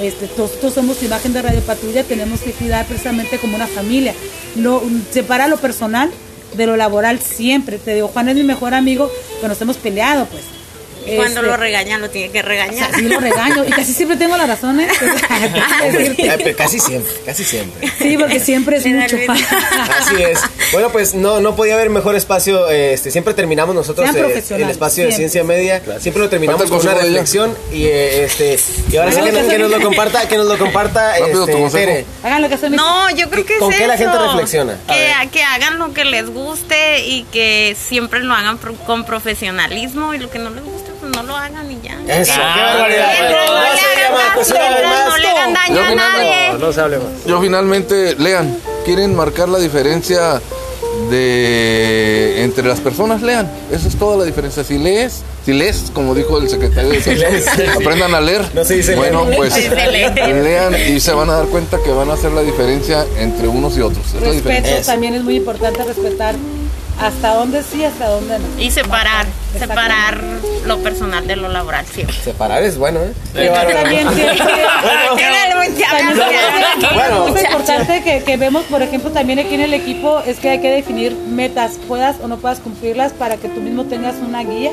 Este, 0.00 0.28
nosotros 0.36 0.74
somos 0.74 1.02
imagen 1.02 1.32
de 1.32 1.42
Radio 1.42 1.60
Patrulla, 1.60 2.04
tenemos 2.04 2.40
que 2.40 2.52
cuidar 2.52 2.86
precisamente 2.86 3.38
como 3.38 3.56
una 3.56 3.66
familia. 3.66 4.14
No, 4.56 4.82
separa 5.10 5.48
lo 5.48 5.56
personal 5.56 6.10
de 6.56 6.66
lo 6.66 6.76
laboral 6.76 7.20
siempre. 7.20 7.78
Te 7.78 7.94
digo, 7.94 8.08
Juan 8.08 8.28
es 8.28 8.36
mi 8.36 8.42
mejor 8.42 8.74
amigo, 8.74 9.10
pero 9.36 9.48
nos 9.48 9.60
hemos 9.60 9.76
peleado, 9.76 10.26
pues. 10.26 10.55
Cuando 11.14 11.40
Este, 11.40 11.50
lo 11.50 11.56
regañan, 11.56 12.00
lo 12.00 12.10
tiene 12.10 12.30
que 12.32 12.40
o 12.40 12.42
sea, 12.42 12.48
regañar. 12.48 12.94
sí 12.94 13.02
lo 13.02 13.20
regaño 13.20 13.64
y 13.64 13.70
casi 13.70 13.92
siempre 13.94 14.16
tengo 14.16 14.36
la 14.36 14.46
razón, 14.46 14.80
¿eh? 14.80 14.88
Pero 16.38 16.56
casi 16.56 16.78
siempre, 16.80 17.12
casi 17.24 17.44
siempre. 17.44 17.88
Sí, 17.98 18.16
porque 18.18 18.40
siempre 18.40 18.76
es 18.78 18.86
mucho. 18.86 19.16
Así 19.98 20.22
es. 20.22 20.40
Bueno, 20.72 20.90
pues 20.90 21.14
no, 21.14 21.40
no 21.40 21.54
podía 21.56 21.74
haber 21.74 21.90
mejor 21.90 22.16
espacio. 22.16 22.68
Este, 22.70 23.10
siempre 23.10 23.34
terminamos 23.34 23.74
nosotros 23.74 24.08
eh, 24.14 24.42
el 24.50 24.70
espacio 24.70 25.06
de 25.06 25.12
ciencia 25.12 25.44
media. 25.44 25.82
Siempre 26.00 26.22
lo 26.22 26.28
terminamos 26.28 26.68
con 26.70 26.80
una 26.80 26.94
reflexión 26.94 27.56
y 27.72 27.84
eh, 27.84 28.24
este 28.24 28.58
y 28.90 28.96
ahora 28.96 29.12
sí 29.12 29.20
que, 29.20 29.32
nos- 29.32 29.42
que 29.42 29.56
que 29.56 29.58
nos 29.58 29.70
lo 29.70 29.80
comparta, 29.80 30.28
que 30.28 30.36
nos 30.36 30.46
lo 30.46 30.58
comparta 30.58 31.18
Rápido, 31.18 31.40
este, 31.44 31.52
tu 31.52 31.58
consejo. 31.58 31.84
Tere. 31.86 32.04
Hagan 32.22 32.42
lo 32.42 32.48
que 32.48 32.54
hacen 32.54 32.70
mis- 32.72 32.80
No, 32.80 33.10
yo 33.16 33.30
creo 33.30 33.44
que 33.46 33.56
¿Con 33.58 33.72
es 33.72 33.78
qué 33.78 33.86
la 33.86 33.94
eso. 33.94 34.04
gente 34.04 34.18
reflexiona? 34.18 34.78
A 34.88 35.22
Que, 35.22 35.28
que 35.30 35.42
hagan 35.42 35.78
lo 35.78 35.92
que 35.92 36.04
les 36.04 36.26
guste 36.28 37.06
y 37.06 37.22
que 37.24 37.76
siempre 37.80 38.20
lo 38.20 38.34
hagan 38.34 38.58
pro- 38.58 38.74
con 38.74 39.04
profesionalismo 39.04 40.14
y 40.14 40.18
lo 40.18 40.30
que 40.30 40.38
no 40.38 40.50
les 40.50 40.62
lo 40.64 40.70
hagan 41.46 41.70
y 41.72 41.80
ya. 41.80 42.20
Eso, 42.20 42.32
Ah, 42.36 42.54
qué 42.54 42.62
barbaridad. 42.62 43.30
No 45.08 45.16
le 45.18 45.28
hagan 45.28 45.54
daño, 45.54 45.66
pues, 45.66 45.76
Yo 45.76 45.80
a 45.82 45.88
finalmente- 45.88 45.96
nadie. 45.96 46.52
No, 46.52 46.58
no 46.58 46.72
se 46.72 46.80
hable 46.80 46.98
más. 46.98 47.06
Yo 47.26 47.40
finalmente, 47.40 48.14
lean, 48.16 48.56
quieren 48.84 49.14
marcar 49.14 49.48
la 49.48 49.58
diferencia 49.58 50.40
de 51.10 52.42
entre 52.42 52.64
las 52.66 52.80
personas, 52.80 53.22
lean. 53.22 53.50
Esa 53.70 53.88
es 53.88 53.96
toda 53.96 54.16
la 54.16 54.24
diferencia. 54.24 54.64
Si 54.64 54.78
lees, 54.78 55.22
si 55.44 55.52
lees, 55.52 55.90
como 55.92 56.14
dijo 56.14 56.38
el 56.38 56.48
secretario 56.48 56.90
de 56.90 57.00
Salud, 57.02 57.68
aprendan 57.76 58.14
a 58.14 58.20
leer. 58.20 58.42
No 58.54 58.64
se 58.64 58.74
dice 58.76 58.94
bueno, 58.96 59.24
leer. 59.24 59.36
pues 59.36 59.54
Sí, 59.54 59.62
se 59.62 59.86
lee. 59.86 60.42
lean 60.42 60.74
y 60.74 61.00
se 61.00 61.12
van 61.12 61.28
a 61.30 61.34
dar 61.34 61.46
cuenta 61.46 61.78
que 61.84 61.90
van 61.90 62.10
a 62.10 62.14
hacer 62.14 62.32
la 62.32 62.42
diferencia 62.42 63.04
entre 63.18 63.46
unos 63.48 63.76
y 63.76 63.80
otros. 63.82 64.04
Es 64.14 64.22
la 64.22 64.30
diferencia. 64.32 64.70
Respeto 64.76 64.86
también 64.92 65.14
es 65.14 65.22
muy 65.22 65.36
importante 65.36 65.84
respetar 65.84 66.34
hasta 67.00 67.34
dónde 67.34 67.62
sí, 67.62 67.84
hasta 67.84 68.08
dónde 68.08 68.38
no. 68.38 68.44
Y 68.58 68.70
separar, 68.70 69.26
separar 69.58 70.20
lo 70.64 70.78
personal 70.78 71.26
de 71.26 71.36
lo 71.36 71.48
laboral 71.48 71.86
siempre. 71.86 72.16
Separar 72.16 72.62
es 72.62 72.78
bueno, 72.78 73.00
¿eh? 73.00 73.12
Qué 73.34 73.46
Yo 73.46 73.52
bárbaro. 73.52 73.82
también 73.82 74.06
confianza. 75.66 76.26
Bueno. 76.94 77.36
es 77.36 77.44
importante 77.44 78.02
que, 78.02 78.22
que 78.22 78.36
vemos, 78.36 78.64
por 78.64 78.82
ejemplo, 78.82 79.10
también 79.10 79.38
aquí 79.38 79.54
en 79.54 79.62
el 79.62 79.74
equipo 79.74 80.20
es 80.20 80.38
que 80.38 80.50
hay 80.50 80.60
que 80.60 80.70
definir 80.70 81.14
metas, 81.14 81.78
puedas 81.88 82.16
o 82.22 82.28
no 82.28 82.38
puedas 82.38 82.60
cumplirlas 82.60 83.12
para 83.12 83.36
que 83.36 83.48
tú 83.48 83.60
mismo 83.60 83.84
tengas 83.84 84.16
una 84.16 84.42
guía 84.42 84.72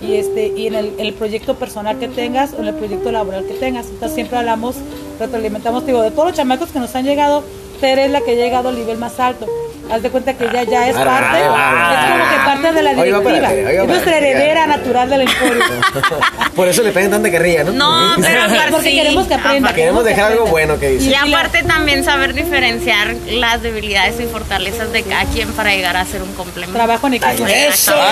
y 0.00 0.14
este 0.16 0.48
y 0.48 0.66
en 0.66 0.74
el, 0.74 0.92
el 0.98 1.14
proyecto 1.14 1.54
personal 1.56 1.98
que 1.98 2.08
tengas 2.08 2.52
o 2.52 2.58
en 2.58 2.68
el 2.68 2.74
proyecto 2.74 3.10
laboral 3.12 3.44
que 3.46 3.54
tengas. 3.54 3.86
Entonces 3.86 4.14
siempre 4.14 4.38
hablamos, 4.38 4.76
retroalimentamos, 5.18 5.86
digo, 5.86 6.02
de 6.02 6.10
todos 6.10 6.28
los 6.28 6.36
chamacos 6.36 6.70
que 6.70 6.78
nos 6.78 6.94
han 6.94 7.04
llegado, 7.04 7.44
Tere 7.80 8.06
es 8.06 8.10
la 8.10 8.20
que 8.20 8.32
ha 8.32 8.34
llegado 8.34 8.68
al 8.68 8.76
nivel 8.76 8.98
más 8.98 9.18
alto. 9.20 9.46
Haz 9.92 10.02
de 10.02 10.10
cuenta 10.10 10.32
que 10.34 10.44
ella 10.46 10.62
ya 10.64 10.88
es 10.88 10.96
Ah, 10.96 11.04
parte, 11.04 11.38
ah, 11.42 11.92
es 11.94 12.10
como 12.10 12.30
que 12.30 12.36
parte 12.46 12.72
de 12.72 12.82
la 12.82 12.94
directiva. 12.94 13.52
Es 13.52 13.86
nuestra 13.86 14.16
heredera 14.16 14.66
natural 14.66 15.10
del 15.10 15.20
emporio. 15.22 15.62
Por 16.56 16.68
eso 16.68 16.82
le 16.82 16.90
pegan 16.92 17.10
tanta 17.10 17.30
carrilla, 17.30 17.64
¿no? 17.64 17.72
No, 17.72 18.14
pero 18.20 18.42
aparte 18.44 18.64
Porque 18.72 18.90
sí, 18.90 18.96
queremos 18.96 19.26
que 19.26 19.34
aprenda. 19.34 19.68
aparte- 19.68 19.80
Queremos 19.80 20.04
dejar 20.04 20.32
algo 20.32 20.46
bueno 20.46 20.78
que 20.80 20.88
dice. 20.88 21.10
Y 21.10 21.14
aparte 21.14 21.62
también 21.64 22.02
saber 22.04 22.32
diferenciar 22.34 23.14
las 23.26 23.62
debilidades 23.62 24.18
y 24.20 24.24
fortalezas 24.24 24.90
de 24.92 25.02
cada 25.02 25.24
quien 25.26 25.52
para 25.52 25.70
llegar 25.74 25.96
a 25.98 26.04
ser 26.06 26.22
un 26.22 26.32
complemento. 26.34 26.76
Trabajo 26.76 27.06
en 27.08 27.14
equipo. 27.14 27.46
Eso. 27.46 27.94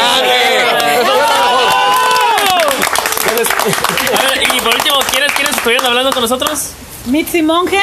A 3.32 4.28
ver, 4.30 4.42
y 4.54 4.60
por 4.60 4.74
último, 4.74 4.96
¿quiénes, 5.10 5.32
¿quiénes 5.32 5.56
estuvieron 5.56 5.86
hablando 5.86 6.10
con 6.12 6.22
nosotros? 6.22 6.70
Mitzi 7.06 7.42
Monge, 7.42 7.80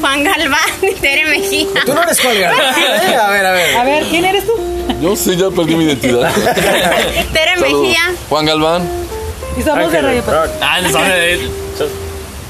Juan 0.00 0.24
Galván 0.24 0.60
y 0.82 0.94
Tere 0.94 1.24
Mejía. 1.26 1.66
Tú 1.86 1.94
no 1.94 2.02
eres 2.02 2.20
colga. 2.20 2.52
Eh, 2.78 3.14
A 3.16 3.30
ver, 3.30 3.46
a 3.46 3.52
ver. 3.52 3.76
a 3.76 3.84
ver, 3.84 4.04
¿quién 4.04 4.24
eres 4.24 4.44
tú? 4.46 4.52
Yo 5.00 5.14
sí 5.16 5.36
ya 5.36 5.50
perdí 5.50 5.74
mi 5.76 5.84
identidad. 5.84 6.32
Tere 7.32 7.54
Saludos. 7.58 7.82
Mejía. 7.82 8.00
Juan 8.28 8.46
Galván. 8.46 8.88
Y 9.56 9.62
somos 9.62 9.90
de 9.92 10.00
Radio 10.02 10.22
Patrulla. 10.22 10.52
Ah, 10.60 10.80
no 10.80 10.90
sabe. 10.90 11.38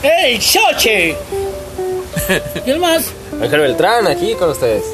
¡Ey, 0.02 0.40
Xoche! 0.40 1.16
¿Quién 2.64 2.80
más? 2.80 3.10
Ángel 3.40 3.60
Beltrán, 3.60 4.06
aquí 4.06 4.34
con 4.34 4.50
ustedes. 4.50 4.84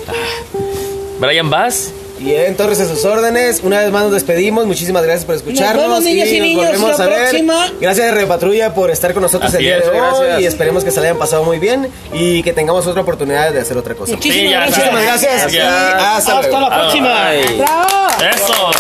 Brian 1.19 1.51
Bass. 1.51 1.93
Bien, 2.21 2.57
Torres 2.57 2.81
a 2.81 2.87
sus 2.89 3.05
órdenes. 3.05 3.61
Una 3.65 3.81
vez 3.81 3.91
más 3.91 4.05
nos 4.05 4.13
despedimos. 4.13 4.67
Muchísimas 4.67 5.03
gracias 5.03 5.25
por 5.25 5.35
escucharnos. 5.35 5.89
Nos 5.89 5.89
vemos, 5.89 6.05
niñas 6.05 6.29
y 6.29 6.39
nos 6.39 6.49
niños, 6.49 6.67
volvemos 6.67 6.99
la 6.99 7.05
a 7.05 7.09
ver. 7.09 7.19
próxima. 7.29 7.73
Gracias 7.81 8.07
de 8.07 8.13
Radio 8.13 8.29
Patrulla 8.29 8.73
por 8.75 8.91
estar 8.91 9.13
con 9.13 9.23
nosotros 9.23 9.49
Así 9.53 9.57
el 9.59 9.65
día 9.65 9.79
es, 9.79 9.85
de 9.85 9.91
hoy. 9.91 9.97
gracias. 9.99 10.41
Y 10.41 10.47
esperemos 10.47 10.85
que 10.85 10.91
se 10.91 11.01
la 11.01 11.07
hayan 11.09 11.19
pasado 11.19 11.45
muy 11.45 11.59
bien 11.59 11.89
y 12.13 12.43
que 12.43 12.53
tengamos 12.53 12.87
otra 12.87 13.03
oportunidad 13.03 13.53
de 13.53 13.61
hacer 13.61 13.77
otra 13.77 13.95
cosa. 13.95 14.13
Muchísimas 14.15 14.45
Sí, 14.45 14.51
ya 14.51 14.61
gracias. 14.61 14.79
Muchísimas 14.79 15.05
gracias. 15.05 15.33
Gracias. 15.33 15.55
y 15.55 15.59
hasta, 15.59 16.17
Hasta 16.17 16.41
luego. 16.49 16.61
la 16.61 16.81
próxima. 16.81 17.27
Ay. 17.27 17.59
¡Bravo! 17.59 18.09
Eso. 18.35 18.71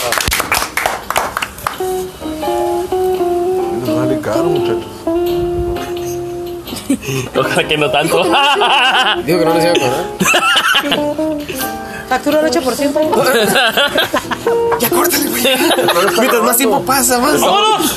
Nos 3.80 3.96
vale 3.96 4.20
caro, 4.20 4.44
muchachos. 4.44 4.84
Ojalá 7.36 7.68
que 7.68 7.76
no 7.76 7.90
tanto. 7.90 8.22
Digo 9.26 9.38
que 9.40 9.44
no 9.44 9.54
les 9.54 9.64
iba 9.64 9.72
a 9.72 9.74
cobrar. 9.74 10.04
Factura 12.08 12.40
el 12.40 12.52
8%. 12.52 14.10
Ya 14.80 14.90
córtale, 14.90 15.30
güey. 15.30 15.42
Mientras 16.18 16.42
más 16.42 16.56
tiempo 16.56 16.82
pasa, 16.84 17.18
más. 17.18 17.34
Estamos 17.34 17.90